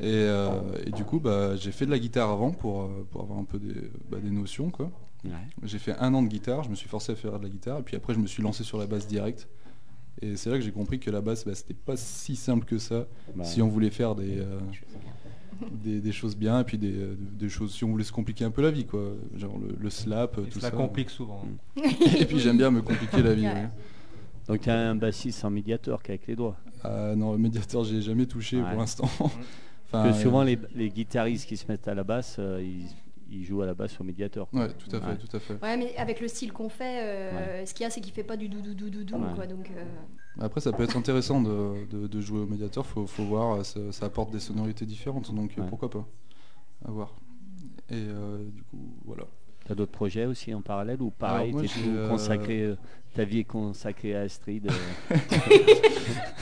Et, 0.00 0.06
euh, 0.06 0.50
et 0.84 0.90
du 0.90 1.04
coup, 1.04 1.20
bah, 1.20 1.54
j'ai 1.56 1.70
fait 1.70 1.86
de 1.86 1.90
la 1.90 1.98
guitare 1.98 2.30
avant 2.30 2.50
pour, 2.50 2.88
pour 3.10 3.20
avoir 3.20 3.38
un 3.38 3.44
peu 3.44 3.58
des, 3.58 3.74
bah, 4.10 4.18
des 4.18 4.30
notions 4.30 4.70
quoi. 4.70 4.90
Ouais. 5.24 5.30
J'ai 5.62 5.78
fait 5.78 5.94
un 5.98 6.14
an 6.14 6.22
de 6.22 6.28
guitare, 6.28 6.62
je 6.62 6.70
me 6.70 6.74
suis 6.74 6.88
forcé 6.88 7.12
à 7.12 7.14
faire 7.14 7.38
de 7.38 7.42
la 7.42 7.50
guitare, 7.50 7.78
et 7.80 7.82
puis 7.82 7.94
après 7.94 8.14
je 8.14 8.18
me 8.18 8.26
suis 8.26 8.42
lancé 8.42 8.64
sur 8.64 8.78
la 8.78 8.86
basse 8.86 9.06
direct. 9.06 9.48
Et 10.22 10.36
c'est 10.36 10.50
là 10.50 10.56
que 10.58 10.62
j'ai 10.64 10.72
compris 10.72 10.98
que 10.98 11.10
la 11.10 11.20
basse, 11.20 11.44
bah, 11.44 11.54
c'était 11.54 11.74
pas 11.74 11.96
si 11.96 12.36
simple 12.36 12.64
que 12.66 12.78
ça, 12.78 13.06
Bah, 13.34 13.44
si 13.44 13.62
on 13.62 13.68
voulait 13.68 13.90
faire 13.90 14.14
des, 14.14 14.38
euh, 14.38 14.58
des, 15.82 16.00
des 16.00 16.12
choses 16.12 16.36
bien, 16.36 16.60
et 16.60 16.64
puis 16.64 16.78
des, 16.78 16.92
euh, 16.92 17.16
des 17.18 17.48
choses, 17.48 17.74
si 17.74 17.84
on 17.84 17.88
voulait 17.90 18.04
se 18.04 18.12
compliquer 18.12 18.44
un 18.44 18.50
peu 18.50 18.62
la 18.62 18.70
vie, 18.70 18.84
quoi. 18.86 19.12
Genre 19.36 19.58
le, 19.58 19.74
le 19.78 19.90
slap, 19.90 20.36
tout 20.36 20.58
la 20.60 20.70
ça. 20.70 20.70
complique 20.70 21.10
souvent. 21.10 21.42
Et 22.18 22.24
puis 22.26 22.38
j'aime 22.38 22.58
bien 22.58 22.70
me 22.70 22.82
compliquer 22.82 23.22
la 23.22 23.34
vie. 23.34 23.46
Ouais. 23.46 23.52
ouais. 23.54 23.68
Donc 24.48 24.60
t'as 24.62 24.74
un 24.76 24.94
bassiste 24.94 25.44
en 25.44 25.50
médiateur 25.50 26.02
qu'avec 26.02 26.26
les 26.26 26.36
doigts. 26.36 26.56
Ah, 26.82 27.14
non, 27.16 27.32
le 27.32 27.38
médiateur, 27.38 27.84
j'ai 27.84 28.00
jamais 28.02 28.26
touché 28.26 28.56
Ouais. 28.60 28.68
pour 28.70 28.78
l'instant. 28.80 29.08
Enfin, 29.92 30.08
que 30.12 30.16
souvent 30.18 30.42
euh, 30.42 30.44
les, 30.44 30.58
les 30.76 30.88
guitaristes 30.88 31.48
qui 31.48 31.56
se 31.56 31.66
mettent 31.66 31.88
à 31.88 31.94
la 31.96 32.04
basse, 32.04 32.36
euh, 32.38 32.62
ils, 32.62 32.84
ils 33.30 33.44
jouent 33.44 33.62
à 33.62 33.66
la 33.66 33.74
basse 33.74 34.00
au 34.00 34.04
médiateur. 34.04 34.48
Ouais, 34.52 34.68
tout 34.74 34.94
à 34.94 35.00
fait, 35.00 35.06
Ouais. 35.06 35.16
tout 35.16 35.36
à 35.36 35.40
fait. 35.40 35.54
Ouais, 35.62 35.76
mais 35.76 35.96
avec 35.96 36.20
le 36.20 36.28
style 36.28 36.52
qu'on 36.52 36.68
fait, 36.68 37.02
euh, 37.04 37.64
ce 37.66 37.72
qu'il 37.74 37.84
y 37.84 37.86
a, 37.86 37.90
c'est 37.90 38.00
qu'il 38.00 38.12
fait 38.12 38.24
pas 38.24 38.36
du 38.36 38.48
doudou 38.48 38.74
doudou 38.74 39.04
doudou, 39.04 39.24
Ouais. 39.24 39.34
quoi. 39.34 39.46
Donc, 39.46 39.70
euh, 39.76 39.84
Après, 40.40 40.60
ça 40.60 40.72
peut 40.72 40.82
être 40.84 40.96
intéressant 40.96 41.40
de, 41.40 41.86
de- 41.90 42.06
de 42.06 42.20
jouer 42.20 42.40
au 42.40 42.46
médiateur, 42.46 42.86
faut, 42.86 43.06
faut 43.06 43.24
voir, 43.24 43.64
ça, 43.64 43.80
ça 43.92 44.06
apporte 44.06 44.30
des 44.30 44.40
sonorités 44.40 44.86
différentes, 44.86 45.34
donc 45.34 45.54
Ouais. 45.58 45.64
pourquoi 45.68 45.90
pas 45.90 46.06
À 46.86 46.90
voir. 46.90 47.14
Et 47.90 47.94
euh, 47.94 48.48
du 48.50 48.62
coup, 48.62 48.94
voilà. 49.04 49.24
T'as 49.66 49.74
d'autres 49.74 49.92
projets 49.92 50.26
aussi 50.26 50.54
en 50.54 50.62
parallèle 50.62 51.02
ou 51.02 51.10
pareil, 51.10 51.52
moi, 51.52 51.62
t'es 51.62 51.68
tout 51.68 52.08
consacré, 52.08 52.62
euh, 52.62 52.76
ta 53.14 53.24
vie 53.24 53.40
est 53.40 53.44
consacrée 53.44 54.14
à 54.14 54.20
Astrid, 54.20 54.68
euh, 54.70 55.16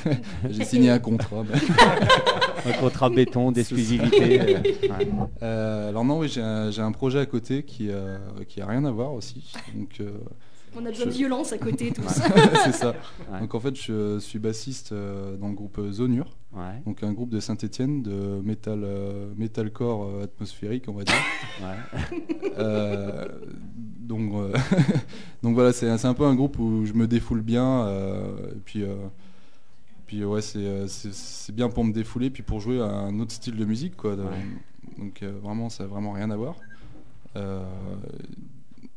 J'ai 0.51 0.65
signé 0.65 0.91
un 0.91 0.99
contrat. 0.99 1.45
un 2.67 2.73
contrat 2.73 3.11
béton 3.11 3.53
d'exclusivité. 3.53 4.41
euh, 4.41 4.61
ouais. 4.61 5.09
Euh, 5.43 5.89
alors 5.89 6.05
non, 6.05 6.19
oui, 6.19 6.29
j'ai 6.29 6.43
un, 6.43 6.71
j'ai 6.71 6.83
un 6.83 6.93
projet 6.93 7.21
à 7.21 7.27
côté 7.27 7.63
qui, 7.63 7.89
euh, 7.91 8.19
qui 8.49 8.61
a 8.61 8.67
rien 8.67 8.85
à 8.85 8.91
voir 8.91 9.13
aussi. 9.15 9.53
Donc 9.75 9.97
euh, 10.01 10.11
on 10.77 10.85
a 10.85 10.91
besoin 10.91 11.07
de 11.07 11.11
Je- 11.11 11.17
violence 11.17 11.53
à 11.53 11.59
côté, 11.59 11.91
tous. 11.93 12.05
c'est 12.65 12.73
ça. 12.75 12.95
Ouais. 13.33 13.41
Donc 13.41 13.55
en 13.55 13.61
fait, 13.61 13.75
je 13.75 14.19
suis 14.19 14.39
bassiste 14.39 14.93
euh, 14.93 15.37
dans 15.37 15.49
le 15.49 15.55
groupe 15.55 15.81
Zonure, 15.91 16.37
Ouais, 16.55 16.81
donc 16.87 17.03
un 17.03 17.13
groupe 17.13 17.29
de 17.31 17.41
Saint-Étienne 17.41 18.03
de 18.03 18.41
metal, 18.43 18.81
euh, 18.85 19.31
metalcore 19.37 20.05
euh, 20.05 20.25
atmosphérique, 20.25 20.85
on 20.89 20.93
va 20.93 21.05
dire. 21.05 21.15
ouais. 21.63 22.19
Euh, 22.59 23.27
donc, 24.09 24.33
euh, 24.35 24.53
donc 25.43 25.55
voilà, 25.55 25.73
c'est 25.73 25.89
un 26.05 26.15
peu 26.15 26.25
un 26.25 26.35
groupe 26.35 26.59
où 26.59 26.85
je 26.87 26.93
me 26.95 27.07
défoule 27.07 27.43
bien. 27.43 27.87
euh, 27.87 28.53
et 28.53 28.59
puis, 28.65 28.83
euh, 28.83 28.95
puis 30.07 30.25
ouais, 30.25 30.41
c'est 30.43 31.53
bien 31.55 31.69
pour 31.69 31.85
me 31.85 31.93
défouler, 31.93 32.31
puis 32.31 32.43
pour 32.43 32.59
jouer 32.61 32.81
à 32.81 32.87
un 32.91 33.21
autre 33.21 33.33
style 33.33 33.57
de 33.57 33.65
musique. 33.65 33.97
Quoi, 33.97 34.17
de- 34.17 34.23
Ouais. 34.23 34.29
Donc 34.99 35.23
vraiment, 35.23 35.69
ça 35.69 35.85
n'a 35.85 35.89
vraiment 35.91 36.13
rien 36.13 36.31
à 36.31 36.37
voir. 36.37 36.57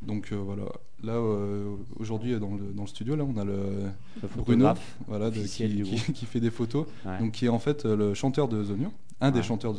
Donc 0.02 0.32
voilà, 0.34 0.64
là 1.04 1.14
euh, 1.14 1.76
aujourd'hui 2.00 2.32
dans 2.40 2.56
le, 2.56 2.74
dans 2.74 2.82
le 2.84 2.88
studio, 2.88 3.16
là 3.16 3.24
on 3.24 3.38
a 3.38 3.46
le 3.46 3.54
Le 4.24 4.28
Bruno, 4.44 4.66
voilà, 5.08 5.30
de- 5.30 5.36
qui, 6.14 6.26
fait 6.26 6.40
des 6.40 6.50
photos, 6.50 6.88
Ouais, 7.06 7.20
donc 7.20 7.34
qui 7.34 7.46
est 7.46 7.50
en 7.50 7.60
fait 7.60 7.86
le 7.86 8.16
chanteur 8.16 8.48
de 8.48 8.64
Zonure, 8.64 8.92
un 9.20 9.30
des 9.30 9.44
chanteurs 9.44 9.74
de 9.74 9.78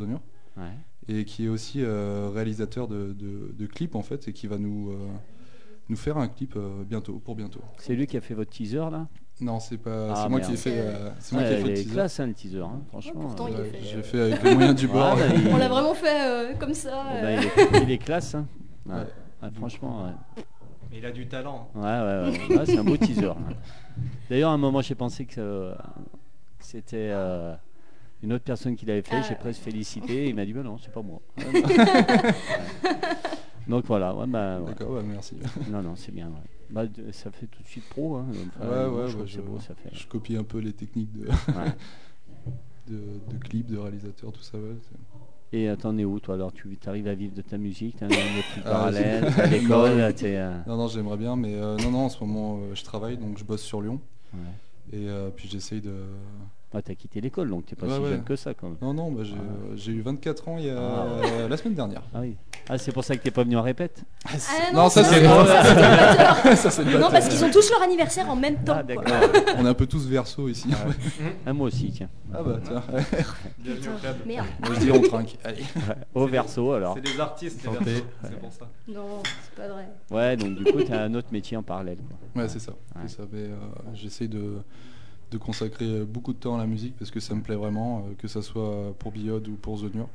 ouais. 0.57 0.63
Et 1.09 1.25
qui 1.25 1.47
est 1.47 1.49
aussi 1.49 1.83
euh, 1.83 2.31
réalisateur 2.33 2.89
de, 2.89 3.13
de- 3.13 3.53
de 3.59 3.67
clips 3.67 3.95
en 3.97 4.03
fait 4.03 4.29
et 4.29 4.33
qui 4.33 4.47
va 4.47 4.59
nous 4.59 4.91
euh, 4.93 4.97
nous 5.89 5.97
faire 5.97 6.17
un 6.19 6.29
clip 6.29 6.55
euh, 6.57 6.85
bientôt 6.85 7.15
pour 7.25 7.35
bientôt. 7.35 7.61
C'est 7.79 7.95
lui 7.95 8.07
qui 8.07 8.17
a 8.17 8.21
fait 8.21 8.35
votre 8.35 8.51
teaser 8.51 8.77
là? 8.91 9.09
Non, 9.41 9.59
c'est 9.59 9.79
pas 9.79 10.13
Ah, 10.13 10.21
c'est 10.23 10.29
moi 10.29 10.41
qui 10.41 10.53
ai 10.53 10.57
fait 10.57 10.71
C'est- 10.71 10.79
euh, 10.79 11.11
c'est 11.19 11.35
moi 11.35 11.43
qui 11.45 11.53
ai 11.53 11.57
fait 11.57 11.61
Il 11.63 11.67
le 11.67 11.71
est 11.73 11.75
teaser. 11.83 11.91
classe 11.95 12.21
hein, 12.21 12.27
le 12.27 12.35
teaser, 12.35 12.61
hein, 12.61 12.81
franchement. 12.89 13.21
pourtant, 13.23 13.49
il 13.49 13.55
est 13.55 13.59
Ouais, 13.59 13.65
fait, 13.71 13.79
J'ai 13.83 14.03
fait 14.03 14.21
avec 14.21 14.43
les 14.45 14.55
moyens 14.55 14.75
du 14.77 14.87
bord. 14.87 15.17
Ouais, 15.17 15.29
bah, 15.29 15.35
il- 15.35 15.49
On 15.53 15.57
l'a 15.57 15.69
vraiment 15.69 15.95
fait 15.95 16.21
euh, 16.23 16.55
comme 16.55 16.75
ça. 16.75 17.05
Eh 17.13 17.17
euh. 17.17 17.23
ben, 17.23 17.43
il, 17.43 17.77
est, 17.79 17.83
il 17.85 17.91
est 17.91 17.99
classe. 17.99 18.35
hein. 18.37 18.47
Ouais. 18.87 18.95
Ouais. 18.95 19.01
Ouais, 19.43 19.49
franchement, 19.57 20.05
ouais. 20.05 20.43
Mais 20.91 20.99
il 20.99 21.07
a 21.07 21.11
du 21.11 21.27
talent. 21.27 21.69
Ouais, 21.75 21.83
ouais, 21.83 22.49
ouais. 22.51 22.57
Ouais, 22.59 22.67
c'est 22.67 22.79
un 22.79 22.85
beau 22.85 22.97
teaser. 22.97 23.33
D'ailleurs, 24.31 24.51
à 24.51 24.55
un 24.55 24.59
moment, 24.59 24.81
j'ai 24.83 24.95
pensé 24.95 25.25
que, 25.25 25.41
euh, 25.41 25.75
c'était 26.61 27.09
euh, 27.11 27.55
une 28.23 28.33
autre 28.33 28.45
personne 28.45 28.77
qui 28.77 28.87
l'avait 28.87 29.03
fait. 29.03 29.17
Ah, 29.17 29.23
j'ai 29.23 29.31
ouais. 29.31 29.35
presque 29.37 29.63
félicité. 29.63 30.29
Il 30.29 30.35
m'a 30.35 30.45
dit, 30.45 30.53
bah 30.53 30.63
non, 30.63 30.79
c'est 30.79 30.93
pas 30.93 31.03
moi. 31.03 31.21
Ouais. 31.39 31.63
Donc 33.69 33.85
voilà, 33.87 34.15
ouais, 34.15 34.27
bah, 34.27 34.61
ouais. 34.61 34.67
D'accord, 34.73 34.91
ouais, 34.91 35.03
merci. 35.05 35.37
non, 35.71 35.83
non, 35.83 35.95
c'est 35.95 36.13
bien. 36.13 36.27
ouais. 36.27 36.33
Bah, 36.71 36.83
ça 37.13 37.31
fait 37.31 37.47
tout 37.47 37.63
de 37.63 37.69
suite 37.69 37.89
pro. 37.91 38.17
Hein. 38.17 38.27
Enfin, 38.59 38.89
Ouais, 38.91 39.07
je 39.27 39.41
beau, 39.41 39.61
ça 39.61 39.75
fait. 39.75 39.91
Je 39.93 40.07
copie 40.07 40.37
un 40.37 40.43
peu 40.43 40.59
les 40.59 40.73
techniques 40.73 41.13
de, 41.13 41.29
Ouais. 41.29 41.73
de, 42.89 42.97
de 43.31 43.39
clips, 43.39 43.71
de 43.71 43.79
réalisateurs, 43.79 44.33
tout 44.33 44.43
ça. 44.43 44.59
Et 45.53 45.69
attendez 45.69 46.05
où, 46.05 46.19
toi 46.19 46.35
Alors, 46.35 46.53
tu 46.53 46.77
arrives 46.87 47.07
à 47.09 47.15
vivre 47.15 47.35
de 47.35 47.43
ta 47.43 47.57
musique 47.59 47.97
T'as 47.99 48.07
un 48.07 48.09
métier 48.09 48.43
Ah, 48.65 48.71
parallèle 48.71 49.33
T'as 49.37 49.47
l'école 49.47 49.97
Non. 49.99 50.11
euh, 50.23 50.59
Non, 50.67 50.77
non, 50.77 50.89
j'aimerais 50.89 51.19
bien, 51.19 51.37
mais 51.37 51.55
euh, 51.55 51.77
non, 51.77 51.91
non, 51.93 51.99
en 52.07 52.09
ce 52.09 52.19
moment, 52.25 52.59
euh, 52.59 52.75
je 52.75 52.83
travaille, 52.83 53.17
donc 53.19 53.39
je 53.39 53.45
bosse 53.45 53.63
sur 53.63 53.81
Lyon. 53.83 54.01
ouais. 54.35 54.41
Et 54.99 55.09
euh, 55.09 55.31
puis 55.31 55.49
j'essaye 55.49 55.81
de... 55.81 55.95
Ah, 56.75 56.81
t'as 56.81 56.95
quitté 56.95 57.21
l'école, 57.21 57.51
donc 57.51 57.67
t'es 57.67 57.77
pas 57.77 57.87
Ouais, 57.87 57.93
si 57.97 58.01
ouais. 58.01 58.09
jeune 58.09 58.25
que 58.25 58.35
ça, 58.35 58.55
quand 58.55 58.67
même. 58.69 58.77
Non, 58.81 58.95
non, 58.95 59.13
bah, 59.13 59.25
j'ai 59.25 59.35
Ouais. 59.35 59.39
euh, 59.41 59.77
j'ai 59.77 59.93
eu 59.93 60.01
24 60.01 60.49
ans 60.49 60.57
il 60.59 60.65
y 60.67 60.71
a, 60.71 60.77
Ah. 60.79 61.49
la 61.49 61.57
semaine 61.59 61.75
dernière. 61.75 62.03
Ah 62.15 62.21
oui. 62.21 62.35
Ah, 62.69 62.79
c'est 62.79 62.93
pour 62.93 63.05
ça 63.05 63.15
que 63.15 63.23
t'es 63.23 63.31
pas 63.31 63.43
venu 63.45 63.57
en 63.59 63.63
répète 63.63 64.03
Ah, 64.25 64.31
Non, 64.73 64.89
ça, 64.89 65.05
c'est 65.05 65.17
c'est 65.21 65.29
moi. 65.29 65.45
ça, 65.47 65.63
c'est 65.65 65.75
le 65.75 65.81
batteur. 65.81 66.37
ça, 66.57 66.71
c'est 66.71 66.85
le 66.85 66.93
Non, 66.93 66.97
bâtard. 66.99 67.11
parce 67.13 67.29
qu'ils 67.29 67.45
ont 67.45 67.51
tous 67.51 67.71
leur 67.71 67.83
anniversaire 67.83 68.31
en 68.31 68.37
même 68.37 68.65
temps. 68.65 68.79
Ah. 68.79 69.21
On 69.59 69.67
est 69.67 69.69
un 69.69 69.75
peu 69.75 69.87
tous 69.87 70.07
verso 70.07 70.49
ici. 70.49 70.69
Ah, 71.45 71.53
moi 71.53 71.67
aussi, 71.67 71.91
tiens. 71.93 72.09
ah 72.33 72.43
bah 72.43 72.59
tiens, 72.65 72.83
Bienvenue 73.59 73.89
au 73.95 73.99
club. 73.99 74.17
Merde. 74.27 74.47
moi 74.65 74.71
je 74.75 74.81
dis 74.81 74.91
on 74.93 75.01
trinque. 75.03 75.39
Allez. 75.45 75.65
Au 76.15 76.27
verso, 76.27 76.73
alors. 76.73 76.95
C'est 76.95 77.13
des 77.13 77.21
artistes, 77.21 77.69
les 77.85 78.03
c'est 78.25 78.39
pour 78.39 78.53
ça. 78.53 78.67
Non, 78.89 79.21
c'est 79.25 79.63
pas 79.63 79.69
vrai. 79.69 79.89
Ouais, 80.11 80.37
donc 80.39 80.55
du 80.57 80.65
coup, 80.65 80.81
t'as 80.83 81.03
un 81.03 81.15
autre 81.15 81.29
métier 81.33 81.57
en 81.59 81.63
parallèle. 81.63 81.99
quoi. 81.99 82.43
Ouais, 82.43 82.49
c'est 82.49 82.61
ça. 82.61 82.73
Ouais. 82.73 83.03
c'est 83.07 83.17
ça. 83.19 83.23
Mais, 83.31 83.41
euh, 83.41 83.57
j'essaye 83.93 84.29
de, 84.29 84.55
de 85.33 85.39
consacrer 85.39 86.05
beaucoup 86.05 86.33
de 86.33 86.39
temps 86.39 86.55
à 86.55 86.59
la 86.59 86.67
musique 86.67 86.95
parce 86.99 87.11
que 87.11 87.21
ça 87.21 87.35
me 87.35 87.41
plaît 87.43 87.57
vraiment, 87.57 88.01
euh, 88.01 88.15
que 88.19 88.29
ça 88.29 88.43
soit 88.43 88.95
pour 88.99 89.11
Biode 89.13 89.49
ou 89.49 89.53
pour 89.55 89.79
Zonure. 89.79 90.09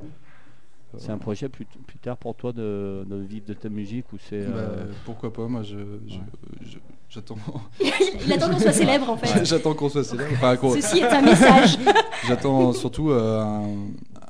Euh, 0.93 0.97
C'est 0.99 1.11
un 1.11 1.18
projet 1.18 1.49
plus, 1.49 1.65
plus 1.65 1.97
tard 1.97 2.15
pour 2.18 2.34
toi 2.36 2.53
de, 2.53 3.03
de 3.09 3.15
vivre 3.18 3.45
de 3.45 3.53
ta 3.53 3.68
musique 3.70 4.05
ou 4.13 4.18
c'est. 4.18 4.45
bah, 4.45 4.53
euh, 4.57 4.91
pourquoi 5.05 5.34
pas 5.34 5.47
Moi, 5.47 5.63
je, 5.63 5.78
je- 6.07 6.18
je- 6.70 6.78
j'attends. 7.09 7.36
Il 8.26 8.32
attend 8.32 8.49
qu'on 8.49 8.59
soit 8.59 8.72
célèbre 8.72 9.09
en 9.09 9.18
fait. 9.18 9.43
j'attends 9.45 9.74
qu'on 9.74 9.89
soit 9.89 10.03
célèbre. 10.05 10.32
Enfin, 10.34 10.55
Ceci 10.80 10.99
est 10.99 11.03
un 11.11 11.22
message. 11.22 11.78
J'attends 12.28 12.72
surtout 12.74 13.11
euh, 13.11 13.41
un, 13.41 13.76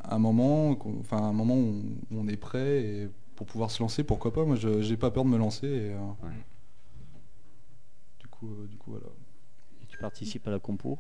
un 0.09 0.17
moment, 0.19 0.73
qu'on- 0.75 0.99
enfin 0.99 1.17
un 1.17 1.33
moment 1.33 1.55
où 1.55 1.83
on, 2.15 2.27
est 2.27 2.37
prêt 2.37 2.79
et 2.81 3.09
pour 3.35 3.45
pouvoir 3.45 3.69
se 3.71 3.81
lancer. 3.83 4.03
Pourquoi 4.03 4.33
pas 4.33 4.43
Moi, 4.43 4.55
je 4.55 4.81
j'ai 4.81 4.97
pas 4.97 5.11
peur 5.11 5.25
de 5.25 5.29
me 5.29 5.37
lancer. 5.37 5.67
Et, 5.67 5.91
euh, 5.93 5.97
Du 8.19 8.27
coup, 8.27 8.47
euh, 8.47 8.67
du 8.67 8.77
coup, 8.77 8.91
voilà. 8.91 9.05
Tu 9.97 10.01
participes 10.01 10.47
à 10.47 10.51
la 10.51 10.59
compo 10.59 10.99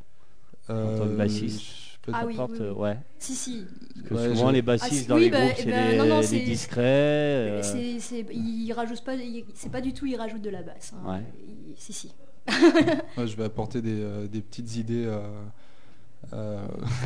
Euh, 0.69 0.97
tant 0.97 1.05
que 1.05 1.15
bassiste 1.15 1.61
je 2.07 2.11
Ah 2.13 2.21
peu 2.21 2.27
oui, 2.27 2.35
oui, 2.37 2.45
oui. 2.51 2.57
euh, 2.61 2.73
ouais. 2.73 2.97
Si, 3.19 3.33
si. 3.35 3.65
Parce 3.95 4.07
que 4.07 4.13
Ouais, 4.29 4.35
souvent 4.35 4.47
je- 4.49 4.53
les 4.53 4.59
Ah, 4.59 4.61
bassistes 4.63 5.01
si- 5.01 5.07
dans 5.07 5.15
oui, 5.15 5.21
les 5.23 5.29
bah, 5.29 5.39
groupes, 5.41 5.53
c'est 5.57 5.65
les, 5.91 5.97
non, 5.97 6.05
non, 6.05 6.19
les 6.21 6.25
c'est- 6.25 6.39
discrets. 6.39 6.81
euh, 6.81 7.63
C'est, 7.63 7.99
c'est, 7.99 8.25
il 8.33 8.71
rajoute 8.73 9.03
pas, 9.03 9.13
c'est 9.53 9.71
pas 9.71 9.81
du 9.81 9.93
tout, 9.93 10.05
il 10.05 10.15
rajoute 10.15 10.41
de 10.41 10.49
la 10.49 10.61
basse. 10.63 10.93
hein. 10.95 11.11
Ouais. 11.15 11.23
Il- 11.47 11.73
si, 11.77 11.93
si. 11.93 12.11
Ouais, 13.17 13.27
je 13.27 13.35
vais 13.35 13.43
apporter 13.43 13.81
des, 13.81 13.99
euh, 14.01 14.27
des 14.27 14.39
petites 14.41 14.75
idées. 14.77 15.05
euh, 15.05 15.19
euh, 16.33 16.65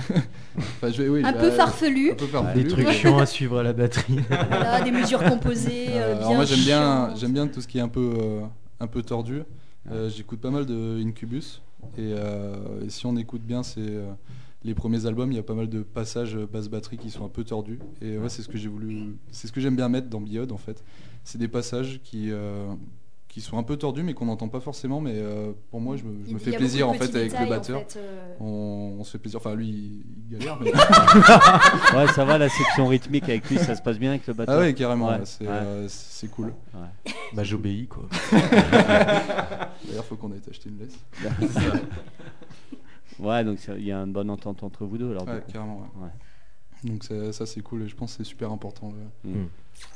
enfin, 0.57 0.91
je 0.91 1.01
vais- 1.01 1.09
oui, 1.09 1.21
Un 1.25 1.33
je 1.33 1.37
peu 1.39 1.51
farfelu. 1.51 2.11
Un 2.11 2.15
peu 2.15 2.27
farfelu. 2.27 2.63
Des 2.63 2.69
trucs 2.69 2.89
chiants 2.91 3.17
à 3.17 3.25
suivre 3.25 3.57
à 3.59 3.63
la 3.63 3.73
batterie. 3.73 4.19
Voilà, 4.29 4.81
des 4.81 4.91
mesures 4.91 5.23
composées. 5.23 5.87
Euh, 5.89 5.93
euh, 5.93 6.15
alors 6.17 6.27
bien 6.29 6.35
moi 6.37 6.45
j'aime 6.45 6.59
bien, 6.63 7.15
j'aime 7.15 7.33
bien 7.33 7.47
tout 7.47 7.61
ce 7.61 7.67
qui 7.67 7.79
est 7.79 7.81
un 7.81 7.87
peu, 7.89 8.13
euh, 8.19 8.41
un 8.79 8.87
peu 8.87 9.01
tordu. 9.01 9.41
Euh, 9.91 10.09
J'écoute 10.09 10.39
pas 10.41 10.51
mal 10.51 10.67
de 10.67 11.01
Incubus 11.03 11.59
et, 11.97 12.13
euh, 12.13 12.85
et 12.85 12.89
si 12.89 13.05
on 13.05 13.15
écoute 13.17 13.41
bien, 13.41 13.63
c'est 13.63 13.79
euh, 13.79 14.11
les 14.63 14.73
premiers 14.73 15.05
albums, 15.05 15.31
il 15.31 15.35
y 15.35 15.39
a 15.39 15.43
pas 15.43 15.53
mal 15.53 15.69
de 15.69 15.81
passages 15.81 16.35
euh, 16.35 16.47
basse 16.47 16.69
batterie 16.69 16.97
qui 16.97 17.09
sont 17.09 17.25
un 17.25 17.29
peu 17.29 17.43
tordus 17.43 17.79
et 18.01 18.17
c'est 18.29 18.41
ce 18.41 18.47
que 18.47 18.57
j'ai 18.57 18.69
voulu, 18.69 19.17
c'est 19.31 19.47
ce 19.47 19.51
que 19.51 19.61
j'aime 19.61 19.75
bien 19.75 19.89
mettre 19.89 20.09
dans 20.09 20.21
Biode 20.21 20.51
en 20.51 20.57
fait. 20.57 20.83
C'est 21.23 21.37
des 21.37 21.47
passages 21.47 22.01
qui 22.03 22.31
qui 23.31 23.39
sont 23.39 23.57
un 23.57 23.63
peu 23.63 23.77
tordus 23.77 24.03
mais 24.03 24.13
qu'on 24.13 24.25
n'entend 24.25 24.49
pas 24.49 24.59
forcément 24.59 24.99
mais 24.99 25.13
euh, 25.15 25.53
pour 25.71 25.79
moi 25.79 25.95
je 25.95 26.03
me, 26.03 26.13
je 26.29 26.37
fais 26.37 26.51
plaisir 26.51 26.89
en 26.89 26.93
fait 26.93 27.15
avec 27.15 27.31
le 27.31 27.45
en 27.45 27.49
batteur. 27.49 27.79
fait, 27.87 27.97
euh, 27.97 28.33
On, 28.41 28.97
on 28.99 29.03
se 29.05 29.11
fait 29.11 29.19
plaisir. 29.19 29.39
Enfin 29.39 29.55
lui 29.55 30.03
il 30.29 30.37
galère 30.37 30.59
mais 30.61 30.71
Ouais, 31.97 32.07
ça 32.13 32.25
va, 32.25 32.37
la 32.37 32.49
section 32.49 32.87
rythmique 32.87 33.23
avec 33.23 33.49
lui, 33.49 33.57
ça 33.57 33.73
se 33.75 33.81
passe 33.81 33.97
bien 33.97 34.09
avec 34.09 34.27
le 34.27 34.33
batteur. 34.33 34.55
ah 34.55 34.59
ouais 34.59 34.73
carrément 34.73 35.07
Ouais, 35.07 35.13
ouais, 35.19 35.21
c'est 35.25 35.45
ouais. 35.45 35.49
euh, 35.49 35.85
c'est 35.87 36.29
cool. 36.29 36.53
bah 37.33 37.43
j'obéis 37.45 37.87
quoi. 37.87 38.03
D'ailleurs 39.87 40.05
faut 40.09 40.17
qu'on 40.17 40.31
aille 40.33 40.41
t'acheter 40.41 40.69
une 40.69 40.79
laisse. 40.79 40.99
Ouais, 43.19 43.43
donc 43.43 43.59
il 43.77 43.85
y 43.85 43.91
a 43.91 43.97
une 43.99 44.13
bonne 44.13 44.29
entente 44.31 44.63
entre 44.63 44.83
vous 44.85 44.97
deux. 44.97 45.11
Alors, 45.11 45.27
Ouais, 45.27 45.35
du 45.35 45.41
coup. 45.41 45.51
carrément. 45.51 45.81
Donc 46.83 47.03
ça, 47.03 47.31
ça, 47.31 47.45
c'est 47.45 47.61
cool 47.61 47.83
et 47.83 47.87
je 47.87 47.95
pense 47.95 48.11
que 48.15 48.23
c'est 48.23 48.29
super 48.29 48.51
important 48.51 48.91
le- 49.23 49.29
Mm. 49.31 49.47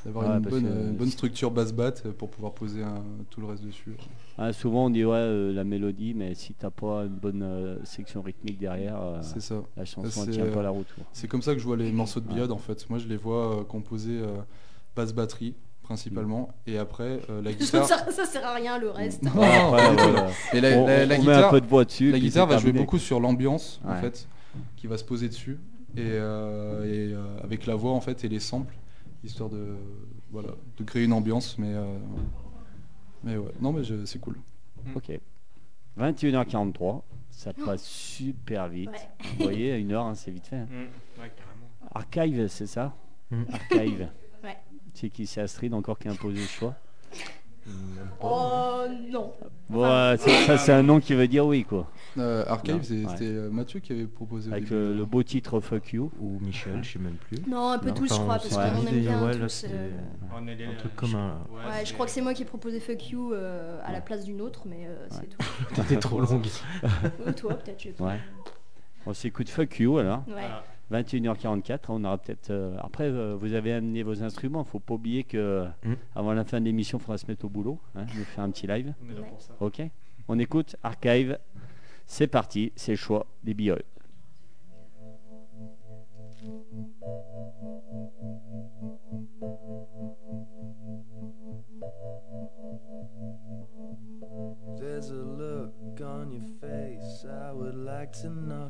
d'avoir 0.05 0.29
Ouais, 0.29 0.35
une, 0.37 0.39
bonne, 0.43 0.63
que- 0.63 0.67
euh, 0.67 0.89
une 0.89 0.95
bonne 0.95 1.09
structure 1.09 1.49
basse 1.51 1.73
batte 1.73 2.07
pour 2.11 2.29
pouvoir 2.29 2.53
poser 2.53 2.83
un- 2.83 3.03
tout 3.31 3.41
le 3.41 3.47
reste 3.47 3.63
dessus. 3.63 3.93
Ah, 4.37 4.53
souvent 4.53 4.85
on 4.85 4.89
dit 4.91 5.03
ouais 5.03 5.15
euh, 5.15 5.51
la 5.53 5.63
mélodie, 5.63 6.13
mais 6.13 6.35
si 6.35 6.53
t'as 6.53 6.69
pas 6.69 7.01
une 7.05 7.15
bonne 7.15 7.41
euh, 7.41 7.77
section 7.85 8.21
rythmique 8.21 8.59
derrière, 8.59 9.01
euh, 9.01 9.21
ça. 9.21 9.55
la 9.75 9.85
chanson 9.85 10.23
c'est, 10.25 10.31
tient 10.31 10.45
pas 10.45 10.59
euh, 10.59 10.63
la 10.63 10.69
route. 10.69 10.87
C'est 11.11 11.27
comme 11.27 11.41
ça 11.41 11.53
que 11.53 11.59
je 11.59 11.65
vois 11.65 11.77
les 11.77 11.91
morceaux 11.91 12.19
de 12.19 12.27
Ouais. 12.27 12.35
biode 12.35 12.51
en 12.51 12.57
fait. 12.57 12.87
Moi 12.89 12.99
je 12.99 13.07
les 13.07 13.17
vois 13.17 13.61
euh, 13.61 13.63
composés 13.63 14.19
euh, 14.21 14.35
basse 14.95 15.13
batterie 15.13 15.55
principalement 15.81 16.49
et 16.67 16.77
après 16.77 17.19
euh, 17.29 17.41
la 17.41 17.51
guitare. 17.53 17.87
ça, 17.87 18.11
ça 18.11 18.25
sert 18.25 18.45
à 18.45 18.53
rien 18.55 18.77
le 18.77 18.89
reste. 18.91 19.23
Non, 19.23 19.31
non, 19.35 19.41
la, 20.53 20.77
on, 20.77 20.85
la- 20.85 21.05
la 21.05 21.15
on 21.15 21.17
met 21.17 21.17
guitare, 21.19 21.47
un 21.47 21.49
peu 21.51 21.61
de 21.61 21.67
voix 21.67 21.85
dessus. 21.85 22.11
la 22.11 22.19
guitare 22.19 22.45
va 22.47 22.57
jouer 22.59 22.71
beaucoup 22.73 22.99
sur 22.99 23.19
l'ambiance 23.19 23.81
en 23.87 23.95
fait 23.95 24.27
qui 24.77 24.85
va 24.87 24.97
se 24.97 25.03
poser 25.03 25.27
dessus 25.29 25.57
et, 25.97 26.01
euh, 26.11 26.83
et, 26.85 27.13
euh, 27.13 27.37
avec 27.43 27.65
la 27.65 27.75
voix 27.75 27.91
en 27.93 28.01
fait 28.01 28.23
et 28.23 28.29
les 28.29 28.39
samples 28.39 28.75
histoire 29.23 29.49
de 29.49 29.75
voilà 30.31 30.49
de 30.77 30.83
créer 30.83 31.03
une 31.05 31.13
ambiance 31.13 31.57
mais 31.57 31.73
euh, 31.73 31.97
mais 33.23 33.37
ouais 33.37 33.51
non 33.61 33.71
mais 33.73 33.83
je- 33.83 34.05
c'est 34.05 34.19
cool. 34.19 34.37
Ok. 34.95 35.11
21h43, 35.97 37.01
ça 37.29 37.53
passe 37.53 37.83
super 37.85 38.67
vite. 38.67 38.89
Ouais. 38.89 39.27
Vous 39.37 39.43
voyez, 39.45 39.77
une 39.77 39.91
heure, 39.93 40.05
hein, 40.05 40.13
c'est 40.15 40.29
vite 40.31 40.47
fait. 40.47 40.57
hein. 40.57 40.67
Mm. 40.69 41.21
Ouais. 41.21 41.31
Archive, 41.93 42.47
c'est 42.47 42.67
ça 42.67 42.93
Mm. 43.31 43.43
Archive. 43.51 44.09
Ouais. 44.43 44.57
C'est 44.93 45.09
qui 45.09 45.25
C'est 45.25 45.41
Astrid 45.41 45.73
encore 45.73 45.97
qui 45.97 46.07
a 46.07 46.11
imposé 46.11 46.39
le 46.41 46.45
choix 46.45 46.75
Oh 48.21 48.83
non. 49.11 49.33
Bon, 49.69 49.83
euh, 49.83 50.15
ça, 50.17 50.29
ça, 50.45 50.57
c'est 50.57 50.71
un 50.71 50.83
nom 50.83 50.99
qui 50.99 51.13
veut 51.15 51.27
dire 51.27 51.45
oui, 51.45 51.63
quoi. 51.63 51.87
Euh, 52.17 52.43
Archive 52.47 52.75
Non, 52.75 52.83
c'est- 52.83 52.93
ouais. 53.03 53.11
c'était 53.11 53.25
euh, 53.25 53.49
Mathieu 53.49 53.79
qui 53.79 53.91
avait 53.93 54.05
proposé. 54.05 54.49
au 54.49 54.53
Avec 54.53 54.65
début. 54.65 54.75
le, 54.75 54.93
le 54.93 55.05
beau 55.05 55.23
titre 55.23 55.59
Fuck 55.59 55.93
You. 55.93 56.11
Ou 56.21 56.39
Michel, 56.39 56.83
je 56.83 56.93
sais 56.93 56.99
même 56.99 57.15
plus. 57.15 57.37
Non, 57.49 57.71
un 57.71 57.79
peu 57.79 57.89
Non, 57.89 57.93
tous, 57.95 58.07
je 58.07 58.13
Enfin, 58.13 58.23
crois, 58.23 58.35
parce 58.35 58.55
ouais. 58.55 58.81
qu'on 58.81 58.87
aime 58.87 58.99
bien 59.01 59.23
ouais, 59.25 59.33
là, 59.33 59.39
tous. 59.45 59.49
c'était 59.53 59.73
euh, 59.73 59.89
On 60.37 60.47
est 60.47 60.55
les- 60.55 60.65
un 60.65 60.73
truc 60.75 60.91
je- 60.93 60.99
commun. 60.99 61.27
là. 61.27 61.33
Ouais, 61.49 61.57
Ouais, 61.65 61.71
c'est- 61.79 61.85
je 61.87 61.93
crois 61.93 62.05
que 62.05 62.11
c'est 62.11 62.21
moi 62.21 62.33
qui 62.33 62.43
ai 62.43 62.45
proposé 62.45 62.79
Fuck 62.79 63.09
You 63.09 63.33
euh, 63.33 63.79
à 63.83 63.91
la 63.91 64.01
place 64.01 64.23
d'une 64.23 64.41
autre, 64.41 64.61
mais 64.65 64.85
euh, 64.87 65.07
c'est 65.09 65.27
tout. 65.29 65.37
T'es 65.89 65.97
trop 65.97 66.21
longue. 66.21 66.45
Ou 67.27 67.31
toi, 67.31 67.55
peut-être, 67.55 67.79
je 67.79 67.83
sais 67.85 67.89
pas. 67.93 68.05
Ouais. 68.05 68.19
On 69.07 69.13
s'écoute 69.13 69.49
Fuck 69.49 69.79
You 69.79 69.97
alors. 69.97 70.19
Ouais. 70.27 70.33
Voilà. 70.33 70.63
21h44, 70.91 71.79
on 71.89 72.03
aura 72.03 72.17
peut-être. 72.17 72.51
euh, 72.51 72.77
Après, 72.79 73.05
euh, 73.05 73.35
vous 73.35 73.53
avez 73.53 73.73
amené 73.73 74.03
vos 74.03 74.21
instruments. 74.23 74.63
Faut 74.63 74.79
pas 74.79 74.93
oublier 74.93 75.23
que 75.23 75.65
Mm. 75.83 75.93
avant 76.15 76.33
la 76.33 76.43
fin 76.45 76.59
de 76.59 76.65
l'émission, 76.65 76.97
il 76.99 77.01
faudra 77.01 77.17
se 77.17 77.25
mettre 77.27 77.45
au 77.45 77.49
boulot. 77.49 77.79
Hein, 77.95 78.05
nous 78.15 78.23
faire 78.23 78.43
un 78.43 78.51
petit 78.51 78.67
live. 78.67 78.93
On 79.03 79.09
est 79.09 79.13
là 79.15 79.21
Ouais. 79.21 79.27
pour 79.29 79.41
ça. 79.41 79.53
Ok 79.59 79.81
On 80.27 80.37
écoute 80.39 80.75
Archive. 80.83 81.37
C'est 82.05 82.27
parti. 82.27 82.71
C'est 82.75 82.91
le 82.91 82.97
choix 82.97 83.25
des 83.43 83.53
billets. 83.55 83.83
There's 94.77 95.09
a 95.09 95.13
look 95.13 95.73
on 96.01 96.31
your 96.31 96.43
face 96.61 97.25
I 97.25 97.51
would 97.51 97.75
like 97.75 98.11
to 98.21 98.27
out. 98.51 98.64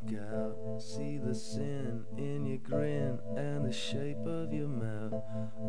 See 0.78 1.18
the 1.18 1.34
sin 1.34 2.04
in 2.18 2.46
your 2.46 2.58
grin 2.58 3.20
and 3.38 3.66
the 3.66 3.72
shape 3.72 4.26
of 4.26 4.52
your 4.52 4.68
mouth. 4.68 5.24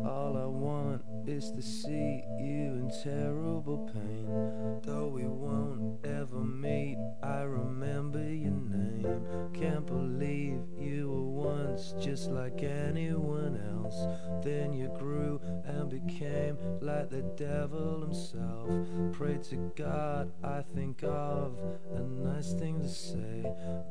All 0.05 0.37
I 0.37 0.45
want 0.45 1.01
is 1.25 1.49
to 1.51 1.61
see 1.61 2.23
you 2.39 2.73
in 2.75 2.91
terrible 3.03 3.89
pain. 3.93 4.81
Though 4.83 5.07
we 5.07 5.23
won't 5.25 6.05
ever 6.05 6.39
meet, 6.39 6.97
I 7.23 7.41
remember 7.41 8.19
your 8.19 8.51
name. 8.51 9.51
Can't 9.53 9.85
believe 9.85 10.59
you 10.77 11.09
were 11.09 11.53
once 11.53 11.93
just 11.99 12.29
like 12.29 12.61
anyone 12.63 13.59
else. 13.75 13.95
Then 14.43 14.73
you 14.73 14.89
grew 14.99 15.36
and 15.67 15.89
became 15.89 16.57
like 16.81 17.09
the 17.09 17.21
devil 17.35 18.01
himself. 18.01 18.69
Pray 19.11 19.37
to 19.49 19.71
God, 19.75 20.31
I 20.43 20.61
think 20.73 21.03
of 21.03 21.57
a 21.95 21.99
nice 21.99 22.53
thing 22.53 22.81
to 22.81 22.89
say, 22.89 23.45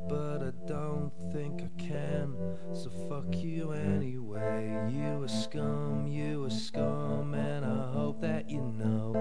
but 0.09 0.41
I 0.41 0.51
don't 0.67 1.11
think 1.31 1.61
I 1.61 1.81
can. 1.81 2.35
So 2.73 2.89
fuck 3.09 3.35
you 3.35 3.71
anyway. 3.71 4.89
You 4.89 5.23
a 5.23 5.29
scum, 5.29 6.07
you 6.07 6.45
a 6.45 6.51
scum, 6.51 7.33
and 7.33 7.65
I 7.65 7.91
hope 7.91 8.21
that 8.21 8.49
you 8.49 8.61
know 8.61 9.13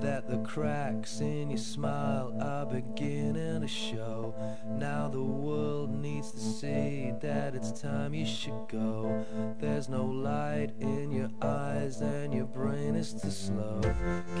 that 0.00 0.28
the 0.28 0.38
cracks 0.38 1.20
in 1.20 1.50
your 1.50 1.58
smile 1.58 2.36
are 2.40 2.66
beginning 2.66 3.62
to 3.62 3.68
show. 3.68 4.34
Now 4.66 5.08
the 5.08 5.22
world 5.22 5.90
needs 5.90 6.30
to 6.32 6.38
see 6.38 7.12
that 7.20 7.54
it's 7.54 7.72
time 7.80 8.14
you 8.14 8.26
should 8.26 8.68
go. 8.68 9.24
There's 9.58 9.88
no 9.88 10.04
light 10.04 10.70
in 10.80 11.10
your 11.10 11.30
eyes 11.42 11.95
and 12.00 12.34
your 12.34 12.46
brain 12.46 12.94
is 12.94 13.12
too 13.12 13.30
slow. 13.30 13.80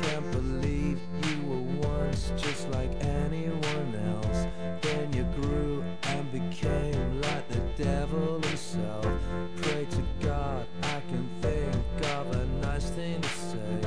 Can't 0.02 0.32
believe 0.32 1.00
you 1.24 1.42
were 1.46 1.88
once 1.88 2.32
just 2.36 2.68
like 2.70 2.90
anyone 3.02 3.94
else. 4.14 4.46
Then 4.82 5.12
you 5.12 5.24
grew 5.40 5.84
and 6.02 6.32
became 6.32 7.20
like 7.22 7.48
the 7.48 7.60
devil 7.82 8.40
himself. 8.40 9.06
Pray 9.56 9.86
to 9.90 10.02
God 10.26 10.66
I 10.82 11.00
can 11.08 11.28
think 11.40 11.74
of 12.12 12.34
a 12.36 12.46
nice 12.66 12.90
thing 12.90 13.20
to 13.20 13.28
say, 13.28 13.80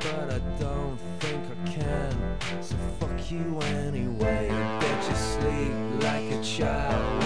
but 0.00 0.30
I 0.30 0.38
don't 0.58 0.98
think 1.20 1.42
I 1.44 1.70
can. 1.70 2.38
So 2.62 2.76
fuck 2.98 3.30
you 3.30 3.58
anyway. 3.60 4.48
Bet 4.80 5.08
you 5.08 5.16
sleep 5.16 6.02
like 6.02 6.32
a 6.32 6.42
child 6.42 7.23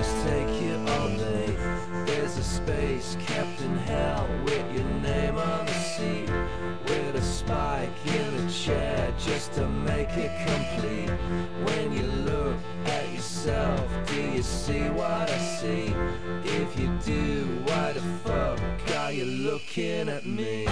must 0.00 0.26
take 0.26 0.62
you 0.62 0.76
all 0.88 1.08
day. 1.10 1.54
There's 2.06 2.38
a 2.38 2.42
space 2.42 3.18
kept 3.20 3.60
in 3.60 3.76
hell 3.76 4.26
with 4.44 4.66
your 4.74 4.88
name 5.02 5.36
on 5.36 5.66
the 5.66 5.74
seat. 5.74 6.30
With 6.86 7.16
a 7.16 7.20
spike 7.20 7.90
in 8.06 8.28
the 8.38 8.50
chair 8.50 9.12
just 9.18 9.52
to 9.56 9.68
make 9.68 10.08
it 10.16 10.32
complete. 10.48 11.10
When 11.66 11.92
you 11.92 12.06
look 12.30 12.56
at 12.86 13.12
yourself, 13.12 13.86
do 14.06 14.22
you 14.36 14.42
see 14.42 14.88
what 14.88 15.30
I 15.30 15.38
see? 15.60 15.92
If 16.44 16.80
you 16.80 16.88
do, 17.04 17.44
why 17.66 17.92
the 17.92 18.00
fuck 18.24 18.96
are 18.96 19.12
you 19.12 19.26
looking 19.26 20.08
at 20.08 20.24
me? 20.24 20.66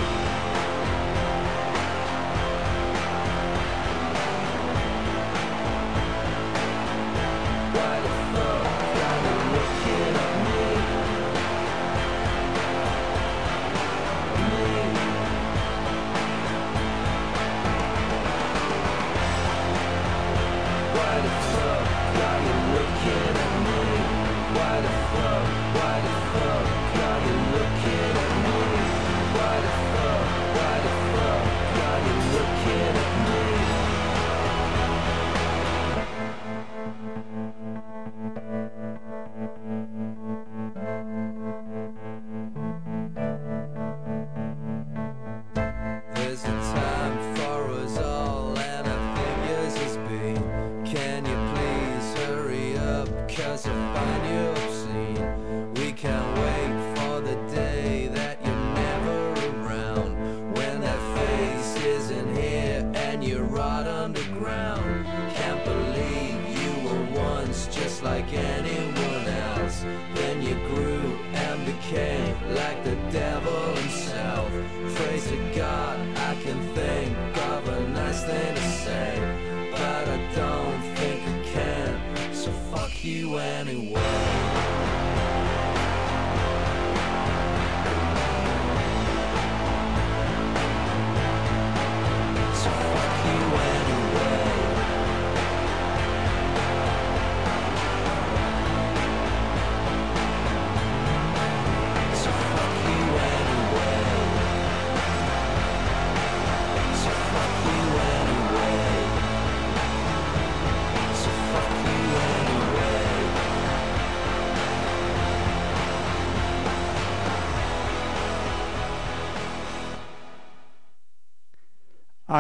You 83.81 84.48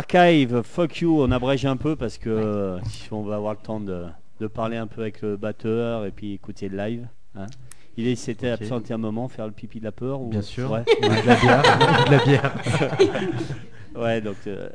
Archive, 0.02 0.62
fuck 0.62 1.00
you, 1.00 1.20
on 1.20 1.32
abrège 1.32 1.66
un 1.66 1.76
peu 1.76 1.96
parce 1.96 2.18
que 2.18 2.30
euh, 2.30 2.78
si 2.84 3.12
on 3.12 3.22
va 3.24 3.34
avoir 3.34 3.52
le 3.54 3.58
temps 3.58 3.80
de, 3.80 4.04
de 4.38 4.46
parler 4.46 4.76
un 4.76 4.86
peu 4.86 5.00
avec 5.00 5.22
le 5.22 5.36
batteur 5.36 6.04
et 6.06 6.12
puis 6.12 6.34
écouter 6.34 6.68
le 6.68 6.76
live. 6.76 7.08
hein. 7.34 7.46
Il 7.96 8.16
s'était 8.16 8.52
Ok. 8.52 8.60
absenté 8.62 8.94
un 8.94 8.98
moment, 8.98 9.26
faire 9.26 9.46
le 9.46 9.50
pipi 9.52 9.80
de 9.80 9.84
la 9.84 9.90
peur 9.90 10.20
ou... 10.20 10.28
Bien 10.28 10.40
sûr. 10.42 10.70
Ouais, 10.70 10.84
de 11.02 11.26
la 11.26 11.34
bière. 11.34 11.62
de 12.06 12.10
la 12.12 12.24
bière. 12.24 12.54
Ouais, 13.96 14.20
donc... 14.20 14.36
euh, 14.46 14.68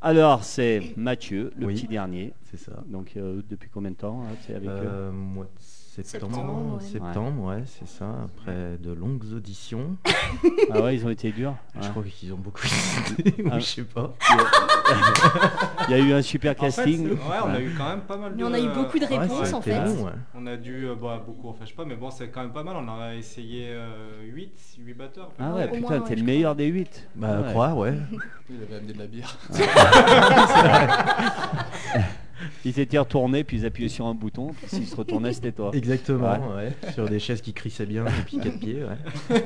Alors, 0.00 0.42
c'est 0.44 0.94
Mathieu, 0.96 1.52
le 1.58 1.66
Oui. 1.66 1.74
petit 1.74 1.88
dernier. 1.88 2.32
C'est 2.50 2.56
ça. 2.56 2.72
Donc, 2.86 3.12
euh, 3.18 3.42
depuis 3.50 3.68
combien 3.68 3.90
de 3.90 3.96
temps 3.96 4.22
hein, 4.22 4.34
c'est 4.46 4.54
avec 4.54 4.70
Euh, 4.70 5.10
septembre, 6.02 6.34
Septembre, 6.36 6.74
ouais. 6.80 6.88
septembre, 6.88 7.44
ouais, 7.44 7.62
c'est 7.66 7.86
ça. 7.88 8.06
Après 8.24 8.78
de 8.80 8.92
longues 8.92 9.24
auditions, 9.34 9.96
Ah 10.72 10.80
ouais, 10.80 10.94
ils 10.96 11.04
ont 11.06 11.10
été 11.10 11.30
durs. 11.32 11.54
je 11.80 11.88
crois 11.90 12.02
qu'ils 12.02 12.32
ont 12.32 12.38
beaucoup 12.38 12.62
hésité, 12.64 13.42
ou 13.42 13.48
Ah. 13.52 13.58
je 13.58 13.64
sais 13.64 13.82
pas. 13.84 14.14
Il 15.88 15.90
y 15.92 15.94
a 15.94 15.98
eu 15.98 16.12
un 16.12 16.22
super 16.22 16.52
En 16.52 16.54
fait, 16.54 16.60
casting. 16.66 17.10
ouais, 17.10 17.16
on 17.44 17.50
a 17.50 17.60
eu 17.60 17.74
quand 17.76 17.88
même 17.88 18.00
pas 18.02 18.16
mal 18.16 18.32
de. 18.32 18.36
Mais 18.36 18.44
on 18.44 18.52
a 18.54 18.58
eu 18.58 18.68
beaucoup 18.68 18.98
de 18.98 19.04
Ouais, 19.04 19.18
réponses 19.18 19.52
en 19.52 19.60
fait. 19.60 19.84
long, 19.84 20.04
ouais. 20.04 20.12
On 20.34 20.46
a 20.46 20.56
dû, 20.56 20.86
euh, 20.86 20.94
bah, 20.94 21.22
beaucoup, 21.24 21.48
enfin 21.50 21.60
je 21.64 21.70
sais 21.70 21.74
pas, 21.76 21.84
mais 21.84 21.96
bon, 21.96 22.10
c'est 22.10 22.28
quand 22.28 22.40
même 22.42 22.52
pas 22.52 22.62
mal. 22.62 22.76
On 22.76 22.88
a 23.00 23.14
essayé 23.14 23.74
8, 24.24 24.52
8 24.78 24.94
batteurs. 24.94 25.30
Ah 25.38 25.52
ouais, 25.54 25.68
putain, 25.68 26.00
t'es 26.00 26.10
ouais, 26.10 26.16
le 26.16 26.22
meilleur 26.22 26.54
des 26.54 26.66
8. 26.66 27.08
Bah, 27.16 27.42
croire, 27.50 27.76
ouais. 27.76 27.94
Il 28.50 28.62
avait 28.62 28.76
amené 28.76 28.92
de 28.92 28.98
la 28.98 29.06
bière. 29.06 29.36
Ils 32.64 32.78
étaient 32.78 32.98
retournés, 32.98 33.44
puis 33.44 33.58
ils 33.58 33.66
appuyaient 33.66 33.88
sur 33.88 34.06
un 34.06 34.14
bouton, 34.14 34.48
puis 34.48 34.68
s'ils 34.68 34.86
se 34.86 34.96
retournaient, 34.96 35.32
c'était 35.32 35.52
toi. 35.52 35.70
Exactement, 35.72 36.56
ouais. 36.56 36.72
Sur 36.92 37.08
des 37.08 37.18
chaises 37.18 37.40
qui 37.40 37.52
crissaient 37.52 37.86
bien 37.86 38.04
depuis 38.04 38.38
quatre 38.38 38.58
pieds, 38.58 38.84
ouais. 38.84 39.38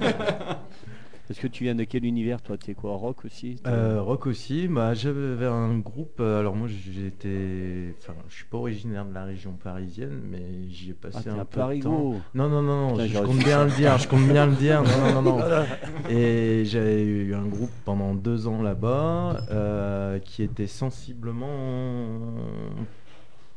Est-ce 1.28 1.40
que 1.40 1.48
tu 1.48 1.64
viens 1.64 1.74
de 1.74 1.82
quel 1.82 2.04
univers, 2.04 2.40
toi? 2.40 2.56
T'es 2.56 2.74
quoi, 2.74 2.94
rock 2.94 3.24
aussi? 3.24 3.56
Euh, 3.66 4.00
rock 4.00 4.28
aussi, 4.28 4.68
bah, 4.68 4.94
j'avais 4.94 5.46
un 5.46 5.76
groupe, 5.78 6.20
euh, 6.20 6.38
alors 6.38 6.54
moi 6.54 6.68
j'étais, 6.68 7.96
enfin 7.98 8.14
je 8.28 8.36
suis 8.36 8.44
pas 8.44 8.58
originaire 8.58 9.04
de 9.04 9.12
la 9.12 9.24
région 9.24 9.52
parisienne, 9.52 10.20
mais 10.24 10.68
j'y 10.68 10.90
ai 10.90 10.94
Ah, 10.94 11.02
passé 11.02 11.24
t'es 11.24 11.30
un 11.30 11.44
peu 11.44 11.60
de 11.74 11.82
temps. 11.82 12.12
Non, 12.34 12.48
non, 12.48 12.62
non, 12.62 12.62
non, 12.62 12.92
Putain, 12.92 13.06
je, 13.06 13.18
compte 13.18 13.38
bien 13.38 13.64
le 13.64 13.70
dire, 13.72 13.98
je 13.98 14.06
compte 14.06 14.28
bien 14.28 14.46
le 14.46 14.54
dire, 14.54 14.84
non, 14.84 15.14
non, 15.14 15.22
non, 15.22 15.38
non. 15.38 15.44
Et 16.08 16.64
j'avais 16.64 17.02
eu 17.02 17.34
un 17.34 17.46
groupe 17.46 17.72
pendant 17.84 18.14
deux 18.14 18.46
ans 18.46 18.62
là-bas, 18.62 19.46
euh, 19.50 20.20
qui 20.20 20.44
était 20.44 20.68
sensiblement 20.68 22.06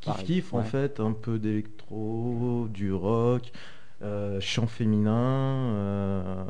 kiff-kiff 0.01 0.53
en 0.53 0.63
fait, 0.63 0.99
un 0.99 1.11
peu 1.11 1.37
d'électro, 1.37 2.67
du 2.73 2.91
rock, 2.91 3.51
euh, 4.01 4.39
chant 4.41 4.65
féminin. 4.65 6.47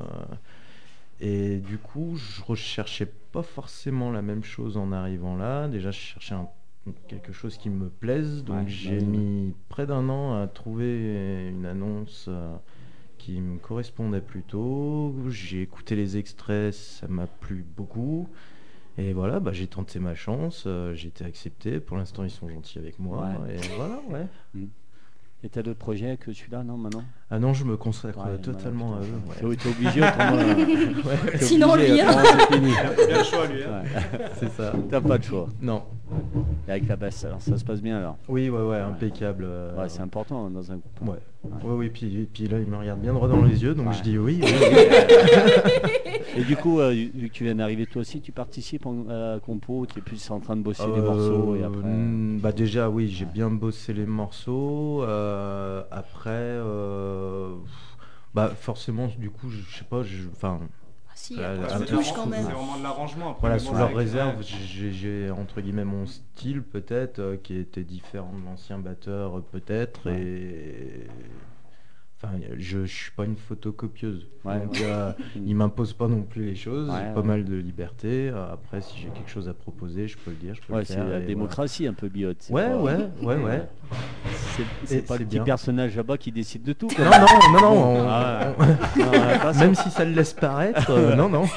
Et 1.19 1.57
du 1.59 1.77
coup, 1.77 2.15
je 2.15 2.41
recherchais 2.41 3.05
pas 3.31 3.43
forcément 3.43 4.11
la 4.11 4.21
même 4.21 4.43
chose 4.43 4.77
en 4.77 4.91
arrivant 4.91 5.35
là. 5.35 5.67
Déjà, 5.67 5.91
je 5.91 5.99
cherchais 5.99 6.35
un- 6.35 6.47
quelque 7.07 7.31
chose 7.33 7.57
qui 7.57 7.69
me 7.69 7.89
plaise. 7.89 8.43
Donc, 8.43 8.65
Ouais, 8.65 8.67
j'ai 8.67 8.99
mis 8.99 9.53
près 9.69 9.85
d'un 9.85 10.09
an 10.09 10.41
à 10.41 10.47
trouver 10.47 11.49
une 11.49 11.65
annonce 11.65 12.25
euh, 12.29 12.55
qui 13.17 13.39
me 13.41 13.57
correspondait 13.59 14.21
plutôt. 14.21 15.13
J'ai 15.29 15.61
écouté 15.61 15.95
les 15.95 16.17
extraits, 16.17 16.73
ça 16.73 17.07
m'a 17.07 17.27
plu 17.27 17.63
beaucoup. 17.75 18.27
Et 18.97 19.13
voilà, 19.13 19.39
bah, 19.39 19.51
j'ai 19.53 19.67
tenté 19.67 19.99
ma 19.99 20.15
chance, 20.15 20.63
euh, 20.67 20.93
j'ai 20.93 21.07
été 21.09 21.23
accepté. 21.23 21.79
Pour 21.79 21.95
l'instant, 21.97 22.23
ils 22.23 22.29
sont 22.31 22.49
gentils 22.49 22.79
avec 22.79 22.97
moi. 22.99 23.27
Ouais. 23.45 23.55
Et 23.55 23.61
voilà, 23.77 23.99
ouais. 24.09 24.27
Et 25.41 25.47
t'as 25.49 25.61
d'autres 25.61 25.79
projets 25.79 26.17
que 26.17 26.33
celui-là, 26.33 26.63
non, 26.63 26.75
maintenant 26.75 27.03
Ah 27.31 27.39
non, 27.39 27.53
je 27.53 27.63
me 27.63 27.77
consacre 27.77 28.17
Ouais, 28.19 28.31
euh, 28.31 28.37
totalement 28.37 28.95
à 28.95 28.99
ouais, 28.99 29.05
eux. 29.41 29.47
ouais. 29.47 29.55
T'es 29.55 29.69
obligé, 29.69 30.01
autrement. 30.01 30.35
euh, 31.11 31.15
t'es 31.31 31.37
Sinon, 31.45 31.71
obligé, 31.71 31.93
lui, 31.93 32.01
autrement, 32.09 32.21
c'est 32.97 33.17
le 33.17 33.23
choix 33.23 33.47
lui. 33.47 33.63
hein. 33.63 33.81
Ouais. 33.83 34.19
C'est 34.37 34.51
ça. 34.51 34.73
T'as 34.89 34.99
pas 34.99 35.17
de 35.17 35.23
choix. 35.23 35.47
Non. 35.61 35.83
Et 36.67 36.71
avec 36.71 36.87
la 36.87 36.95
basse, 36.95 37.23
alors 37.25 37.41
ça 37.41 37.57
se 37.57 37.63
passe 37.63 37.81
bien 37.81 37.97
alors? 37.97 38.17
Oui, 38.27 38.49
ouais, 38.49 38.61
ouais, 38.61 38.77
impeccable. 38.77 39.43
euh, 39.47 39.75
Ouais, 39.81 39.89
c'est 39.89 40.01
important 40.01 40.45
hein, 40.45 40.49
dans 40.51 40.71
un 40.71 40.77
groupe. 40.77 41.09
Ouais. 41.09 41.19
Ouais, 41.63 41.73
oui, 41.75 41.89
puis, 41.89 42.27
puis 42.31 42.47
là, 42.47 42.59
il 42.59 42.67
me 42.67 42.75
regarde 42.77 42.99
bien 42.99 43.13
droit 43.13 43.27
dans 43.27 43.43
les 43.43 43.63
yeux, 43.63 43.73
donc 43.73 43.87
Ouais. 43.87 43.93
je 43.93 44.03
dis 44.03 44.17
oui. 44.17 44.39
oui, 44.43 44.49
oui. 44.71 44.75
Et 46.37 46.43
du 46.43 46.55
coup, 46.57 46.79
euh, 46.79 46.91
vu 46.91 47.29
que 47.29 47.33
tu 47.33 47.43
viens 47.43 47.55
d'arriver 47.55 47.85
toi 47.87 48.01
aussi, 48.01 48.21
tu 48.21 48.31
participes 48.31 48.85
en- 48.85 49.07
à 49.09 49.13
la 49.35 49.39
compo, 49.39 49.85
tu 49.85 49.99
es 49.99 50.01
plus 50.01 50.29
en 50.31 50.39
train 50.39 50.55
de 50.57 50.61
bosser 50.61 50.85
des 50.91 50.99
Euh, 50.99 51.01
morceaux 51.01 51.55
et 51.55 51.63
après. 51.63 51.87
mm, 51.87 52.39
Bah 52.39 52.51
déjà, 52.51 52.89
oui, 52.89 53.07
j'ai 53.07 53.25
bien 53.25 53.49
bossé 53.49 53.93
les 53.93 54.05
morceaux. 54.05 55.03
euh, 55.03 55.81
après, 55.91 56.29
euh, 56.33 57.55
bah 58.33 58.49
forcément, 58.55 59.07
du 59.17 59.29
coup, 59.31 59.49
je 59.49 59.57
je 59.67 59.77
sais 59.79 59.85
pas, 59.85 60.03
je, 60.03 60.27
enfin, 60.31 60.59
si, 61.21 61.33
après, 61.33 61.67
C'est 61.67 61.85
vraiment- 61.93 62.13
quand 62.15 62.25
même. 62.27 62.45
C'est 62.45 62.51
vraiment 62.53 62.77
de 62.77 62.83
l'arrangement. 62.83 63.37
voilà, 63.41 63.59
sous 63.59 63.73
leur 63.73 63.89
c'est- 63.89 63.95
réserve, 63.95 64.35
j'ai 64.41 65.29
entre 65.31 65.59
guillemets 65.61 65.83
mon 65.83 66.05
style 66.05 66.61
peut-être, 66.63 67.19
euh, 67.19 67.35
qui 67.41 67.57
était 67.57 67.83
différent 67.83 68.31
de 68.39 68.45
l'ancien 68.45 68.79
batteur 68.79 69.37
euh, 69.37 69.41
peut-être, 69.51 70.09
Ouais. 70.09 70.19
et 70.21 71.07
enfin, 72.21 72.33
je, 72.57 72.85
je 72.85 72.93
suis 72.93 73.11
pas 73.11 73.25
une 73.25 73.35
photocopieuse. 73.37 74.27
Ouais, 74.45 74.59
donc, 74.59 74.73
ouais. 74.73 74.79
euh, 74.83 75.11
il 75.35 75.55
m'impose 75.55 75.93
pas 75.93 76.07
non 76.07 76.21
plus 76.23 76.43
les 76.45 76.55
choses, 76.55 76.89
Ouais, 76.89 76.95
j'ai 77.01 77.07
ouais. 77.07 77.13
pas 77.13 77.21
mal 77.23 77.45
de 77.45 77.55
liberté. 77.55 78.29
Après, 78.51 78.81
si 78.81 78.97
j'ai 78.99 79.09
quelque 79.09 79.29
chose 79.29 79.47
à 79.49 79.53
proposer, 79.53 80.07
je 80.07 80.17
peux 80.17 80.31
le 80.31 80.37
dire, 80.37 80.55
je 80.55 80.61
peux 80.61 80.83
c'est 80.83 80.97
la 80.97 81.19
démocratie 81.21 81.87
un 81.87 81.93
peu 81.93 82.07
biote. 82.09 82.37
c'est 82.39 82.53
Ouais, 82.53 82.67
pas- 82.69 82.77
ouais, 82.77 83.09
ouais, 83.21 83.35
ouais. 83.37 83.69
C'est- 84.85 85.05
pas 85.07 85.17
le 85.17 85.25
petit 85.25 85.35
bien. 85.37 85.43
personnage 85.43 85.95
là-bas 85.95 86.17
qui 86.17 86.31
décide 86.31 86.63
de 86.63 86.73
tout. 86.73 86.87
quoi. 86.87 87.05
Non, 87.05 87.11
non, 87.11 87.53
non, 87.53 87.61
non. 87.61 87.83
on- 87.83 88.07
Ah, 88.09 88.53
on- 88.57 88.99
Non. 88.99 89.53
Même 89.59 89.75
si 89.75 89.89
ça 89.89 90.03
le 90.05 90.11
laisse 90.11 90.33
paraître, 90.33 90.89
euh, 90.91 91.15
non, 91.15 91.29
non. 91.29 91.43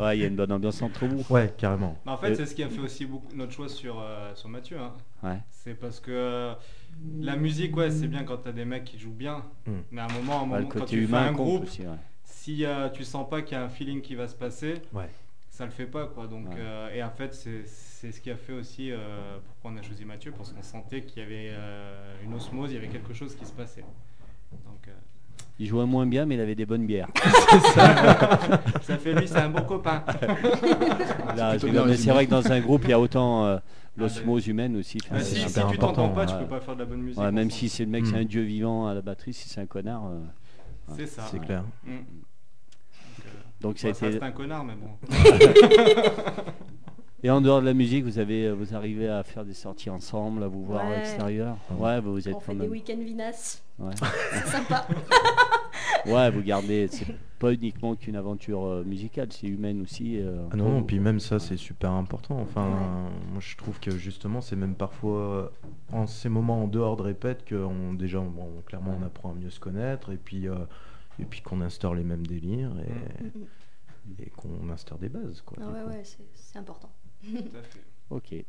Ouais, 0.00 0.16
il 0.18 0.20
y 0.22 0.24
a 0.24 0.26
une 0.26 0.34
bonne 0.34 0.50
ambiance 0.50 0.82
entre 0.82 1.06
vous. 1.06 1.22
Ouais, 1.32 1.52
carrément. 1.56 1.96
Mais 2.04 2.10
en 2.12 2.16
fait, 2.16 2.30
Euh, 2.30 2.34
c'est 2.34 2.46
ce 2.46 2.54
qui 2.56 2.62
a 2.64 2.68
fait 2.68 2.80
aussi 2.80 3.04
beaucoup 3.06 3.28
notre 3.36 3.52
choix 3.52 3.68
sur, 3.68 4.00
euh, 4.00 4.32
sur 4.34 4.48
Mathieu. 4.48 4.78
hein. 4.80 4.92
Ouais. 5.22 5.38
C'est 5.50 5.74
parce 5.74 6.00
que 6.00 6.10
euh, 6.10 6.52
la 7.20 7.36
musique, 7.36 7.76
ouais, 7.76 7.90
c'est 7.90 8.08
bien 8.08 8.24
quand 8.24 8.38
t'as 8.38 8.52
des 8.52 8.64
mecs 8.64 8.84
qui 8.84 8.98
jouent 8.98 9.10
bien. 9.12 9.42
Mm. 9.66 9.70
Mais 9.92 10.00
à 10.00 10.04
un 10.06 10.12
moment, 10.12 10.40
à 10.40 10.42
un 10.42 10.46
moment 10.46 10.68
quand 10.68 10.84
tu 10.84 11.06
fais 11.06 11.16
un 11.16 11.32
groupe, 11.32 11.64
aussi. 11.64 11.82
ouais. 11.82 11.88
si 12.24 12.64
euh, 12.64 12.88
tu 12.90 13.04
sens 13.04 13.28
pas 13.28 13.42
qu'il 13.42 13.56
y 13.56 13.60
a 13.60 13.64
un 13.64 13.68
feeling 13.68 14.00
qui 14.00 14.14
va 14.14 14.28
se 14.28 14.34
passer, 14.34 14.74
Ouais. 14.92 15.08
ça 15.50 15.64
le 15.64 15.70
fait 15.70 15.86
pas 15.86 16.06
quoi. 16.06 16.26
Donc, 16.26 16.48
Ouais. 16.48 16.54
euh, 16.58 16.94
et 16.94 17.02
en 17.02 17.10
fait, 17.10 17.34
c'est 17.34 17.62
c'est 17.66 18.12
ce 18.12 18.20
qui 18.20 18.30
a 18.30 18.36
fait 18.36 18.52
aussi 18.54 18.90
euh, 18.92 18.96
pourquoi 19.46 19.72
on 19.72 19.76
a 19.76 19.82
choisi 19.82 20.04
Mathieu, 20.06 20.32
parce 20.32 20.52
qu'on 20.52 20.62
sentait 20.62 21.02
qu'il 21.02 21.22
y 21.22 21.26
avait 21.26 21.48
euh, 21.52 22.14
une 22.24 22.32
osmose, 22.34 22.70
il 22.70 22.74
y 22.74 22.78
avait 22.78 22.88
quelque 22.88 23.12
chose 23.12 23.34
qui 23.34 23.44
se 23.44 23.52
passait. 23.52 23.84
Donc, 24.52 24.88
euh, 24.88 24.92
Il 25.58 25.66
jouait 25.66 25.84
moins 25.84 26.06
bien, 26.06 26.24
mais 26.24 26.36
il 26.36 26.40
avait 26.40 26.54
des 26.54 26.64
bonnes 26.64 26.86
bières. 26.86 27.08
ça 28.82 28.96
fait 28.96 29.12
lui, 29.12 29.28
c'est 29.28 29.36
un 29.38 29.50
bon 29.50 29.62
copain. 29.62 30.02
C'est 31.58 32.10
vrai 32.10 32.26
que 32.26 32.30
dans 32.30 32.50
un 32.50 32.60
groupe, 32.60 32.82
il 32.84 32.90
y 32.90 32.92
a 32.94 33.00
autant 33.00 33.44
euh, 33.46 33.58
l'osmose 33.96 34.46
humaine 34.46 34.76
aussi. 34.76 34.98
Enfin, 35.04 35.20
c'est 35.20 35.36
si 35.36 35.48
c'est 35.48 35.66
tu 35.68 35.78
t'entends 35.78 36.04
important, 36.06 36.08
pas, 36.14 36.26
tu 36.26 36.32
ouais. 36.34 36.40
peux 36.40 36.46
pas 36.48 36.60
faire 36.60 36.74
de 36.74 36.80
la 36.80 36.86
bonne 36.86 37.02
musique. 37.02 37.20
Ouais, 37.20 37.32
même 37.32 37.50
si 37.50 37.68
c'est 37.68 37.84
le 37.84 37.90
mec, 37.90 38.06
c'est 38.06 38.16
un 38.16 38.24
dieu 38.24 38.42
vivant 38.42 38.86
à 38.86 38.94
la 38.94 39.02
batterie, 39.02 39.32
si 39.32 39.48
c'est 39.48 39.60
un 39.60 39.66
connard. 39.66 40.06
euh, 40.06 40.20
C'est 40.96 41.06
ça. 41.06 41.26
C'est 41.30 41.38
clair. 41.40 41.64
Mm. 41.84 41.96
Donc 43.60 43.78
ça 43.78 43.88
a 43.88 43.94
ça 43.94 44.06
été. 44.06 44.14
reste 44.18 44.22
un 44.22 44.30
connard, 44.32 44.64
mais 44.64 44.74
bon. 44.74 44.90
Et 47.22 47.30
en 47.30 47.40
dehors 47.40 47.60
de 47.60 47.66
la 47.66 47.74
musique, 47.74 48.04
vous 48.04 48.18
avez, 48.18 48.46
euh, 48.46 48.54
vous 48.54 48.74
arrivez 48.74 49.08
à 49.08 49.22
faire 49.22 49.44
des 49.44 49.52
sorties 49.54 49.90
ensemble, 49.90 50.42
à 50.42 50.48
vous 50.48 50.64
voir 50.64 50.86
à 50.86 50.88
Ouais. 50.88 50.96
l'extérieur. 50.96 51.56
Ouais, 51.78 52.00
vous 52.00 52.28
êtes 52.28 52.34
On 52.36 52.40
fait 52.40 52.54
des 52.54 52.68
week-ends 52.68 52.96
Vinas. 52.98 53.62
Ouais. 53.78 53.92
C'est 54.32 54.46
sympa. 54.46 54.86
ouais, 56.06 56.30
vous 56.30 56.42
gardez. 56.42 56.88
C'est 56.88 57.06
pas 57.38 57.52
uniquement 57.52 57.94
qu'une 57.94 58.16
aventure 58.16 58.64
euh, 58.64 58.84
musicale, 58.84 59.28
c'est 59.30 59.46
humaine 59.46 59.82
aussi. 59.82 60.18
euh, 60.18 60.46
Ah 60.50 60.56
non, 60.56 60.70
non, 60.70 60.78
vous. 60.80 60.84
puis 60.86 60.98
même 60.98 61.20
ça, 61.20 61.38
c'est 61.38 61.56
super 61.58 61.90
important. 61.92 62.38
Enfin, 62.40 62.66
Ouais. 62.66 63.10
moi, 63.32 63.40
je 63.40 63.56
trouve 63.56 63.78
que 63.80 63.90
justement, 63.90 64.40
c'est 64.40 64.56
même 64.56 64.74
parfois 64.74 65.52
en 65.92 66.06
ces 66.06 66.28
moments 66.30 66.62
en 66.64 66.68
dehors 66.68 66.96
de 66.96 67.02
répète 67.02 67.44
que 67.44 67.54
on, 67.54 67.92
déjà, 67.94 68.20
bon, 68.20 68.48
clairement, 68.66 68.96
on 68.98 69.04
apprend 69.04 69.30
à 69.32 69.34
mieux 69.34 69.50
se 69.50 69.60
connaître. 69.60 70.10
Et 70.10 70.16
puis, 70.18 70.48
euh, 70.48 70.54
et 71.18 71.24
puis 71.26 71.42
qu'on 71.42 71.60
instaure 71.60 71.94
les 71.94 72.04
mêmes 72.04 72.26
délires 72.26 72.70
Mm, 72.70 73.42
et, 74.18 74.22
et 74.26 74.30
qu'on 74.30 74.70
instaure 74.70 74.98
des 74.98 75.08
bases. 75.10 75.42
Quoi, 75.42 75.58
Ah 75.60 75.66
ouais, 75.70 75.82
coup. 75.82 75.88
ouais, 75.90 76.02
c'est 76.34 76.58
important. 76.58 76.90
Tout 77.24 77.36
à 77.36 77.62
fait. 77.62 77.80
Ok. 78.10 78.44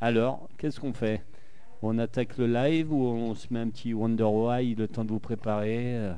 Alors, 0.00 0.48
qu'est-ce 0.58 0.80
qu'on 0.80 0.92
fait? 0.92 1.22
On 1.82 1.98
attaque 1.98 2.38
le 2.38 2.46
live 2.46 2.92
ou 2.92 3.02
on 3.04 3.34
se 3.34 3.46
met 3.50 3.60
un 3.60 3.68
petit 3.68 3.92
Wonder 3.94 4.24
Why, 4.24 4.74
le 4.74 4.88
temps 4.88 5.04
de 5.04 5.10
vous 5.10 5.18
préparer 5.18 5.96
euh, 5.96 6.12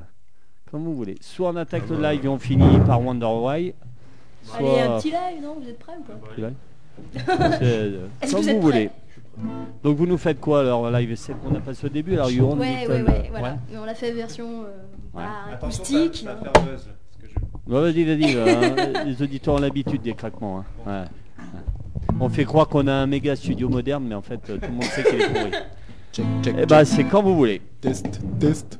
Comme 0.71 0.83
vous 0.85 0.95
voulez. 0.95 1.15
Soit 1.21 1.49
on 1.49 1.55
attaque 1.57 1.89
le 1.89 2.01
live 2.01 2.25
et 2.25 2.27
on 2.29 2.39
finit 2.39 2.79
par 2.85 3.01
Wonder 3.01 3.25
Why. 3.25 3.73
Soit... 4.43 4.57
Allez, 4.57 4.79
un 4.81 4.97
petit 4.99 5.11
live, 5.11 5.43
non? 5.43 5.55
Vous 5.59 5.67
êtes 5.67 5.79
prêts 5.79 5.93
ou 5.99 6.03
pas? 6.03 6.13
Petit 6.29 6.41
live 6.41 6.53
euh, 7.61 8.07
Comme 8.31 8.41
vous 8.43 8.61
voulez. 8.61 8.89
Donc 9.83 9.97
vous 9.97 10.07
nous 10.07 10.17
faites 10.17 10.39
quoi 10.39 10.61
alors 10.61 10.89
live 10.89 11.15
C'est 11.15 11.33
qu'on 11.39 11.53
a 11.53 11.59
passé 11.59 11.85
au 11.85 11.89
début 11.89 12.13
alors 12.13 12.31
Yohan, 12.31 12.57
Ouais, 12.57 12.81
Newton, 12.81 13.03
ouais, 13.03 13.11
ouais, 13.11 13.25
euh, 13.25 13.29
voilà. 13.29 13.57
Mais 13.71 13.77
on 13.77 13.85
l'a 13.85 13.93
fait 13.93 14.11
version 14.11 14.63
euh, 14.63 15.53
acoustique. 15.53 16.25
hein. 16.27 16.37
Ouais, 17.67 17.81
vas-y, 17.91 18.03
vas-y. 18.03 18.35
hein, 18.35 19.03
les 19.05 19.21
auditeurs 19.21 19.55
ont 19.55 19.59
l'habitude 19.59 20.01
des 20.01 20.13
craquements. 20.13 20.59
hein. 20.59 20.65
Ouais. 21.03 21.07
On 22.19 22.29
fait 22.29 22.45
croire 22.45 22.67
qu'on 22.67 22.87
a 22.87 22.93
un 22.93 23.05
méga 23.05 23.35
studio 23.35 23.69
moderne, 23.69 24.05
mais 24.07 24.15
en 24.15 24.21
fait, 24.21 24.39
euh, 24.49 24.57
tout 24.57 24.67
le 24.67 24.73
monde 24.73 24.83
sait 24.83 25.03
qu'il 25.03 25.21
est 25.21 25.29
pourri. 25.29 25.51
Check, 26.13 26.25
check, 26.41 26.55
Eh 26.57 26.65
bah, 26.65 26.83
c'est 26.85 27.03
quand 27.03 27.21
vous 27.21 27.35
voulez. 27.35 27.61
Test, 27.81 28.19
test. 28.39 28.79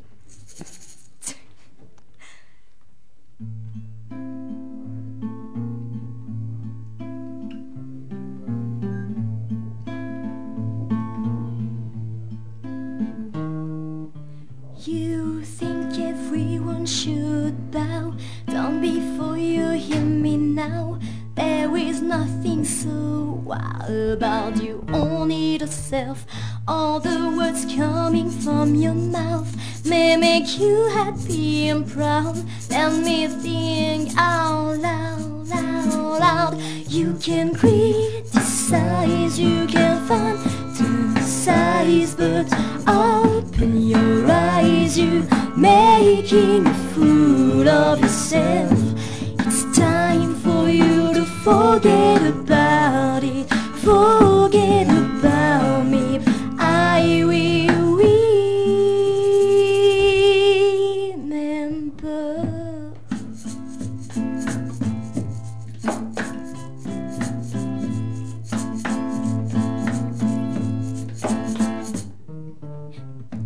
You 14.85 15.41
think 15.43 15.99
everyone 15.99 16.85
should 16.85 17.71
bow 17.71 18.13
down 18.47 18.79
before 18.81 19.38
you 19.38 19.71
hear 19.71 20.01
me 20.01 20.38
now? 20.38 20.97
There 21.38 21.77
is 21.77 22.01
nothing 22.01 22.65
so 22.65 23.39
wild 23.45 23.91
about 23.91 24.57
you, 24.59 24.83
only 24.91 25.59
the 25.59 25.67
self. 25.67 26.25
All 26.67 26.99
the 26.99 27.31
words 27.38 27.63
coming 27.75 28.31
from 28.31 28.73
your 28.73 28.95
mouth 28.95 29.55
may 29.85 30.17
make 30.17 30.57
you 30.57 30.89
happy 30.89 31.69
and 31.69 31.88
proud. 31.88 32.43
Let 32.71 32.91
me 33.03 33.27
think 33.27 34.17
out 34.17 34.79
loud, 34.79 35.47
loud, 35.47 36.19
loud. 36.19 36.59
You 36.89 37.13
can 37.21 37.53
criticize, 37.53 39.38
you 39.39 39.67
can 39.67 40.07
fantasize, 40.07 41.38
but 42.17 42.51
open 42.88 43.85
your 43.85 44.25
eyes. 44.25 44.97
You 44.97 45.27
making 45.55 46.65
a 46.65 46.73
fool 46.73 47.69
of 47.69 47.99
yourself. 47.99 48.96
Forget 51.47 52.21
about 52.27 53.23
it. 53.23 53.47
Forget 53.79 54.87
about 54.89 55.85
me. 55.85 56.19
I 56.59 57.23
will 57.23 57.95
remember. 61.15 61.53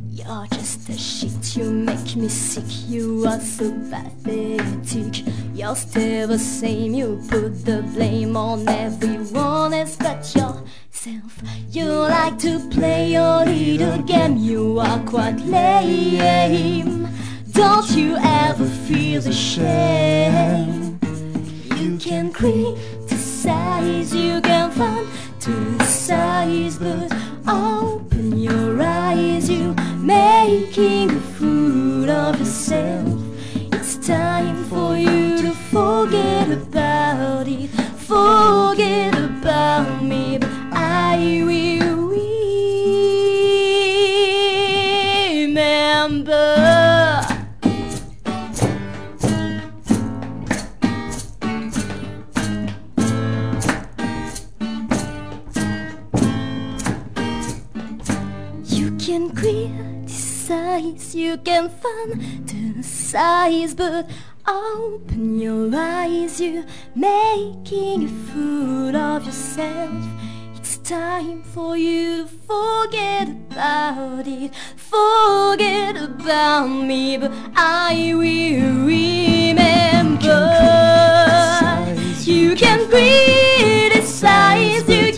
You're 0.09 0.47
just 0.47 0.89
a 0.89 0.97
shit, 0.97 1.55
you 1.55 1.69
make 1.69 2.15
me 2.15 2.29
sick, 2.29 2.89
you 2.89 3.27
are 3.27 3.39
so 3.39 3.69
pathetic. 3.91 5.23
You're 5.61 5.75
still 5.75 6.27
the 6.27 6.39
same, 6.39 6.95
you 6.95 7.21
put 7.29 7.65
the 7.65 7.83
blame 7.93 8.35
on 8.35 8.67
everyone 8.67 9.75
else 9.75 9.95
but 9.95 10.25
yourself. 10.35 11.43
You 11.69 11.85
like 11.85 12.39
to 12.39 12.67
play 12.71 13.11
your 13.11 13.45
little 13.45 14.01
game, 14.01 14.37
you 14.37 14.79
are 14.79 14.97
quite 15.05 15.37
lame. 15.41 17.07
Don't 17.51 17.91
you 17.91 18.17
ever 18.17 18.65
feel 18.65 19.21
the 19.21 19.31
shame? 19.31 20.99
You 21.77 21.95
can 21.99 22.33
criticize, 22.33 22.90
criticize, 61.69 62.15
you 62.15 62.39
can 62.47 62.81
fantasize, 62.81 63.75
but 63.75 64.09
open 64.47 65.39
your 65.39 65.69
eyes, 65.75 66.39
you're 66.41 66.65
making 66.95 68.05
a 68.05 68.07
fool 68.07 68.95
of 68.95 69.25
yourself. 69.25 70.05
It's 70.55 70.77
time 70.77 71.43
for 71.43 71.77
you 71.77 72.23
to 72.23 72.27
forget 72.27 73.29
about 73.29 74.27
it, 74.27 74.53
forget 74.75 75.97
about 75.97 76.67
me, 76.67 77.17
but 77.17 77.31
I 77.55 78.13
will 78.15 78.85
remember. 78.85 80.47
You 82.23 82.55
can 82.55 82.87
criticize, 82.89 84.87
you 84.87 85.10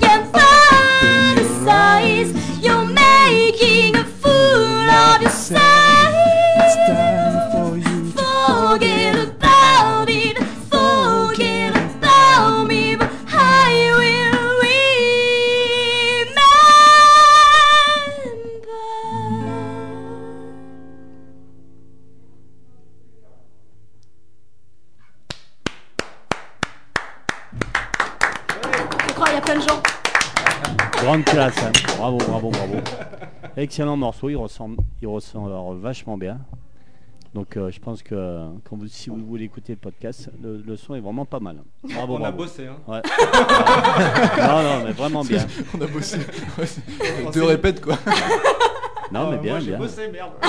I 6.85 7.69
will. 7.71 8.33
Je 29.07 29.13
crois 29.13 29.25
qu'il 29.27 29.35
y 29.35 29.37
a 29.37 29.41
plein 29.41 29.55
de 29.55 29.61
gens. 29.61 29.81
Grande 31.03 31.25
classe. 31.25 31.57
hein. 31.63 31.71
Bravo, 31.97 32.17
bravo, 32.17 32.49
bravo. 32.49 32.75
Excellent 33.57 33.97
morceau. 33.97 34.29
Il 34.29 34.37
ressemble, 34.37 34.77
il 35.01 35.07
ressemble 35.07 35.51
vachement 35.79 36.17
bien. 36.17 36.39
Donc, 37.33 37.57
euh, 37.57 37.71
je 37.71 37.79
pense 37.79 38.03
que 38.03 38.13
euh, 38.13 38.47
quand 38.69 38.75
vous, 38.77 38.87
si 38.87 39.09
vous 39.09 39.25
voulez 39.25 39.45
écouter 39.45 39.73
le 39.73 39.79
podcast, 39.79 40.29
le, 40.41 40.61
le 40.61 40.75
son 40.75 40.93
est 40.93 40.99
vraiment 40.99 41.25
pas 41.25 41.39
mal. 41.39 41.57
Bravo, 41.83 42.17
On 42.19 42.23
a 42.23 42.31
bossé. 42.31 42.67
Hein. 42.67 42.77
Ouais. 42.87 43.01
non, 44.39 44.61
non, 44.63 44.83
mais 44.85 44.91
vraiment 44.91 45.23
bien. 45.23 45.43
On 45.75 45.81
a 45.81 45.87
bossé. 45.87 46.17
Ouais, 46.59 47.31
Deux 47.33 47.43
répètes 47.43 47.81
quoi. 47.81 47.95
Non, 49.11 49.31
mais 49.31 49.37
Ah, 49.39 49.41
bien, 49.41 49.51
moi, 49.53 49.59
j'ai 49.61 49.69
bien. 49.71 49.79
bossé, 49.79 50.07
merde. 50.09 50.31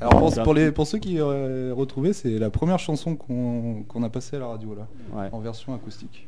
Alors 0.00 0.32
pour, 0.44 0.54
les, 0.54 0.70
pour 0.72 0.86
ceux 0.86 0.98
qui 0.98 1.20
auraient 1.20 1.70
retrouvé, 1.70 2.12
c'est 2.12 2.38
la 2.38 2.50
première 2.50 2.78
chanson 2.78 3.16
qu'on 3.16 3.84
qu'on 3.88 4.02
a 4.02 4.08
passée 4.10 4.36
à 4.36 4.38
la 4.40 4.46
radio 4.48 4.74
là, 4.74 4.86
Ouais. 5.12 5.28
en 5.32 5.40
version 5.40 5.74
acoustique. 5.74 6.26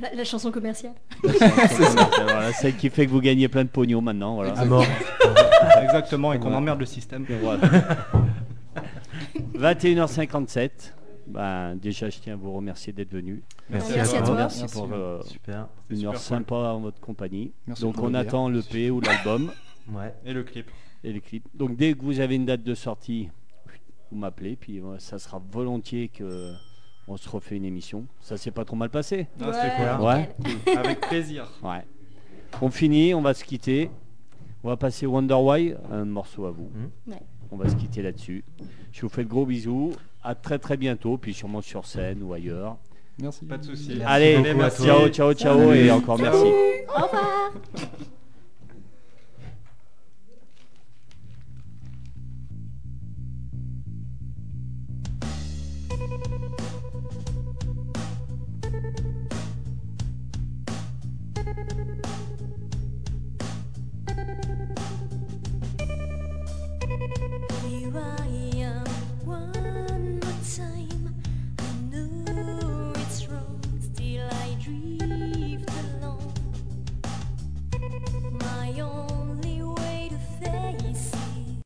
La, 0.00 0.14
la 0.14 0.24
chanson 0.24 0.50
commerciale. 0.52 0.92
Voilà, 1.22 2.52
celle 2.52 2.76
qui 2.76 2.90
fait 2.90 3.06
que 3.06 3.10
vous 3.10 3.20
gagnez 3.20 3.48
plein 3.48 3.64
de 3.64 3.68
pognon 3.70 4.00
maintenant. 4.02 4.34
Voilà. 4.34 4.52
À 4.58 4.64
mort. 4.64 4.84
Exactement, 5.82 6.32
et 6.32 6.38
qu'on 6.38 6.50
Ouais. 6.50 6.56
emmerde 6.56 6.80
le 6.80 6.86
système. 6.86 7.24
Et 7.28 7.36
voilà. 7.36 7.60
21h57. 9.54 10.92
Ben, 11.26 11.74
déjà, 11.76 12.08
je 12.08 12.18
tiens 12.20 12.34
à 12.34 12.36
vous 12.36 12.52
remercier 12.52 12.92
d'être 12.92 13.10
venu. 13.10 13.42
Merci, 13.68 13.92
Merci 13.96 14.16
à 14.16 14.22
toi. 14.22 14.34
Merci 14.36 14.64
pour 14.72 14.88
euh, 14.92 15.20
Super. 15.22 15.66
une 15.90 15.96
super 15.96 16.08
heure 16.10 16.14
cool. 16.14 16.22
sympa 16.22 16.54
en 16.54 16.80
votre 16.80 17.00
compagnie. 17.00 17.52
Merci 17.66 17.82
Donc, 17.82 18.00
on 18.00 18.08
le 18.10 18.18
attend 18.18 18.48
l'EP 18.48 18.90
ou 18.90 19.00
l'album 19.00 19.50
Ouais. 19.90 20.14
Et 20.24 20.32
le 20.32 20.44
clip. 20.44 20.70
et 21.02 21.12
les 21.12 21.20
clips. 21.20 21.44
Donc, 21.54 21.76
dès 21.76 21.94
que 21.94 22.02
vous 22.04 22.20
avez 22.20 22.36
une 22.36 22.46
date 22.46 22.62
de 22.62 22.74
sortie, 22.74 23.28
vous 24.12 24.18
m'appelez. 24.18 24.54
Puis, 24.56 24.78
euh, 24.80 24.98
ça 24.98 25.18
sera 25.18 25.42
volontiers 25.50 26.08
que 26.08 26.52
on 27.08 27.16
se 27.16 27.28
refait 27.28 27.56
une 27.56 27.64
émission. 27.64 28.06
Ça 28.20 28.36
s'est 28.36 28.50
pas 28.50 28.64
trop 28.64 28.76
mal 28.76 28.90
passé. 28.90 29.26
Ah, 29.40 30.00
Ouais. 30.02 30.34
Avec 30.76 31.00
plaisir. 31.00 31.46
Ouais. 31.62 31.84
On 32.60 32.70
finit, 32.70 33.14
on 33.14 33.22
va 33.22 33.34
se 33.34 33.44
quitter. 33.44 33.90
On 34.64 34.68
va 34.68 34.76
passer 34.76 35.06
Wonder 35.06 35.34
Why, 35.34 35.74
un 35.92 36.04
morceau 36.04 36.46
à 36.46 36.50
vous. 36.50 36.68
Ouais. 37.06 37.20
On 37.52 37.56
va 37.56 37.68
se 37.68 37.76
quitter 37.76 38.02
là-dessus. 38.02 38.44
Je 38.92 39.02
vous 39.02 39.08
fais 39.08 39.22
de 39.24 39.28
gros 39.28 39.46
bisous. 39.46 39.92
À 40.24 40.34
très 40.34 40.58
très 40.58 40.76
bientôt, 40.76 41.18
puis 41.18 41.32
sûrement 41.34 41.60
sur 41.60 41.86
scène 41.86 42.22
ou 42.22 42.32
ailleurs. 42.32 42.76
Merci. 43.20 43.46
Pas 43.46 43.58
de 43.58 43.64
soucis. 43.64 44.00
Allez, 44.04 44.42
toi. 44.54 44.70
ciao, 44.70 45.08
ciao, 45.08 45.32
ciao, 45.34 45.58
Salut. 45.58 45.78
et 45.78 45.90
encore 45.90 46.18
merci. 46.18 46.42
Au 46.88 47.02
revoir 47.04 47.52
Here 67.96 68.04
I 68.04 68.35